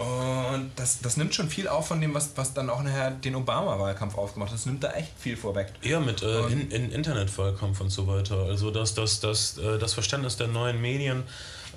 und 0.00 0.70
das, 0.76 1.00
das 1.00 1.16
nimmt 1.16 1.34
schon 1.34 1.48
viel 1.48 1.68
auf 1.68 1.88
von 1.88 2.00
dem, 2.00 2.14
was, 2.14 2.30
was 2.36 2.54
dann 2.54 2.70
auch 2.70 2.82
nachher 2.82 3.10
den 3.10 3.34
Obama-Wahlkampf 3.34 4.16
ausgemacht 4.16 4.50
hat. 4.50 4.56
Das 4.58 4.66
nimmt 4.66 4.82
da 4.82 4.92
echt 4.92 5.12
viel 5.18 5.36
vorweg. 5.36 5.72
Eher 5.82 6.00
mit 6.00 6.22
äh, 6.22 6.46
in, 6.46 6.70
in 6.70 6.90
Internetwahlkampf 6.90 7.80
und 7.80 7.90
so 7.90 8.06
weiter. 8.06 8.44
Also 8.44 8.70
dass 8.70 8.94
das, 8.94 9.20
das, 9.20 9.58
äh, 9.58 9.78
das 9.78 9.94
Verständnis 9.94 10.36
der 10.36 10.46
neuen 10.48 10.80
Medien 10.80 11.24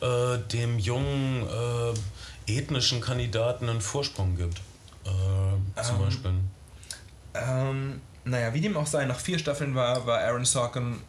äh, 0.01 0.37
dem 0.51 0.79
jungen 0.79 1.47
äh, 2.47 2.51
ethnischen 2.57 3.01
Kandidaten 3.01 3.69
einen 3.69 3.81
Vorsprung 3.81 4.35
gibt. 4.35 4.59
Äh, 5.05 5.81
zum 5.83 5.95
Ähm, 5.95 6.01
Beispiel. 6.05 6.31
Ähm, 7.35 8.01
naja, 8.25 8.53
wie 8.53 8.61
dem 8.61 8.77
auch 8.77 8.87
sei, 8.87 9.05
nach 9.05 9.19
vier 9.19 9.37
Staffeln 9.39 9.75
war, 9.75 10.05
war 10.05 10.19
Aaron 10.19 10.45
Sorkin 10.45 11.01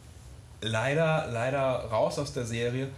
leider, 0.61 1.27
leider 1.31 1.59
raus 1.59 2.19
aus 2.19 2.33
der 2.33 2.45
Serie. 2.45 2.89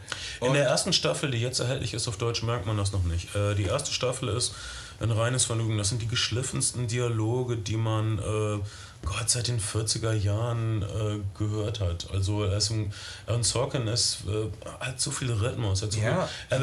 In 0.41 0.47
Und- 0.47 0.53
der 0.53 0.65
ersten 0.65 0.93
Staffel, 0.93 1.31
die 1.31 1.39
jetzt 1.41 1.59
erhältlich 1.59 1.93
ist 1.93 2.07
auf 2.07 2.17
Deutsch, 2.17 2.43
merkt 2.43 2.65
man 2.65 2.77
das 2.77 2.91
noch 2.91 3.03
nicht. 3.03 3.35
Äh, 3.35 3.55
die 3.55 3.63
erste 3.65 3.91
Staffel 3.91 4.29
ist 4.29 4.53
ein 4.99 5.11
reines 5.11 5.45
Vergnügen. 5.45 5.77
Das 5.77 5.89
sind 5.89 6.01
die 6.01 6.07
geschliffensten 6.07 6.87
Dialoge, 6.87 7.57
die 7.57 7.77
man 7.77 8.17
äh, 8.19 8.59
Gott 9.07 9.29
seit 9.29 9.47
den 9.47 9.59
40er 9.59 10.11
Jahren 10.13 10.81
äh, 10.81 11.19
gehört 11.37 11.79
hat. 11.79 12.07
Also 12.11 12.43
er 12.43 12.57
ist 12.57 12.69
ein, 12.71 12.91
Aaron 13.25 13.43
Sorkin 13.43 13.87
ist, 13.87 14.19
äh, 14.27 14.49
hat 14.85 14.99
so 14.99 15.11
viel 15.11 15.31
Rhythmus. 15.31 15.81
Hat 15.81 15.91
so 15.93 15.99
Ja, 15.99 16.27
viel, 16.27 16.57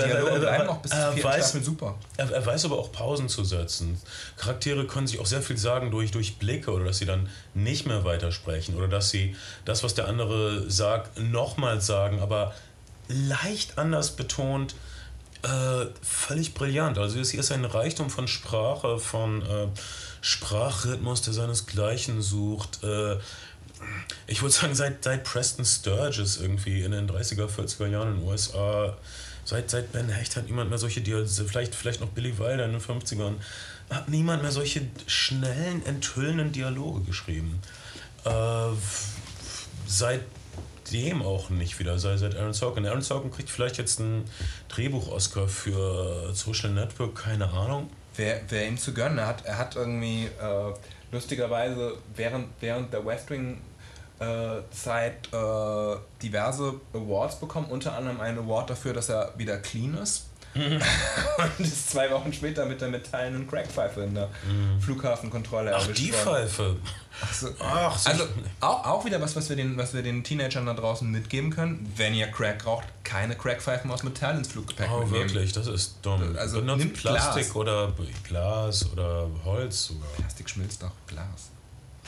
bis 0.82 0.90
zur 0.90 1.00
er 1.00 1.12
vierten 1.12 1.28
weiß, 1.28 1.44
Staffel 1.48 1.64
super. 1.64 1.94
er, 2.16 2.30
er 2.30 2.46
weiß 2.46 2.64
aber 2.66 2.78
auch 2.78 2.92
Pausen 2.92 3.28
zu 3.28 3.44
setzen. 3.44 3.98
Charaktere 4.36 4.86
können 4.86 5.06
sich 5.06 5.20
auch 5.20 5.26
sehr 5.26 5.42
viel 5.42 5.56
sagen 5.56 5.90
durch, 5.90 6.10
durch 6.10 6.38
Blicke 6.38 6.70
oder 6.72 6.84
dass 6.84 6.98
sie 6.98 7.06
dann 7.06 7.28
nicht 7.54 7.86
mehr 7.86 8.04
weitersprechen 8.04 8.76
oder 8.76 8.88
dass 8.88 9.10
sie 9.10 9.34
das, 9.64 9.82
was 9.82 9.94
der 9.94 10.06
andere 10.08 10.70
sagt, 10.70 11.18
nochmals 11.18 11.86
sagen, 11.86 12.20
aber 12.20 12.54
leicht 13.08 13.78
anders 13.78 14.12
betont. 14.16 14.74
Äh, 15.42 15.86
völlig 16.00 16.54
brillant. 16.54 16.96
Also 16.96 17.16
hier 17.20 17.40
ist 17.40 17.52
ein 17.52 17.66
Reichtum 17.66 18.08
von 18.08 18.26
Sprache, 18.28 18.98
von 18.98 19.42
äh, 19.42 19.66
Sprachrhythmus, 20.24 21.20
der 21.20 21.34
seinesgleichen 21.34 22.22
sucht. 22.22 22.82
Äh, 22.82 23.18
ich 24.26 24.40
würde 24.40 24.54
sagen, 24.54 24.74
seit, 24.74 25.04
seit 25.04 25.22
Preston 25.22 25.66
Sturges 25.66 26.40
irgendwie 26.40 26.82
in 26.82 26.92
den 26.92 27.06
30er, 27.06 27.46
40er 27.46 27.88
Jahren 27.88 28.14
in 28.14 28.20
den 28.20 28.26
USA, 28.26 28.96
seit, 29.44 29.68
seit 29.68 29.92
Ben 29.92 30.08
Hecht 30.08 30.36
hat 30.36 30.46
niemand 30.46 30.70
mehr 30.70 30.78
solche 30.78 31.02
Dialoge, 31.02 31.28
vielleicht, 31.28 31.74
vielleicht 31.74 32.00
noch 32.00 32.08
Billy 32.08 32.38
Wilder 32.38 32.64
in 32.64 32.72
den 32.72 32.80
50ern, 32.80 33.34
hat 33.90 34.08
niemand 34.08 34.40
mehr 34.40 34.50
solche 34.50 34.86
schnellen, 35.06 35.84
enthüllenden 35.84 36.52
Dialoge 36.52 37.02
geschrieben. 37.02 37.60
Äh, 38.24 38.68
seitdem 39.86 41.20
auch 41.20 41.50
nicht 41.50 41.78
wieder, 41.78 41.98
seit, 41.98 42.20
seit 42.20 42.34
Aaron 42.34 42.54
Sorkin. 42.54 42.86
Aaron 42.86 43.02
Sorkin 43.02 43.30
kriegt 43.30 43.50
vielleicht 43.50 43.76
jetzt 43.76 44.00
einen 44.00 44.24
Drehbuch-Oscar 44.68 45.48
für 45.48 46.34
Social 46.34 46.70
Network, 46.70 47.14
keine 47.14 47.50
Ahnung. 47.50 47.90
Wer, 48.16 48.40
wer 48.48 48.68
ihm 48.68 48.78
zu 48.78 48.94
gönnen, 48.94 49.24
hat, 49.24 49.44
er 49.44 49.58
hat 49.58 49.76
irgendwie 49.76 50.26
äh, 50.26 50.72
lustigerweise 51.10 51.96
während, 52.14 52.48
während 52.60 52.92
der 52.92 53.04
West 53.04 53.30
Wing 53.30 53.60
äh, 54.20 54.60
Zeit 54.70 55.28
äh, 55.32 55.96
diverse 56.22 56.74
Awards 56.92 57.40
bekommen, 57.40 57.66
unter 57.70 57.94
anderem 57.94 58.20
einen 58.20 58.38
Award 58.38 58.70
dafür, 58.70 58.92
dass 58.92 59.08
er 59.08 59.32
wieder 59.36 59.58
clean 59.58 59.94
ist. 59.94 60.26
und 61.58 61.66
ist 61.66 61.90
zwei 61.90 62.10
Wochen 62.10 62.32
später 62.32 62.64
mit 62.66 62.80
der 62.80 62.88
metallenen 62.88 63.48
Crackpfeife 63.48 64.02
in 64.02 64.14
der 64.14 64.28
Flughafenkontrolle 64.80 65.74
Ach, 65.74 65.86
die 65.88 66.12
worden. 66.12 66.22
Pfeife. 66.24 66.76
Also, 67.20 67.48
Ach, 67.60 67.96
so 67.98 68.10
also 68.10 68.28
auch, 68.60 68.84
auch 68.86 69.04
wieder 69.04 69.20
was, 69.20 69.36
was 69.36 69.48
wir, 69.48 69.56
den, 69.56 69.76
was 69.76 69.94
wir 69.94 70.02
den 70.02 70.24
Teenagern 70.24 70.66
da 70.66 70.74
draußen 70.74 71.08
mitgeben 71.10 71.50
können. 71.50 71.92
Wenn 71.96 72.14
ihr 72.14 72.26
Crack 72.28 72.66
raucht, 72.66 72.86
keine 73.04 73.36
Crackpfeifen 73.36 73.90
aus 73.90 74.02
Metall 74.02 74.36
ins 74.36 74.48
Fluggepäck 74.48 74.88
Oh, 74.92 75.00
mitnehmen. 75.00 75.24
wirklich, 75.32 75.52
das 75.52 75.66
ist 75.66 75.96
dumm. 76.02 76.36
Also 76.36 76.60
Benutzt 76.60 76.78
nimmt 76.78 76.94
Plastik 76.94 77.44
Glas. 77.44 77.56
oder 77.56 77.92
Glas 78.24 78.90
oder 78.92 79.28
Holz 79.44 79.86
sogar. 79.86 80.08
Plastik 80.16 80.50
schmilzt 80.50 80.82
doch 80.82 80.92
Glas. 81.06 81.50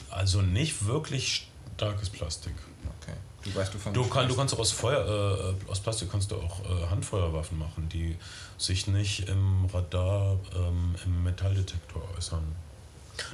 Also 0.09 0.41
nicht 0.41 0.85
wirklich 0.85 1.49
starkes 1.75 2.09
Plastik. 2.09 2.53
Okay. 3.01 3.15
Du 3.47 3.55
weißt, 3.55 3.73
du 3.73 3.91
Du, 3.91 4.07
kann, 4.07 4.27
du 4.27 4.35
kannst 4.35 4.53
auch 4.53 4.59
aus 4.59 4.71
Feuer, 4.71 5.55
äh, 5.67 5.71
aus 5.71 5.79
Plastik 5.79 6.11
kannst 6.11 6.31
du 6.31 6.35
auch 6.35 6.59
äh, 6.61 6.87
Handfeuerwaffen 6.89 7.57
machen, 7.57 7.87
die 7.89 8.17
sich 8.57 8.87
nicht 8.87 9.29
im 9.29 9.65
Radar, 9.73 10.37
ähm, 10.55 10.95
im 11.05 11.23
Metalldetektor 11.23 12.03
äußern. 12.17 12.43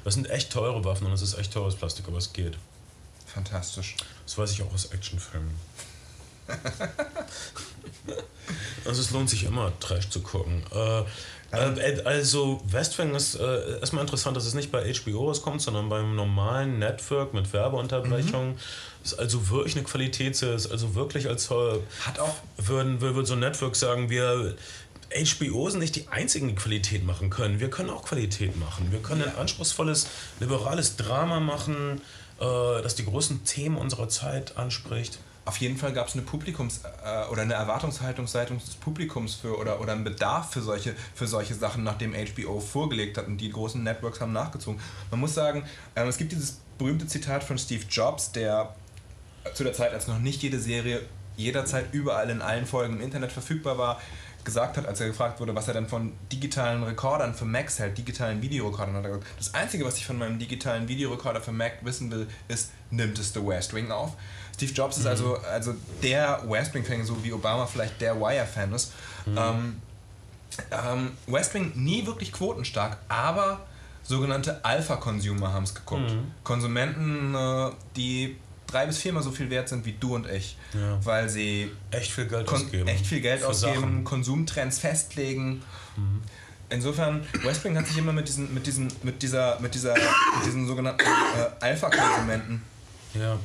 Das 0.03 0.14
sind 0.14 0.30
echt 0.30 0.51
teure 0.51 0.84
Waffen 0.86 1.07
und 1.07 1.14
es 1.14 1.22
ist 1.22 1.38
echt 1.38 1.53
teures 1.53 1.76
Plastik, 1.76 2.07
aber 2.07 2.18
es 2.18 2.32
geht. 2.32 2.57
Fantastisch. 3.26 3.95
Das 4.26 4.38
weiß 4.38 4.51
ich 4.51 4.61
auch 4.61 4.74
aus 4.74 4.86
Actionfilmen. 4.86 5.55
also 8.85 9.01
es 9.01 9.11
lohnt 9.11 9.29
sich 9.29 9.45
immer, 9.45 9.71
Trash 9.79 10.09
zu 10.09 10.21
gucken. 10.21 10.63
Äh, 10.73 11.01
äh, 11.51 12.01
also 12.03 12.61
West 12.65 12.97
Wing 12.97 13.15
ist 13.15 13.35
äh, 13.35 13.79
erstmal 13.79 14.03
interessant, 14.03 14.35
dass 14.35 14.45
es 14.45 14.53
nicht 14.53 14.71
bei 14.71 14.91
HBO 14.93 15.27
rauskommt, 15.27 15.61
sondern 15.61 15.89
beim 15.89 16.15
normalen 16.15 16.79
Network 16.79 17.33
mit 17.33 17.51
Werbeunterbrechung. 17.53 18.57
Ist 19.03 19.19
also 19.19 19.49
wirklich 19.49 19.75
eine 19.75 19.83
Qualitätsserie, 19.83 20.55
ist 20.55 20.71
also 20.71 20.95
wirklich 20.95 21.27
als 21.27 21.49
äh, 21.51 21.79
Hat 22.01 22.19
auch- 22.19 22.35
würden, 22.57 23.01
würde 23.01 23.25
so 23.25 23.33
ein 23.33 23.39
Network 23.39 23.75
sagen, 23.75 24.09
wir 24.09 24.55
HBO 25.15 25.69
sind 25.69 25.81
nicht 25.81 25.95
die 25.95 26.07
einzigen, 26.07 26.47
die 26.47 26.55
Qualität 26.55 27.05
machen 27.05 27.29
können. 27.29 27.59
Wir 27.59 27.69
können 27.69 27.91
auch 27.91 28.03
Qualität 28.03 28.57
machen. 28.57 28.91
Wir 28.91 28.99
können 28.99 29.21
ein 29.23 29.35
anspruchsvolles, 29.35 30.07
liberales 30.39 30.95
Drama 30.95 31.39
machen, 31.39 32.01
äh, 32.39 32.81
das 32.81 32.95
die 32.95 33.05
großen 33.05 33.43
Themen 33.45 33.77
unserer 33.77 34.09
Zeit 34.09 34.57
anspricht. 34.57 35.19
Auf 35.45 35.57
jeden 35.57 35.77
Fall 35.77 35.91
gab 35.91 36.07
es 36.07 36.13
eine 36.13 36.23
Publikums- 36.23 36.81
äh, 37.03 37.29
oder 37.29 37.41
eine 37.41 37.55
Erwartungshaltung 37.55 38.27
seitens 38.27 38.65
des 38.65 38.75
Publikums 38.75 39.35
für 39.35 39.57
oder, 39.57 39.81
oder 39.81 39.91
einen 39.91 40.05
Bedarf 40.05 40.51
für 40.51 40.61
solche, 40.61 40.95
für 41.13 41.27
solche 41.27 41.53
Sachen, 41.53 41.83
nachdem 41.83 42.13
HBO 42.13 42.59
vorgelegt 42.61 43.17
hat 43.17 43.27
und 43.27 43.37
die 43.37 43.49
großen 43.49 43.83
Networks 43.83 44.21
haben 44.21 44.31
nachgezogen. 44.31 44.79
Man 45.11 45.19
muss 45.19 45.33
sagen, 45.33 45.63
ähm, 45.95 46.07
es 46.07 46.17
gibt 46.17 46.31
dieses 46.31 46.61
berühmte 46.77 47.07
Zitat 47.07 47.43
von 47.43 47.57
Steve 47.57 47.83
Jobs, 47.89 48.31
der 48.31 48.73
zu 49.53 49.63
der 49.63 49.73
Zeit, 49.73 49.93
als 49.93 50.07
noch 50.07 50.19
nicht 50.19 50.41
jede 50.41 50.59
Serie 50.59 51.01
jederzeit 51.35 51.93
überall 51.93 52.29
in 52.29 52.41
allen 52.41 52.65
Folgen 52.65 52.95
im 52.95 53.01
Internet 53.01 53.31
verfügbar 53.31 53.77
war, 53.77 53.99
gesagt 54.43 54.77
hat, 54.77 54.85
als 54.85 54.99
er 54.99 55.07
gefragt 55.07 55.39
wurde, 55.39 55.55
was 55.55 55.67
er 55.67 55.73
denn 55.73 55.87
von 55.87 56.13
digitalen 56.31 56.83
Rekordern 56.83 57.33
für 57.33 57.45
Macs 57.45 57.79
hält, 57.79 57.97
digitalen 57.97 58.41
Videorekordern, 58.41 58.95
hat 58.95 59.05
er 59.05 59.11
gesagt, 59.11 59.27
das 59.37 59.53
Einzige, 59.53 59.85
was 59.85 59.97
ich 59.97 60.05
von 60.05 60.17
meinem 60.17 60.37
digitalen 60.37 60.87
Videorekorder 60.87 61.41
für 61.41 61.51
Mac 61.51 61.77
wissen 61.81 62.11
will, 62.11 62.27
ist, 62.47 62.71
nimmt 62.91 63.17
es 63.19 63.33
The 63.33 63.45
West 63.45 63.73
Wing 63.73 63.91
auf? 63.91 64.15
Steve 64.55 64.71
Jobs 64.73 64.97
ist 64.97 65.05
also, 65.07 65.37
also 65.51 65.73
der 66.01 66.41
West 66.47 66.73
Wing-Fan, 66.73 67.03
so 67.05 67.23
wie 67.23 67.33
Obama 67.33 67.65
vielleicht 67.65 67.99
der 68.01 68.19
Wire-Fan 68.19 68.71
ist. 68.73 68.91
Ähm, 69.27 69.81
ähm, 70.71 71.11
West 71.27 71.53
Wing 71.53 71.71
nie 71.75 72.05
wirklich 72.05 72.31
quotenstark, 72.31 72.97
aber 73.09 73.61
sogenannte 74.03 74.63
Alpha-Consumer 74.63 75.51
haben 75.53 75.63
es 75.63 75.73
geguckt. 75.73 76.11
Mhm. 76.11 76.31
Konsumenten, 76.43 77.33
äh, 77.33 77.71
die 77.95 78.37
drei 78.67 78.85
bis 78.85 78.97
viermal 78.99 79.23
so 79.23 79.31
viel 79.31 79.49
wert 79.49 79.69
sind 79.69 79.85
wie 79.85 79.93
du 79.93 80.15
und 80.15 80.27
ich, 80.29 80.57
Ja. 80.73 81.03
weil 81.05 81.29
sie 81.29 81.71
Echt 81.91 82.11
viel 82.11 82.27
Geld 82.27 82.47
ausgeben. 82.49 82.87
echt 82.87 83.05
viel 83.05 83.21
Geld 83.21 83.43
ausgeben, 83.43 83.75
Sachen. 83.75 83.95
Mhm. 83.99 84.03
Konsumtrends 84.03 84.79
festlegen. 84.79 85.61
Insofern, 86.69 87.25
West 87.43 87.63
Wing 87.63 87.77
hat 87.77 87.85
sich 87.87 87.97
immer 87.97 88.13
mit 88.13 88.27
diesen, 88.27 88.51
mit 88.53 88.65
diesen, 88.65 88.91
mit 89.03 89.21
dieser, 89.21 89.59
mit 89.59 89.75
dieser, 89.75 89.93
mit 89.93 90.45
diesen 90.45 90.65
sogenannten 90.67 91.01
äh, 91.05 91.63
Alpha-Konsumenten 91.65 92.63
Ja. 93.13 93.37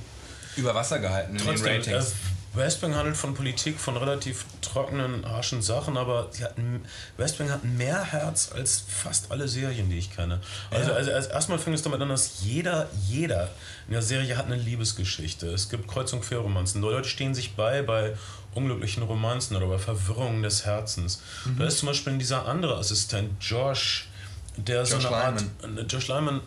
Über 0.58 0.74
Wasser 0.74 0.98
gehalten 0.98 1.32
in 1.32 1.38
den 1.38 1.46
Trotzdem, 1.46 1.76
Ratings. 1.78 2.10
äh, 2.10 2.14
West 2.54 2.82
Wing 2.82 2.94
handelt 2.94 3.16
von 3.16 3.34
Politik, 3.34 3.78
von 3.78 3.96
relativ 3.96 4.44
trockenen, 4.62 5.24
harschen 5.28 5.62
Sachen, 5.62 5.96
aber 5.96 6.28
hatten, 6.42 6.82
Wing 7.16 7.50
hat 7.50 7.62
mehr 7.62 8.02
Herz 8.02 8.50
als 8.52 8.82
fast 8.88 9.30
alle 9.30 9.46
Serien, 9.46 9.88
die 9.90 9.98
ich 9.98 10.10
kenne. 10.14 10.40
Also, 10.70 10.90
Ja. 10.90 10.96
also, 10.96 11.12
also 11.12 11.28
erstmal 11.30 11.58
fängt 11.58 11.76
es 11.76 11.82
damit 11.82 12.00
an, 12.00 12.08
dass 12.08 12.40
jeder, 12.42 12.88
jeder 13.06 13.50
in 13.86 13.92
der 13.92 14.02
Serie 14.02 14.36
hat 14.36 14.46
eine 14.46 14.56
Liebesgeschichte. 14.56 15.46
Es 15.52 15.68
gibt 15.68 15.86
Kreuz- 15.88 16.12
und 16.12 16.22
Querromanzen. 16.22 16.80
Leute 16.80 17.08
stehen 17.08 17.34
sich 17.34 17.54
bei 17.54 17.82
bei 17.82 18.16
unglücklichen 18.54 19.02
Romanzen 19.04 19.54
oder 19.56 19.66
bei 19.66 19.78
Verwirrungen 19.78 20.42
des 20.42 20.64
Herzens. 20.64 21.20
Mhm. 21.44 21.58
Da 21.58 21.66
ist 21.66 21.78
zum 21.78 21.86
Beispiel 21.88 22.16
dieser 22.18 22.46
andere 22.48 22.76
Assistent, 22.78 23.30
Josh, 23.40 24.08
der 24.56 24.84
so 24.84 24.96
Josh 24.96 25.06
eine 25.06 25.16
Art, 25.16 25.44
Lyman. 25.62 25.78
äh, 25.78 25.82
Josh 25.82 26.08
Lyman, 26.08 26.40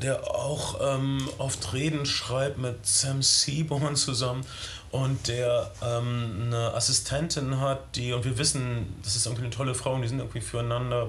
der 0.00 0.34
auch 0.34 0.80
ähm, 0.80 1.28
oft 1.38 1.72
Reden 1.72 2.06
schreibt 2.06 2.58
mit 2.58 2.86
Sam 2.86 3.22
Seaborn 3.22 3.96
zusammen 3.96 4.44
und 4.90 5.28
der 5.28 5.70
ähm, 5.82 6.44
eine 6.46 6.74
Assistentin 6.74 7.60
hat, 7.60 7.96
die, 7.96 8.12
und 8.12 8.24
wir 8.24 8.38
wissen, 8.38 8.94
das 9.02 9.16
ist 9.16 9.26
irgendwie 9.26 9.44
eine 9.44 9.54
tolle 9.54 9.74
Frau 9.74 9.94
und 9.94 10.02
die 10.02 10.08
sind 10.08 10.18
irgendwie 10.18 10.40
füreinander 10.40 11.08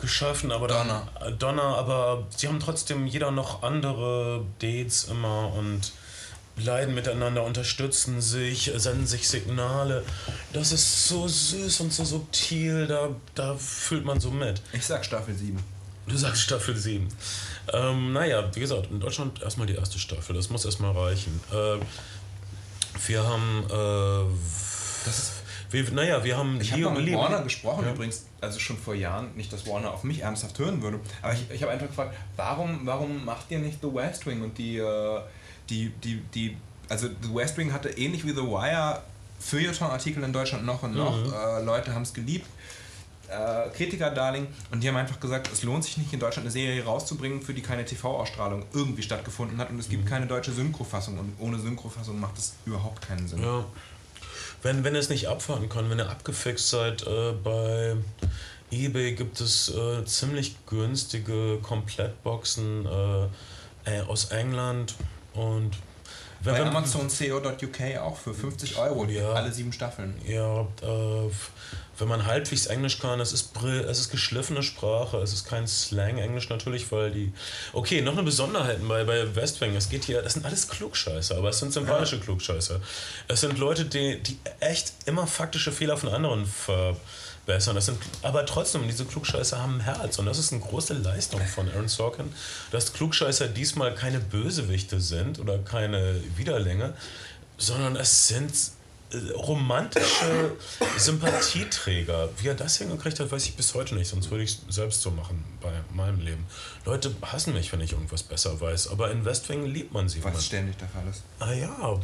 geschaffen, 0.00 0.50
aber 0.50 0.68
dann, 0.68 0.88
Donna. 0.88 1.08
äh, 1.20 1.32
Donna, 1.32 1.74
aber 1.76 2.26
sie 2.36 2.48
haben 2.48 2.60
trotzdem 2.60 3.06
jeder 3.06 3.30
noch 3.30 3.62
andere 3.62 4.44
Dates 4.60 5.04
immer 5.04 5.52
und 5.54 5.92
leiden 6.56 6.94
miteinander, 6.94 7.44
unterstützen 7.44 8.20
sich, 8.20 8.70
senden 8.76 9.06
sich 9.06 9.28
Signale. 9.28 10.02
Das 10.52 10.72
ist 10.72 11.08
so 11.08 11.26
süß 11.26 11.80
und 11.80 11.92
so 11.92 12.04
subtil, 12.04 12.86
da, 12.86 13.08
da 13.34 13.54
fühlt 13.56 14.04
man 14.04 14.20
so 14.20 14.30
mit. 14.30 14.60
Ich 14.72 14.84
sag 14.84 15.04
Staffel 15.04 15.34
7. 15.34 15.58
Du 16.06 16.16
sagst 16.16 16.42
Staffel 16.42 16.76
7. 16.76 17.08
Ähm, 17.72 18.12
naja, 18.12 18.50
wie 18.54 18.60
gesagt, 18.60 18.88
in 18.90 19.00
Deutschland 19.00 19.40
erstmal 19.42 19.66
die 19.66 19.74
erste 19.74 19.98
Staffel, 19.98 20.34
das 20.34 20.50
muss 20.50 20.64
erstmal 20.64 20.92
reichen. 20.92 21.40
Äh, 21.52 21.78
wir 23.06 23.22
haben. 23.26 23.64
Äh, 23.70 25.04
Das 25.04 25.18
ist 25.18 25.32
wir, 25.70 25.90
naja, 25.90 26.22
wir 26.22 26.36
haben 26.36 26.60
Ich 26.60 26.70
habe 26.72 26.90
mit 27.00 27.14
Warner 27.14 27.40
gesprochen, 27.42 27.86
Ja. 27.86 27.92
übrigens, 27.92 28.26
also 28.42 28.58
schon 28.58 28.76
vor 28.76 28.94
Jahren, 28.94 29.34
nicht, 29.36 29.50
dass 29.54 29.66
Warner 29.66 29.90
auf 29.94 30.04
mich 30.04 30.20
ernsthaft 30.20 30.58
hören 30.58 30.82
würde, 30.82 31.00
aber 31.22 31.32
ich, 31.32 31.50
ich 31.50 31.62
habe 31.62 31.72
einfach 31.72 31.86
gefragt, 31.86 32.14
warum, 32.36 32.80
warum 32.84 33.24
macht 33.24 33.46
ihr 33.50 33.58
nicht 33.58 33.78
The 33.80 33.86
West 33.94 34.26
Wing 34.26 34.42
und 34.42 34.58
die, 34.58 34.76
äh, 34.76 35.20
die, 35.70 35.88
die, 36.04 36.20
die, 36.34 36.58
also 36.90 37.08
The 37.22 37.34
West 37.34 37.56
Wing 37.56 37.72
hatte 37.72 37.88
ähnlich 37.88 38.22
wie 38.26 38.32
The 38.32 38.42
Wire 38.42 39.00
Feuilleton-Artikel 39.40 40.22
in 40.22 40.32
Deutschland 40.34 40.66
noch 40.66 40.82
und 40.82 40.94
noch, 40.94 41.16
Mhm. 41.16 41.32
äh, 41.32 41.62
Leute 41.62 41.94
haben 41.94 42.02
es 42.02 42.12
geliebt, 42.12 42.46
äh, 43.32 43.70
Kritiker-Darling 43.76 44.46
und 44.70 44.82
die 44.82 44.88
haben 44.88 44.96
einfach 44.96 45.18
gesagt, 45.20 45.50
es 45.52 45.62
lohnt 45.62 45.84
sich 45.84 45.96
nicht 45.98 46.12
in 46.12 46.20
Deutschland 46.20 46.44
eine 46.46 46.52
Serie 46.52 46.84
rauszubringen, 46.84 47.42
für 47.42 47.54
die 47.54 47.62
keine 47.62 47.84
TV-Ausstrahlung 47.84 48.64
irgendwie 48.72 49.02
stattgefunden 49.02 49.58
hat 49.58 49.70
und 49.70 49.78
es 49.78 49.86
Mhm. 49.88 49.90
gibt 49.92 50.06
keine 50.06 50.26
deutsche 50.26 50.52
Synchrofassung 50.52 51.18
und 51.18 51.32
ohne 51.38 51.58
Synchrofassung 51.58 52.20
macht 52.20 52.38
es 52.38 52.54
überhaupt 52.66 53.02
keinen 53.06 53.26
Sinn. 53.26 53.42
Ja. 53.42 53.64
Wenn, 54.62 54.84
wenn 54.84 54.94
ihr 54.94 55.00
es 55.00 55.08
nicht 55.08 55.26
abfahren 55.28 55.68
kann, 55.68 55.90
wenn 55.90 55.98
ihr 55.98 56.08
abgefixt 56.08 56.70
seid, 56.70 57.02
äh, 57.06 57.32
bei 57.42 57.96
eBay 58.70 59.12
gibt 59.14 59.40
es 59.40 59.68
äh, 59.74 60.04
ziemlich 60.04 60.56
günstige 60.66 61.58
Komplettboxen 61.62 62.86
äh, 62.86 63.26
äh, 63.98 64.00
aus 64.02 64.26
England 64.26 64.94
und 65.34 65.72
wenn, 66.44 66.54
Bei 66.54 66.62
Amazon.co.uk 66.66 67.96
auch 68.00 68.16
für 68.18 68.34
50 68.34 68.76
Euro, 68.78 69.04
die 69.06 69.14
Ja. 69.14 69.32
alle 69.32 69.52
sieben 69.52 69.72
Staffeln. 69.72 70.14
Ja, 70.26 70.62
äh, 70.82 71.30
wenn 71.98 72.08
man 72.08 72.26
halbwegs 72.26 72.66
Englisch 72.66 72.98
kann, 72.98 73.20
es 73.20 73.32
ist, 73.32 73.50
es 73.62 73.98
ist 74.00 74.10
geschliffene 74.10 74.62
Sprache, 74.62 75.18
es 75.18 75.32
ist 75.32 75.44
kein 75.46 75.68
Slang-Englisch 75.68 76.48
natürlich, 76.48 76.90
weil 76.90 77.10
die. 77.10 77.32
Okay, 77.72 78.00
noch 78.00 78.12
eine 78.14 78.22
Besonderheit 78.22 78.78
bei, 78.88 79.04
bei 79.04 79.36
Westwing. 79.36 79.76
Es 79.76 79.88
geht 79.88 80.04
hier, 80.04 80.22
das 80.22 80.32
sind 80.32 80.44
alles 80.46 80.68
Klugscheißer, 80.68 81.36
aber 81.36 81.50
es 81.50 81.58
sind 81.58 81.72
sympathische 81.72 82.18
Klugscheißer. 82.18 82.80
Es 83.28 83.40
sind 83.40 83.58
Leute, 83.58 83.84
die, 83.84 84.20
die 84.22 84.38
echt 84.60 84.92
immer 85.06 85.26
faktische 85.26 85.70
Fehler 85.70 85.96
von 85.96 86.08
anderen 86.08 86.46
verbessern. 87.44 87.74
Das 87.74 87.86
sind, 87.86 87.98
aber 88.22 88.46
trotzdem, 88.46 88.86
diese 88.86 89.04
Klugscheißer 89.04 89.60
haben 89.60 89.76
ein 89.76 89.80
Herz 89.80 90.18
und 90.18 90.26
das 90.26 90.38
ist 90.38 90.52
eine 90.52 90.62
große 90.62 90.94
Leistung 90.94 91.40
von 91.46 91.68
Aaron 91.70 91.88
Sorkin, 91.88 92.32
dass 92.70 92.92
Klugscheißer 92.92 93.48
diesmal 93.48 93.94
keine 93.94 94.20
Bösewichte 94.20 95.00
sind 95.00 95.38
oder 95.38 95.58
keine 95.58 96.20
Widerlinge, 96.36 96.94
sondern 97.58 97.96
es 97.96 98.28
sind 98.28 98.52
äh, 99.10 99.32
romantische 99.32 100.52
Sympathieträger. 100.98 102.30
Wie 102.38 102.48
er 102.48 102.54
das 102.54 102.78
hingekriegt 102.78 103.20
hat, 103.20 103.30
weiß 103.30 103.44
ich 103.46 103.56
bis 103.56 103.74
heute 103.74 103.94
nicht. 103.94 104.08
Sonst 104.08 104.30
würde 104.30 104.44
ich 104.44 104.58
es 104.68 104.74
selbst 104.74 105.02
so 105.02 105.10
machen 105.10 105.44
bei 105.60 105.72
meinem 105.92 106.20
Leben. 106.20 106.46
Leute 106.84 107.14
hassen 107.22 107.52
mich, 107.52 107.72
wenn 107.72 107.80
ich 107.80 107.92
irgendwas 107.92 108.22
besser 108.22 108.60
weiß. 108.60 108.88
Aber 108.88 109.10
in 109.10 109.24
Westwing 109.24 109.66
liebt 109.66 109.92
man 109.92 110.08
sie. 110.08 110.24
Was 110.24 110.46
ständig 110.46 110.76
der 110.78 110.88
Fall 110.88 111.06
ist. 111.08 111.22
Ah 111.38 111.52
ja. 111.52 112.00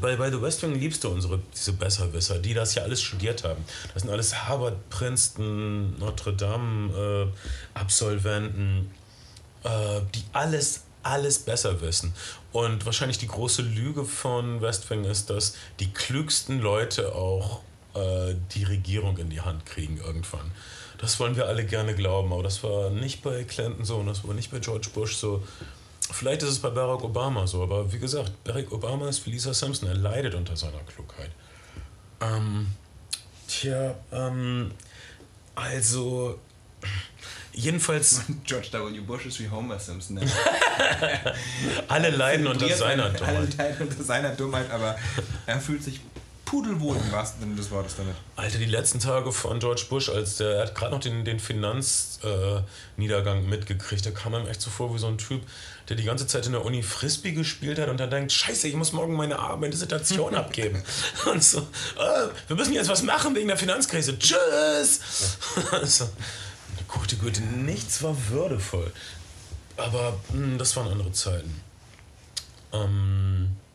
Bei, 0.00 0.16
bei 0.16 0.30
The 0.30 0.40
West 0.40 0.62
Wing 0.62 0.74
liebst 0.74 1.04
du 1.04 1.08
unsere, 1.08 1.40
diese 1.54 1.72
Besserwisser, 1.72 2.38
die 2.38 2.54
das 2.54 2.74
ja 2.74 2.82
alles 2.82 3.00
studiert 3.00 3.44
haben. 3.44 3.64
Das 3.94 4.02
sind 4.02 4.10
alles 4.10 4.46
Harvard, 4.46 4.90
Princeton, 4.90 5.98
Notre 5.98 6.34
Dame 6.34 7.32
äh, 7.32 7.78
Absolventen, 7.78 8.90
äh, 9.64 10.00
die 10.14 10.22
alles, 10.32 10.82
alles 11.02 11.38
besser 11.38 11.80
wissen. 11.80 12.14
Und 12.52 12.84
wahrscheinlich 12.84 13.18
die 13.18 13.28
große 13.28 13.62
Lüge 13.62 14.04
von 14.04 14.60
West 14.60 14.88
Wing 14.90 15.04
ist, 15.04 15.30
dass 15.30 15.54
die 15.78 15.90
klügsten 15.90 16.60
Leute 16.60 17.14
auch 17.14 17.60
äh, 17.94 18.34
die 18.54 18.64
Regierung 18.64 19.16
in 19.18 19.30
die 19.30 19.40
Hand 19.40 19.66
kriegen 19.66 19.98
irgendwann. 19.98 20.50
Das 20.98 21.18
wollen 21.18 21.34
wir 21.34 21.46
alle 21.46 21.64
gerne 21.64 21.94
glauben, 21.94 22.32
aber 22.32 22.42
das 22.42 22.62
war 22.62 22.90
nicht 22.90 23.22
bei 23.22 23.44
Clinton 23.44 23.84
so 23.84 23.96
und 23.96 24.06
das 24.06 24.26
war 24.26 24.34
nicht 24.34 24.50
bei 24.50 24.58
George 24.58 24.88
Bush 24.92 25.16
so. 25.16 25.42
Vielleicht 26.12 26.42
ist 26.42 26.50
es 26.50 26.58
bei 26.58 26.70
Barack 26.70 27.02
Obama 27.04 27.46
so, 27.46 27.62
aber 27.62 27.92
wie 27.92 27.98
gesagt, 27.98 28.42
Barack 28.44 28.70
Obama 28.72 29.08
ist 29.08 29.24
wie 29.26 29.30
Lisa 29.30 29.54
Simpson, 29.54 29.88
er 29.88 29.94
leidet 29.94 30.34
unter 30.34 30.56
seiner 30.56 30.80
Klugheit. 30.80 31.30
Ähm, 32.20 32.68
tja, 33.48 33.94
ähm, 34.12 34.72
also, 35.54 36.38
jedenfalls, 37.52 38.22
George 38.44 38.68
W. 38.72 39.00
Bush 39.00 39.26
ist 39.26 39.40
wie 39.40 39.48
Homer 39.48 39.78
Simpson. 39.78 40.16
ne? 40.20 40.30
alle 41.88 42.10
leiden 42.10 42.46
unter 42.46 42.68
seiner 42.74 43.04
Alle 43.04 43.12
Dummheit. 43.18 43.56
leiden 43.56 43.88
unter 43.88 44.04
seiner 44.04 44.30
Dummheit, 44.30 44.70
aber 44.70 44.96
er 45.46 45.60
fühlt 45.60 45.82
sich 45.82 46.00
pudelwohl 46.50 46.96
im 46.96 47.12
wahrsten 47.12 47.42
Sinne 47.42 47.54
des 47.54 47.70
Wortes 47.70 47.94
damit. 47.96 48.16
Alter, 48.34 48.58
die 48.58 48.64
letzten 48.64 48.98
Tage 48.98 49.30
von 49.30 49.60
George 49.60 49.84
Bush, 49.88 50.08
als 50.08 50.38
der, 50.38 50.56
er 50.56 50.62
hat 50.62 50.74
gerade 50.74 50.90
noch 50.90 51.00
den, 51.00 51.24
den 51.24 51.38
Finanzniedergang 51.38 53.44
äh, 53.44 53.48
mitgekriegt, 53.48 54.04
da 54.04 54.10
kam 54.10 54.34
ihm 54.34 54.48
echt 54.48 54.60
so 54.60 54.68
vor 54.68 54.92
wie 54.92 54.98
so 54.98 55.06
ein 55.06 55.16
Typ, 55.16 55.42
der 55.88 55.96
die 55.96 56.02
ganze 56.02 56.26
Zeit 56.26 56.46
in 56.46 56.52
der 56.52 56.64
Uni 56.64 56.82
Frisbee 56.82 57.30
gespielt 57.30 57.78
hat 57.78 57.88
und 57.88 58.00
dann 58.00 58.10
denkt, 58.10 58.32
scheiße, 58.32 58.66
ich 58.66 58.74
muss 58.74 58.90
morgen 58.90 59.14
meine, 59.14 59.36
meine 59.36 59.70
Dissertation 59.70 60.34
abgeben. 60.34 60.82
Und 61.32 61.44
so, 61.44 61.60
äh, 61.60 62.26
wir 62.48 62.56
müssen 62.56 62.72
jetzt 62.72 62.88
was 62.88 63.04
machen 63.04 63.32
wegen 63.36 63.46
der 63.46 63.56
Finanzkrise. 63.56 64.18
Tschüss! 64.18 65.38
also, 65.70 66.08
gute 66.88 67.14
Güte, 67.14 67.42
nichts 67.42 68.02
war 68.02 68.16
würdevoll. 68.28 68.92
Aber 69.76 70.18
mh, 70.32 70.58
das 70.58 70.74
waren 70.74 70.88
andere 70.88 71.12
Zeiten. 71.12 71.60
Ähm, 72.72 73.50
äh, 73.50 73.69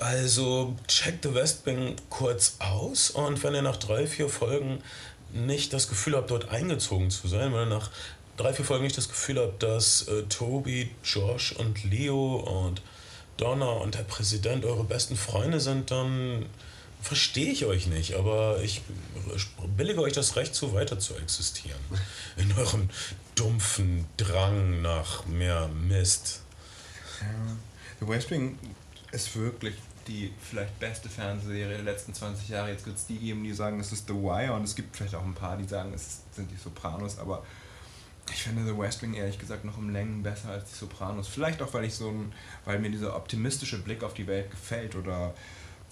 also 0.00 0.76
check 0.88 1.18
The 1.22 1.34
West 1.34 1.66
Wing 1.66 1.96
kurz 2.10 2.56
aus 2.58 3.10
und 3.10 3.42
wenn 3.42 3.54
ihr 3.54 3.62
nach 3.62 3.76
drei, 3.76 4.06
vier 4.06 4.28
Folgen 4.28 4.82
nicht 5.32 5.72
das 5.72 5.88
Gefühl 5.88 6.16
habt, 6.16 6.30
dort 6.30 6.48
eingezogen 6.50 7.10
zu 7.10 7.28
sein, 7.28 7.52
wenn 7.52 7.62
ihr 7.62 7.66
nach 7.66 7.90
drei, 8.36 8.52
vier 8.52 8.64
Folgen 8.64 8.84
nicht 8.84 8.96
das 8.96 9.08
Gefühl 9.08 9.38
habt, 9.38 9.62
dass 9.62 10.08
äh, 10.08 10.22
Toby, 10.24 10.90
Josh 11.02 11.52
und 11.52 11.84
Leo 11.84 12.36
und 12.36 12.82
Donna 13.36 13.66
und 13.66 13.94
der 13.94 14.04
Präsident 14.04 14.64
eure 14.64 14.84
besten 14.84 15.16
Freunde 15.16 15.60
sind, 15.60 15.90
dann 15.90 16.46
verstehe 17.02 17.52
ich 17.52 17.66
euch 17.66 17.86
nicht, 17.86 18.14
aber 18.14 18.60
ich 18.62 18.82
billige 19.76 20.00
euch 20.00 20.12
das 20.12 20.36
Recht 20.36 20.54
zu, 20.54 20.72
weiter 20.72 20.98
zu 20.98 21.14
existieren. 21.16 21.80
In 22.36 22.52
eurem 22.56 22.88
dumpfen 23.34 24.06
Drang 24.16 24.82
nach 24.82 25.26
mehr 25.26 25.68
Mist. 25.68 26.40
The 28.04 28.10
West 28.10 28.30
Wing 28.30 28.58
ist 29.12 29.34
wirklich 29.36 29.74
die 30.06 30.30
vielleicht 30.38 30.78
beste 30.78 31.08
Fernsehserie 31.08 31.68
der 31.68 31.82
letzten 31.82 32.12
20 32.12 32.50
Jahre. 32.50 32.70
Jetzt 32.70 32.84
wird 32.84 32.96
es 32.96 33.06
die 33.06 33.16
geben, 33.16 33.42
die 33.42 33.54
sagen, 33.54 33.80
es 33.80 33.92
ist 33.92 34.06
The 34.06 34.14
Wire 34.14 34.52
und 34.52 34.64
es 34.64 34.74
gibt 34.74 34.94
vielleicht 34.94 35.14
auch 35.14 35.24
ein 35.24 35.34
paar, 35.34 35.56
die 35.56 35.66
sagen, 35.66 35.92
es 35.94 36.20
sind 36.32 36.50
die 36.50 36.56
Sopranos, 36.56 37.18
aber 37.18 37.42
ich 38.30 38.42
finde 38.42 38.64
The 38.66 38.76
West 38.76 39.00
Wing 39.00 39.14
ehrlich 39.14 39.38
gesagt 39.38 39.64
noch 39.64 39.78
um 39.78 39.90
Längen 39.90 40.22
besser 40.22 40.50
als 40.50 40.70
die 40.70 40.76
Sopranos. 40.76 41.28
Vielleicht 41.28 41.62
auch, 41.62 41.72
weil 41.72 41.84
ich 41.84 41.94
so 41.94 42.10
ein, 42.10 42.32
weil 42.66 42.78
mir 42.78 42.90
dieser 42.90 43.16
optimistische 43.16 43.78
Blick 43.78 44.02
auf 44.02 44.12
die 44.12 44.26
Welt 44.26 44.50
gefällt 44.50 44.96
oder 44.96 45.32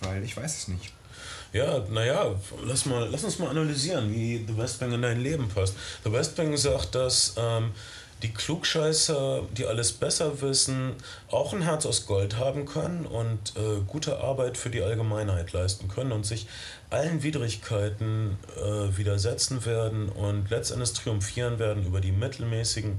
weil 0.00 0.22
ich 0.22 0.36
weiß 0.36 0.58
es 0.58 0.68
nicht. 0.68 0.92
Ja, 1.52 1.78
naja, 1.90 2.34
lass, 2.64 2.86
mal, 2.86 3.08
lass 3.10 3.24
uns 3.24 3.38
mal 3.38 3.48
analysieren, 3.48 4.12
wie 4.12 4.44
The 4.46 4.56
West 4.56 4.80
Wing 4.80 4.92
in 4.92 5.02
dein 5.02 5.20
Leben 5.20 5.48
passt. 5.48 5.74
The 6.04 6.12
West 6.12 6.36
Wing 6.36 6.56
sagt, 6.56 6.94
dass 6.94 7.34
ähm, 7.38 7.72
die 8.22 8.32
Klugscheißer, 8.32 9.42
die 9.56 9.66
alles 9.66 9.92
besser 9.92 10.40
wissen, 10.40 10.94
auch 11.28 11.52
ein 11.52 11.62
Herz 11.62 11.86
aus 11.86 12.06
Gold 12.06 12.38
haben 12.38 12.66
können 12.66 13.04
und 13.04 13.54
äh, 13.56 13.80
gute 13.86 14.18
Arbeit 14.18 14.56
für 14.56 14.70
die 14.70 14.82
Allgemeinheit 14.82 15.52
leisten 15.52 15.88
können 15.88 16.12
und 16.12 16.24
sich 16.24 16.46
allen 16.90 17.22
Widrigkeiten 17.22 18.38
äh, 18.56 18.96
widersetzen 18.96 19.64
werden 19.64 20.08
und 20.08 20.50
letztendlich 20.50 20.92
triumphieren 20.92 21.58
werden 21.58 21.84
über 21.84 22.00
die 22.00 22.12
mittelmäßigen, 22.12 22.98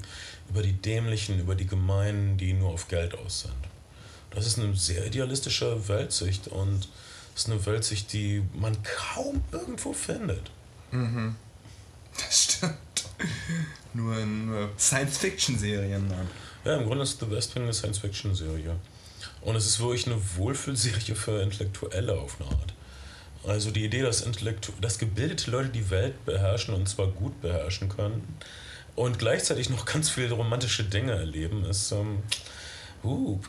über 0.50 0.62
die 0.62 0.74
dämlichen, 0.74 1.40
über 1.40 1.56
die 1.56 1.68
gemeinen, 1.68 2.38
die 2.38 2.54
nur 2.54 2.72
auf 2.72 2.88
Geld 2.90 3.18
aus 3.18 3.42
sind. 3.42 3.54
das 4.32 4.46
ist 4.46 4.60
eine 4.60 4.76
sehr 4.76 5.06
idealistische 5.06 5.88
Weltsicht 5.88 6.48
und 6.50 6.90
ist 7.36 7.50
eine 7.50 7.66
Weltsicht, 7.66 8.12
die 8.14 8.44
man 8.54 8.78
kaum 8.84 9.44
irgendwo 9.52 9.94
findet. 9.94 10.52
Das 12.18 12.44
stimmt. 12.44 12.93
Nur 13.94 14.18
in 14.18 14.54
äh, 14.54 14.68
Science-Fiction-Serien. 14.78 16.12
Ja, 16.66 16.78
im 16.78 16.86
Grunde 16.86 17.04
ist 17.04 17.20
The 17.20 17.30
West 17.30 17.56
Wing 17.56 17.64
eine 17.64 17.74
Science-Fiction-Serie. 17.74 18.76
Und 19.42 19.56
es 19.56 19.66
ist 19.66 19.80
wirklich 19.80 20.08
eine 20.08 20.20
Wohlfühlserie 20.38 21.16
für 21.16 21.42
Intellektuelle 21.42 22.18
auf 22.18 22.38
eine 22.40 22.50
Art. 22.50 22.74
Also 23.46 23.72
die 23.72 23.84
Idee, 23.84 24.02
dass, 24.02 24.22
Intellektu 24.22 24.72
dass 24.80 24.98
gebildete 24.98 25.52
Leute 25.52 25.70
die 25.70 25.90
Welt 25.90 26.26
beherrschen 26.26 26.74
und 26.74 26.88
zwar 26.88 27.08
gut 27.08 27.42
beherrschen 27.42 27.90
können 27.90 28.38
und 28.96 29.20
gleichzeitig 29.20 29.70
noch 29.70 29.86
ganz 29.86 30.10
viele 30.10 30.32
romantische 30.32 30.84
Dinge 30.84 31.12
erleben, 31.12 31.66
ist, 31.66 31.92
ähm, 31.92 32.20
uh, 33.04 33.40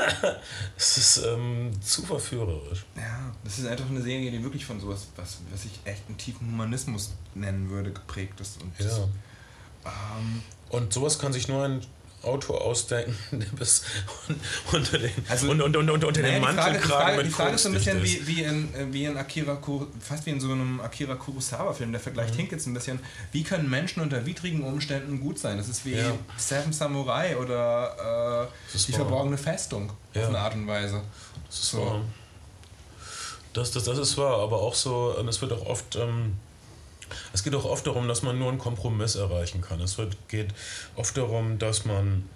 es 0.76 0.96
ist 0.98 1.24
ähm, 1.26 1.70
zu 1.82 2.02
verführerisch. 2.02 2.84
Ja, 2.96 3.32
das 3.44 3.58
ist 3.58 3.66
einfach 3.66 3.88
eine 3.88 4.00
Serie, 4.02 4.30
die 4.30 4.42
wirklich 4.42 4.64
von 4.64 4.80
sowas, 4.80 5.06
was, 5.16 5.38
was 5.50 5.64
ich 5.64 5.80
echt 5.84 6.02
einen 6.08 6.16
tiefen 6.18 6.46
Humanismus 6.50 7.12
nennen 7.34 7.70
würde, 7.70 7.92
geprägt 7.92 8.40
ist. 8.40 8.62
Und 8.62 8.72
das, 8.78 8.98
Ja. 8.98 9.08
ähm, 9.86 10.42
Und 10.70 10.92
sowas 10.92 11.18
kann 11.18 11.32
sich 11.32 11.48
nur 11.48 11.64
ein 11.64 11.80
Autor 12.22 12.60
ausdenken, 12.62 13.16
der 13.32 13.46
bis 13.56 13.82
un- 14.28 14.40
unter 14.72 14.98
den, 14.98 15.10
Also, 15.28 15.50
und, 15.50 15.60
und, 15.60 15.76
und, 15.76 15.90
und 15.90 16.04
unter 16.04 16.20
Naja, 16.22 16.34
den 16.34 16.42
Mantelkragen 16.42 16.80
Frage, 16.82 17.16
mit 17.18 17.26
die 17.26 17.30
Frage 17.30 17.54
ist 17.54 17.62
so 17.62 17.68
ein 17.68 17.74
bisschen 17.74 18.02
wie, 18.02 18.26
wie, 18.26 18.42
in, 18.42 18.92
wie 18.92 19.04
in 19.04 19.16
Akira 19.16 19.58
fast 20.00 20.26
wie 20.26 20.30
in 20.30 20.40
so 20.40 20.52
einem 20.52 20.80
Akira 20.80 21.14
Kurosawa-Film. 21.16 21.92
Der 21.92 22.00
Vergleich 22.00 22.30
Mhm. 22.32 22.36
hinkt 22.36 22.52
jetzt 22.52 22.66
ein 22.66 22.74
bisschen. 22.74 23.00
Wie 23.32 23.42
können 23.42 23.68
Menschen 23.68 24.00
unter 24.02 24.24
widrigen 24.24 24.62
Umständen 24.62 25.20
gut 25.20 25.38
sein? 25.38 25.56
Das 25.58 25.68
ist 25.68 25.84
wie 25.84 25.94
Ja. 25.96 26.12
Seven 26.36 26.72
Samurai 26.72 27.36
oder 27.36 28.48
äh, 28.72 28.76
Die 28.76 28.92
wahr. 28.92 29.00
verborgene 29.00 29.38
Festung 29.38 29.92
Ja. 30.14 30.22
auf 30.22 30.28
eine 30.28 30.38
Art 30.38 30.54
und 30.54 30.66
Weise. 30.66 31.02
Das 31.48 31.58
ist 31.58 31.70
So. 31.70 31.84
wahr. 31.84 32.00
Das, 33.52 33.70
das, 33.70 33.84
das 33.84 33.98
ist 33.98 34.16
wahr, 34.16 34.38
aber 34.38 34.58
auch 34.62 34.74
so, 34.74 35.14
ähm, 35.18 35.28
es 35.28 35.42
wird 35.42 35.52
auch 35.52 35.66
oft, 35.66 35.96
ähm, 35.96 36.34
es 37.32 37.42
geht 37.42 37.54
auch 37.54 37.64
oft 37.64 37.86
darum, 37.86 38.08
dass 38.08 38.22
man 38.22 38.38
nur 38.38 38.48
einen 38.48 38.58
Kompromiss 38.58 39.16
erreichen 39.16 39.60
kann. 39.60 39.80
Es 39.80 39.96
geht 40.28 40.48
oft 40.96 41.16
darum, 41.16 41.58
dass 41.58 41.84
man 41.84 42.28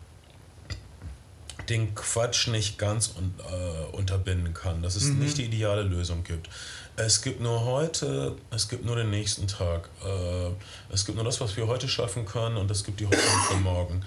den 1.69 1.95
Quatsch 1.95 2.49
nicht 2.49 2.79
ganz 2.79 3.15
un, 3.17 3.35
äh, 3.39 3.97
unterbinden 3.97 4.55
kann, 4.55 4.83
dass 4.83 4.95
es 4.97 5.09
nicht 5.09 5.39
die 5.39 5.45
ideale 5.45 5.83
Lösung 5.83 6.23
gibt. 6.23 6.49
Es 6.97 7.23
gibt 7.23 7.41
nur 7.41 7.65
heute, 7.65 8.37
es 8.51 8.69
gibt 8.69 8.85
nur 8.85 8.97
den 8.97 9.11
nächsten 9.11 9.49
Tag. 9.49 9.89
Äh, 10.05 10.51
es 10.93 11.05
gibt 11.05 11.17
nur 11.17 11.25
das, 11.25 11.41
was 11.41 11.57
wir 11.57 11.67
heute 11.67 11.89
schaffen 11.89 12.25
können 12.25 12.57
und 12.57 12.71
es 12.71 12.85
gibt 12.85 13.01
die 13.01 13.07
Hoffnung 13.07 13.43
für 13.49 13.57
morgen. 13.57 14.05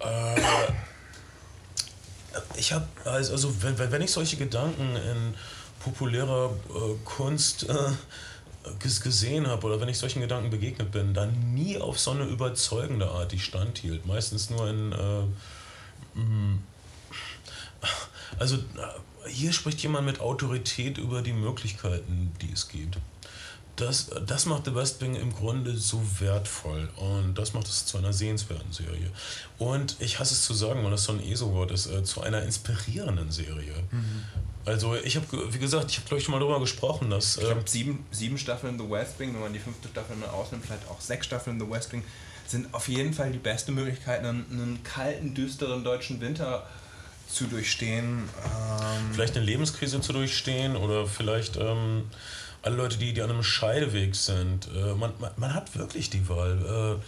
Äh, 0.00 0.40
ich 2.56 2.72
habe, 2.72 2.86
also, 3.04 3.62
wenn, 3.62 3.78
wenn 3.78 4.02
ich 4.02 4.10
solche 4.10 4.36
Gedanken 4.36 4.96
in 4.96 5.34
populärer 5.84 6.50
äh, 6.68 6.94
Kunst 7.04 7.68
äh, 7.68 7.74
gesehen 8.78 9.46
habe 9.46 9.66
oder 9.66 9.80
wenn 9.80 9.88
ich 9.88 9.98
solchen 9.98 10.20
Gedanken 10.20 10.50
begegnet 10.50 10.90
bin, 10.92 11.14
dann 11.14 11.54
nie 11.54 11.78
auf 11.78 11.98
so 11.98 12.12
eine 12.12 12.24
überzeugende 12.24 13.08
Art, 13.08 13.32
die 13.32 13.38
standhielt. 13.38 14.06
Meistens 14.06 14.50
nur 14.50 14.68
in. 14.68 14.92
Äh, 14.92 16.18
mh, 16.18 16.58
also 18.38 18.56
äh, 18.56 18.60
hier 19.28 19.52
spricht 19.52 19.82
jemand 19.82 20.06
mit 20.06 20.20
Autorität 20.20 20.98
über 20.98 21.22
die 21.22 21.32
Möglichkeiten, 21.32 22.32
die 22.40 22.52
es 22.52 22.68
gibt. 22.68 22.98
Das, 23.74 24.10
das 24.26 24.46
macht 24.46 24.64
The 24.64 24.74
West 24.74 25.02
Wing 25.02 25.16
im 25.16 25.34
Grunde 25.34 25.76
so 25.76 26.00
wertvoll 26.18 26.88
und 26.96 27.34
das 27.36 27.52
macht 27.52 27.66
es 27.66 27.84
zu 27.84 27.98
einer 27.98 28.12
sehenswerten 28.12 28.72
Serie. 28.72 29.10
Und 29.58 29.96
ich 29.98 30.18
hasse 30.18 30.32
es 30.32 30.42
zu 30.42 30.54
sagen, 30.54 30.82
weil 30.82 30.92
das 30.92 31.04
so 31.04 31.12
ein 31.12 31.20
ESO-Wort 31.20 31.72
ist, 31.72 31.86
äh, 31.86 32.02
zu 32.02 32.22
einer 32.22 32.42
inspirierenden 32.42 33.30
Serie. 33.30 33.74
Also 34.66 34.96
ich 34.96 35.16
habe, 35.16 35.26
wie 35.54 35.58
gesagt, 35.58 35.90
ich 35.90 35.96
habe 35.98 36.08
glaube 36.08 36.18
ich 36.18 36.24
schon 36.24 36.32
mal 36.32 36.40
darüber 36.40 36.58
gesprochen, 36.60 37.08
dass... 37.08 37.36
Ich 37.36 37.44
ähm, 37.44 37.50
glaube, 37.50 37.70
sieben, 37.70 38.06
sieben 38.10 38.36
Staffeln 38.36 38.76
The 38.78 38.90
West 38.90 39.18
Wing, 39.18 39.32
wenn 39.32 39.40
man 39.40 39.52
die 39.52 39.60
fünfte 39.60 39.88
Staffel 39.88 40.16
mal 40.16 40.28
ausnimmt, 40.28 40.66
vielleicht 40.66 40.88
auch 40.88 41.00
sechs 41.00 41.26
Staffeln 41.26 41.60
The 41.60 41.70
West 41.70 41.92
Wing, 41.92 42.02
sind 42.48 42.74
auf 42.74 42.88
jeden 42.88 43.12
Fall 43.12 43.30
die 43.30 43.38
beste 43.38 43.70
Möglichkeit, 43.72 44.20
einen, 44.20 44.44
einen 44.50 44.80
kalten, 44.82 45.34
düsteren 45.34 45.84
deutschen 45.84 46.20
Winter 46.20 46.66
zu 47.28 47.44
durchstehen. 47.44 48.28
Ähm, 48.44 49.12
vielleicht 49.12 49.36
eine 49.36 49.44
Lebenskrise 49.44 50.00
zu 50.00 50.12
durchstehen 50.12 50.76
oder 50.76 51.06
vielleicht 51.06 51.56
ähm, 51.56 52.10
alle 52.62 52.76
Leute, 52.76 52.98
die, 52.98 53.12
die 53.12 53.22
an 53.22 53.30
einem 53.30 53.42
Scheideweg 53.42 54.14
sind. 54.14 54.68
Äh, 54.74 54.94
man, 54.94 55.12
man, 55.20 55.30
man 55.36 55.54
hat 55.54 55.76
wirklich 55.76 56.10
die 56.10 56.28
Wahl. 56.28 56.98
Äh, 56.98 57.02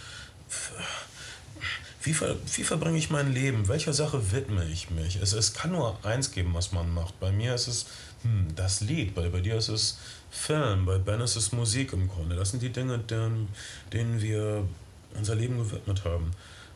wie, 2.01 2.13
ver, 2.13 2.35
wie 2.55 2.63
verbringe 2.63 2.97
ich 2.97 3.09
mein 3.09 3.33
Leben? 3.33 3.67
Welcher 3.67 3.93
Sache 3.93 4.31
widme 4.31 4.65
ich 4.65 4.89
mich? 4.89 5.17
Es, 5.17 5.33
es 5.33 5.53
kann 5.53 5.71
nur 5.71 5.97
eins 6.05 6.31
geben, 6.31 6.53
was 6.53 6.71
man 6.71 6.93
macht. 6.93 7.19
Bei 7.19 7.31
mir 7.31 7.55
ist 7.55 7.67
es 7.67 7.85
hm, 8.23 8.47
das 8.55 8.81
Lied, 8.81 9.15
bei, 9.15 9.29
bei 9.29 9.41
dir 9.41 9.55
ist 9.55 9.69
es 9.69 9.97
Film, 10.31 10.85
bei 10.85 10.97
Ben 10.97 11.21
ist 11.21 11.35
es 11.35 11.51
Musik 11.51 11.93
im 11.93 12.07
Grunde. 12.07 12.35
Das 12.35 12.51
sind 12.51 12.61
die 12.61 12.71
Dinge, 12.71 12.99
denen, 12.99 13.49
denen 13.91 14.21
wir 14.21 14.67
unser 15.15 15.35
Leben 15.35 15.57
gewidmet 15.57 16.03
haben. 16.05 16.31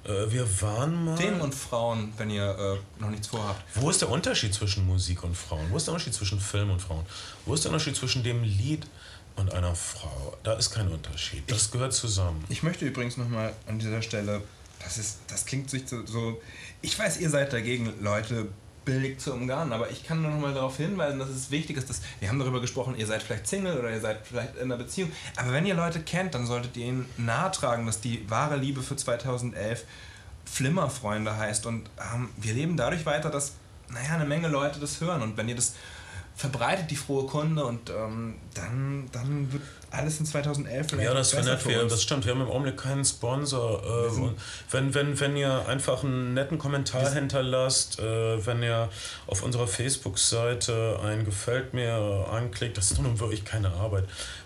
Äh, 0.05 0.31
wir 0.31 0.61
waren 0.61 1.05
mal... 1.05 1.17
Themen 1.17 1.41
und 1.41 1.53
Frauen, 1.53 2.13
wenn 2.17 2.29
ihr 2.29 2.49
äh, 2.57 3.01
noch 3.01 3.09
nichts 3.09 3.27
vorhabt. 3.27 3.61
Wo 3.75 3.89
ist 3.89 4.01
der 4.01 4.09
Unterschied 4.09 4.53
zwischen 4.53 4.85
Musik 4.85 5.23
und 5.23 5.35
Frauen? 5.35 5.65
Wo 5.69 5.77
ist 5.77 5.87
der 5.87 5.93
Unterschied 5.93 6.13
zwischen 6.13 6.39
Film 6.39 6.71
und 6.71 6.81
Frauen? 6.81 7.05
Wo 7.45 7.53
ist 7.53 7.63
der 7.63 7.71
Unterschied 7.71 7.95
zwischen 7.95 8.23
dem 8.23 8.43
Lied 8.43 8.87
und 9.35 9.53
einer 9.53 9.75
Frau? 9.75 10.35
Da 10.43 10.53
ist 10.53 10.71
kein 10.71 10.87
Unterschied. 10.87 11.43
Das 11.47 11.71
gehört 11.71 11.93
zusammen. 11.93 12.43
Ich 12.49 12.63
möchte 12.63 12.85
übrigens 12.85 13.17
nochmal 13.17 13.53
an 13.67 13.79
dieser 13.79 14.01
Stelle, 14.01 14.41
das, 14.83 14.97
ist, 14.97 15.19
das 15.27 15.45
klingt 15.45 15.69
sich 15.69 15.87
so, 15.87 16.05
so, 16.05 16.41
ich 16.81 16.97
weiß, 16.97 17.19
ihr 17.19 17.29
seid 17.29 17.53
dagegen, 17.53 17.93
Leute 18.01 18.47
billig 18.85 19.19
zu 19.19 19.33
umgarnen, 19.33 19.71
aber 19.71 19.89
ich 19.91 20.05
kann 20.05 20.21
nur 20.21 20.31
nochmal 20.31 20.53
darauf 20.53 20.77
hinweisen, 20.77 21.19
dass 21.19 21.29
es 21.29 21.51
wichtig 21.51 21.77
ist, 21.77 21.89
dass, 21.89 22.01
wir 22.19 22.29
haben 22.29 22.39
darüber 22.39 22.59
gesprochen, 22.59 22.95
ihr 22.97 23.07
seid 23.07 23.23
vielleicht 23.23 23.47
Single 23.47 23.77
oder 23.77 23.89
ihr 23.89 24.01
seid 24.01 24.27
vielleicht 24.27 24.55
in 24.55 24.63
einer 24.63 24.77
Beziehung, 24.77 25.11
aber 25.37 25.53
wenn 25.53 25.65
ihr 25.65 25.75
Leute 25.75 26.01
kennt, 26.01 26.35
dann 26.35 26.45
solltet 26.45 26.75
ihr 26.77 26.87
ihnen 26.87 27.05
nahetragen, 27.17 27.85
dass 27.85 28.01
die 28.01 28.29
wahre 28.29 28.57
Liebe 28.57 28.81
für 28.81 28.95
2011 28.95 29.85
Flimmerfreunde 30.45 31.37
heißt 31.37 31.65
und 31.65 31.89
ähm, 32.13 32.29
wir 32.37 32.53
leben 32.53 32.75
dadurch 32.75 33.05
weiter, 33.05 33.29
dass, 33.29 33.53
naja, 33.89 34.15
eine 34.15 34.25
Menge 34.25 34.49
Leute 34.49 34.79
das 34.79 34.99
hören 34.99 35.21
und 35.21 35.37
wenn 35.37 35.47
ihr 35.47 35.55
das 35.55 35.75
verbreitet, 36.35 36.91
die 36.91 36.95
frohe 36.95 37.27
Kunde 37.27 37.63
und 37.63 37.89
ähm, 37.89 38.35
dann, 38.53 39.07
dann 39.11 39.53
wird 39.53 39.63
alles 39.93 40.19
in 40.19 40.25
2011 40.25 40.87
vielleicht 40.89 41.07
Ja, 41.07 41.13
das 41.13 41.33
wäre 41.33 41.45
nett. 41.45 41.67
Wir, 41.67 41.85
das 41.85 42.01
stimmt. 42.01 42.25
Wir 42.25 42.33
haben 42.33 42.41
im 42.41 42.49
Augenblick 42.49 42.77
keinen 42.77 43.05
Sponsor. 43.05 43.81
Äh, 43.83 44.31
wenn, 44.71 44.93
wenn, 44.93 45.19
wenn 45.19 45.37
ihr 45.37 45.67
einfach 45.67 46.03
einen 46.03 46.33
netten 46.33 46.57
Kommentar 46.57 47.11
hinterlasst, 47.11 47.99
äh, 47.99 48.45
wenn 48.45 48.63
ihr 48.63 48.89
auf 49.27 49.43
unserer 49.43 49.67
Facebook-Seite 49.67 50.99
ein 51.03 51.25
Gefällt 51.25 51.73
mir 51.73 52.27
anklickt, 52.31 52.77
das 52.77 52.91
ist 52.91 53.01
nun 53.01 53.19
wirklich 53.19 53.45
keine 53.45 53.71
Arbeit. 53.71 54.05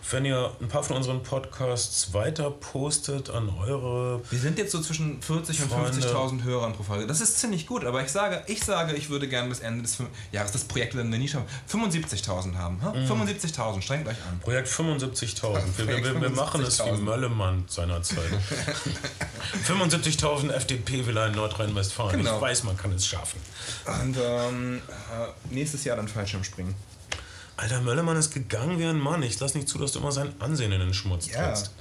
Wenn 0.09 0.23
ihr 0.25 0.51
ein 0.61 0.69
paar 0.69 0.83
von 0.83 0.95
unseren 0.95 1.21
Podcasts 1.21 2.13
weiter 2.13 2.49
postet 2.49 3.29
an 3.29 3.49
eure 3.49 4.21
Wir 4.29 4.39
sind 4.39 4.57
jetzt 4.57 4.71
so 4.71 4.79
zwischen 4.79 5.21
40 5.21 5.63
und 5.63 5.71
Freunde. 5.71 6.07
50.000 6.07 6.43
Hörern 6.43 6.73
pro 6.73 6.83
Folge. 6.83 7.07
Das 7.07 7.19
ist 7.19 7.39
ziemlich 7.39 7.67
gut, 7.67 7.83
aber 7.83 8.01
ich 8.01 8.09
sage, 8.09 8.41
ich 8.47 8.63
sage, 8.63 8.95
ich 8.95 9.09
würde 9.09 9.27
gerne 9.27 9.49
bis 9.49 9.59
Ende 9.59 9.81
des 9.81 9.97
Jahres 10.31 10.51
das 10.51 10.63
Projekt 10.63 10.95
in 10.95 11.11
der 11.11 11.19
Nische 11.19 11.41
75.000 11.69 12.55
haben. 12.55 12.81
Ha? 12.81 12.93
75.000, 12.93 13.81
strengt 13.81 14.07
euch 14.07 14.15
an. 14.29 14.39
Projekt 14.39 14.69
75.000. 14.69 15.36
Wir, 15.43 15.53
wir, 15.53 15.85
Projekt 15.85 16.05
wir, 16.05 16.21
wir 16.21 16.29
machen 16.29 16.61
es 16.63 16.79
wie 16.79 16.83
75.000. 16.83 16.97
Möllemann 16.97 17.63
seinerzeit. 17.67 18.17
75.000 19.67 20.51
FDP-Wähler 20.51 21.27
in 21.27 21.33
Nordrhein-Westfalen. 21.33 22.17
Genau. 22.17 22.35
Ich 22.35 22.41
weiß, 22.41 22.63
man 22.63 22.77
kann 22.77 22.91
es 22.93 23.05
schaffen. 23.07 23.39
Und 23.85 24.17
ähm, 24.21 24.81
äh, 24.87 25.53
nächstes 25.53 25.83
Jahr 25.83 25.97
dann 25.97 26.07
Fallschirmspringen. 26.07 26.75
Alter, 27.57 27.81
Möllemann 27.81 28.17
ist 28.17 28.31
gegangen 28.33 28.77
wie 28.79 28.85
ein 28.85 28.99
Mann. 28.99 29.23
Ich 29.23 29.39
lass 29.39 29.55
nicht 29.55 29.67
zu, 29.67 29.77
dass 29.79 29.91
du 29.91 29.99
immer 29.99 30.11
sein 30.11 30.33
Ansehen 30.39 30.71
in 30.71 30.79
den 30.79 30.93
Schmutz 30.93 31.27
Ja. 31.27 31.45
trittst. 31.47 31.71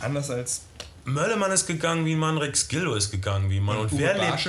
Anders 0.00 0.30
als 0.30 0.62
Möllemann 1.04 1.52
ist 1.52 1.66
gegangen 1.66 2.04
wie 2.06 2.12
ein 2.14 2.18
Mann, 2.18 2.38
Rex 2.38 2.66
Gildo 2.68 2.94
ist 2.94 3.10
gegangen 3.10 3.48
wie 3.50 3.58
ein 3.58 3.62
Mann. 3.62 3.78
Und 3.78 3.92
Uwe 3.92 3.98
wer 4.00 4.14
lebt. 4.18 4.48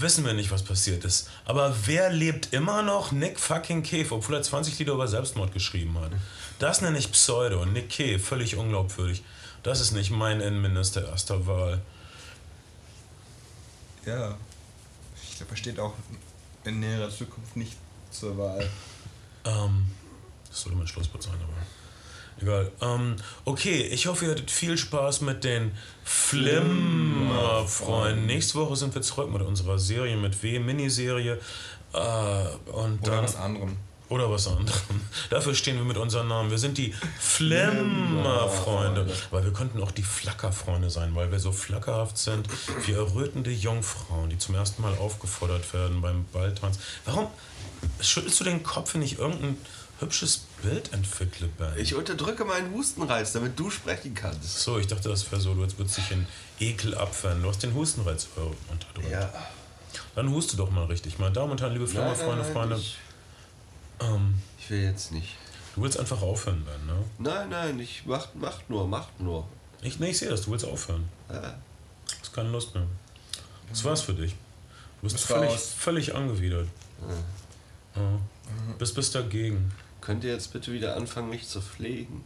Wissen 0.00 0.24
wir 0.24 0.32
nicht, 0.32 0.50
was 0.50 0.62
passiert 0.62 1.04
ist. 1.04 1.30
Aber 1.44 1.74
wer 1.86 2.10
lebt 2.10 2.52
immer 2.52 2.82
noch? 2.82 3.12
Nick 3.12 3.38
fucking 3.38 3.82
Cave, 3.82 4.06
obwohl 4.10 4.36
er 4.36 4.42
20 4.42 4.78
Lieder 4.78 4.94
über 4.94 5.08
Selbstmord 5.08 5.52
geschrieben 5.52 5.98
hat. 5.98 6.12
Das 6.58 6.80
nenne 6.80 6.98
ich 6.98 7.10
Pseudo. 7.12 7.64
Nick 7.64 7.90
Cave, 7.90 8.18
völlig 8.18 8.56
unglaubwürdig. 8.56 9.22
Das 9.62 9.80
ist 9.80 9.92
nicht 9.92 10.10
mein 10.10 10.40
Innenminister 10.40 11.08
erster 11.08 11.46
Wahl. 11.46 11.80
Ja. 14.06 14.36
Ich 15.22 15.36
glaube, 15.38 15.52
er 15.52 15.56
steht 15.56 15.80
auch 15.80 15.94
in 16.64 16.80
näherer 16.80 17.10
Zukunft 17.10 17.56
nicht 17.56 17.76
zur 18.10 18.36
Wahl. 18.36 18.68
Ähm, 19.44 19.86
das 20.48 20.62
sollte 20.62 20.78
mein 20.78 20.86
Schlusswort 20.86 21.22
sein, 21.22 21.34
aber 21.34 21.52
egal. 22.40 22.70
Ähm, 22.80 23.16
okay, 23.44 23.82
ich 23.82 24.06
hoffe, 24.06 24.24
ihr 24.26 24.30
hattet 24.32 24.50
viel 24.50 24.78
Spaß 24.78 25.20
mit 25.22 25.44
den 25.44 25.72
Flimmer-Freunden. 26.04 28.26
Nächste 28.26 28.58
Woche 28.58 28.76
sind 28.76 28.94
wir 28.94 29.02
zurück 29.02 29.32
mit 29.32 29.42
unserer 29.42 29.78
Serie 29.78 30.16
mit 30.16 30.42
W, 30.42 30.58
Miniserie. 30.58 31.38
Äh, 31.92 31.98
und 32.72 33.02
Oder 33.02 33.10
dann, 33.10 33.24
was 33.24 33.36
anderem. 33.36 33.76
Oder 34.08 34.30
was 34.30 34.46
anderem. 34.46 34.72
Dafür 35.30 35.54
stehen 35.54 35.76
wir 35.76 35.84
mit 35.84 35.96
unseren 35.96 36.28
Namen. 36.28 36.50
Wir 36.50 36.58
sind 36.58 36.76
die 36.76 36.94
Flimmerfreunde. 37.18 39.10
Weil 39.30 39.44
wir 39.44 39.52
könnten 39.52 39.82
auch 39.82 39.92
die 39.92 40.02
Flackerfreunde 40.02 40.90
sein, 40.90 41.14
weil 41.14 41.32
wir 41.32 41.38
so 41.38 41.52
flackerhaft 41.52 42.18
sind 42.18 42.48
wie 42.84 42.92
errötende 42.92 43.50
Jungfrauen, 43.50 44.28
die 44.28 44.38
zum 44.38 44.54
ersten 44.54 44.82
Mal 44.82 44.94
aufgefordert 44.98 45.72
werden 45.72 46.02
beim 46.02 46.26
Balltanz. 46.32 46.78
Warum 47.04 47.28
schüttelst 48.00 48.40
du 48.40 48.44
den 48.44 48.62
Kopf, 48.62 48.94
wenn 48.94 49.02
ich 49.02 49.18
irgendein 49.18 49.56
hübsches 50.00 50.46
Bild 50.64 50.92
entwickle, 50.92 51.48
Ben? 51.58 51.72
Ich 51.78 51.94
unterdrücke 51.94 52.44
meinen 52.44 52.72
Hustenreiz, 52.72 53.32
damit 53.32 53.58
du 53.58 53.70
sprechen 53.70 54.14
kannst. 54.14 54.60
so, 54.60 54.78
ich 54.78 54.86
dachte, 54.86 55.08
das 55.08 55.30
wäre 55.30 55.40
so, 55.40 55.54
du 55.54 55.60
würdest 55.60 55.96
dich 55.98 56.10
in 56.10 56.26
Ekel 56.60 56.94
abwehren. 56.94 57.42
Du 57.42 57.48
hast 57.48 57.62
den 57.62 57.74
Hustenreiz 57.74 58.28
äh, 58.36 58.72
unterdrückt. 58.72 59.10
Ja. 59.10 59.30
Dann 60.14 60.30
huste 60.30 60.56
doch 60.56 60.70
mal 60.70 60.84
richtig. 60.86 61.18
Meine 61.18 61.32
Damen 61.32 61.52
und 61.52 61.60
Herren, 61.60 61.72
liebe 61.72 61.86
Flimmerfreunde, 61.86 62.44
Freunde. 62.44 62.76
Ich, 62.76 62.96
Ähm, 64.00 64.34
ich 64.58 64.70
will 64.70 64.82
jetzt 64.82 65.12
nicht. 65.12 65.36
du 65.74 65.82
willst 65.82 65.98
einfach 66.00 66.20
aufhören, 66.22 66.64
Ben, 66.64 66.86
ne? 66.86 67.04
Nein, 67.18 67.48
nein, 67.50 67.78
ich 67.80 68.02
mach, 68.06 68.28
mach 68.34 68.60
nur, 68.68 68.86
mach 68.88 69.08
nur. 69.18 69.46
Ich, 69.82 69.98
nee, 70.00 70.10
ich 70.10 70.18
sehe 70.18 70.28
das, 70.30 70.42
du 70.42 70.50
willst 70.50 70.64
aufhören. 70.64 71.08
Ja. 71.28 71.40
Du 71.40 72.14
hast 72.20 72.32
keine 72.32 72.48
Lust 72.50 72.74
mehr. 72.74 72.86
Das 73.70 73.84
war's 73.84 74.00
für 74.02 74.14
dich. 74.14 74.32
Du 74.32 75.02
bist 75.02 75.16
Ist 75.16 75.24
völlig, 75.24 75.52
völlig 75.56 76.14
angewidert. 76.14 76.68
Ja. 77.96 78.02
Bist, 78.78 78.94
bist 78.94 79.14
dagegen. 79.14 79.72
Könnt 80.04 80.22
ihr 80.22 80.32
jetzt 80.32 80.52
bitte 80.52 80.70
wieder 80.70 80.96
anfangen, 80.96 81.30
mich 81.30 81.48
zu 81.48 81.62
pflegen? 81.62 82.24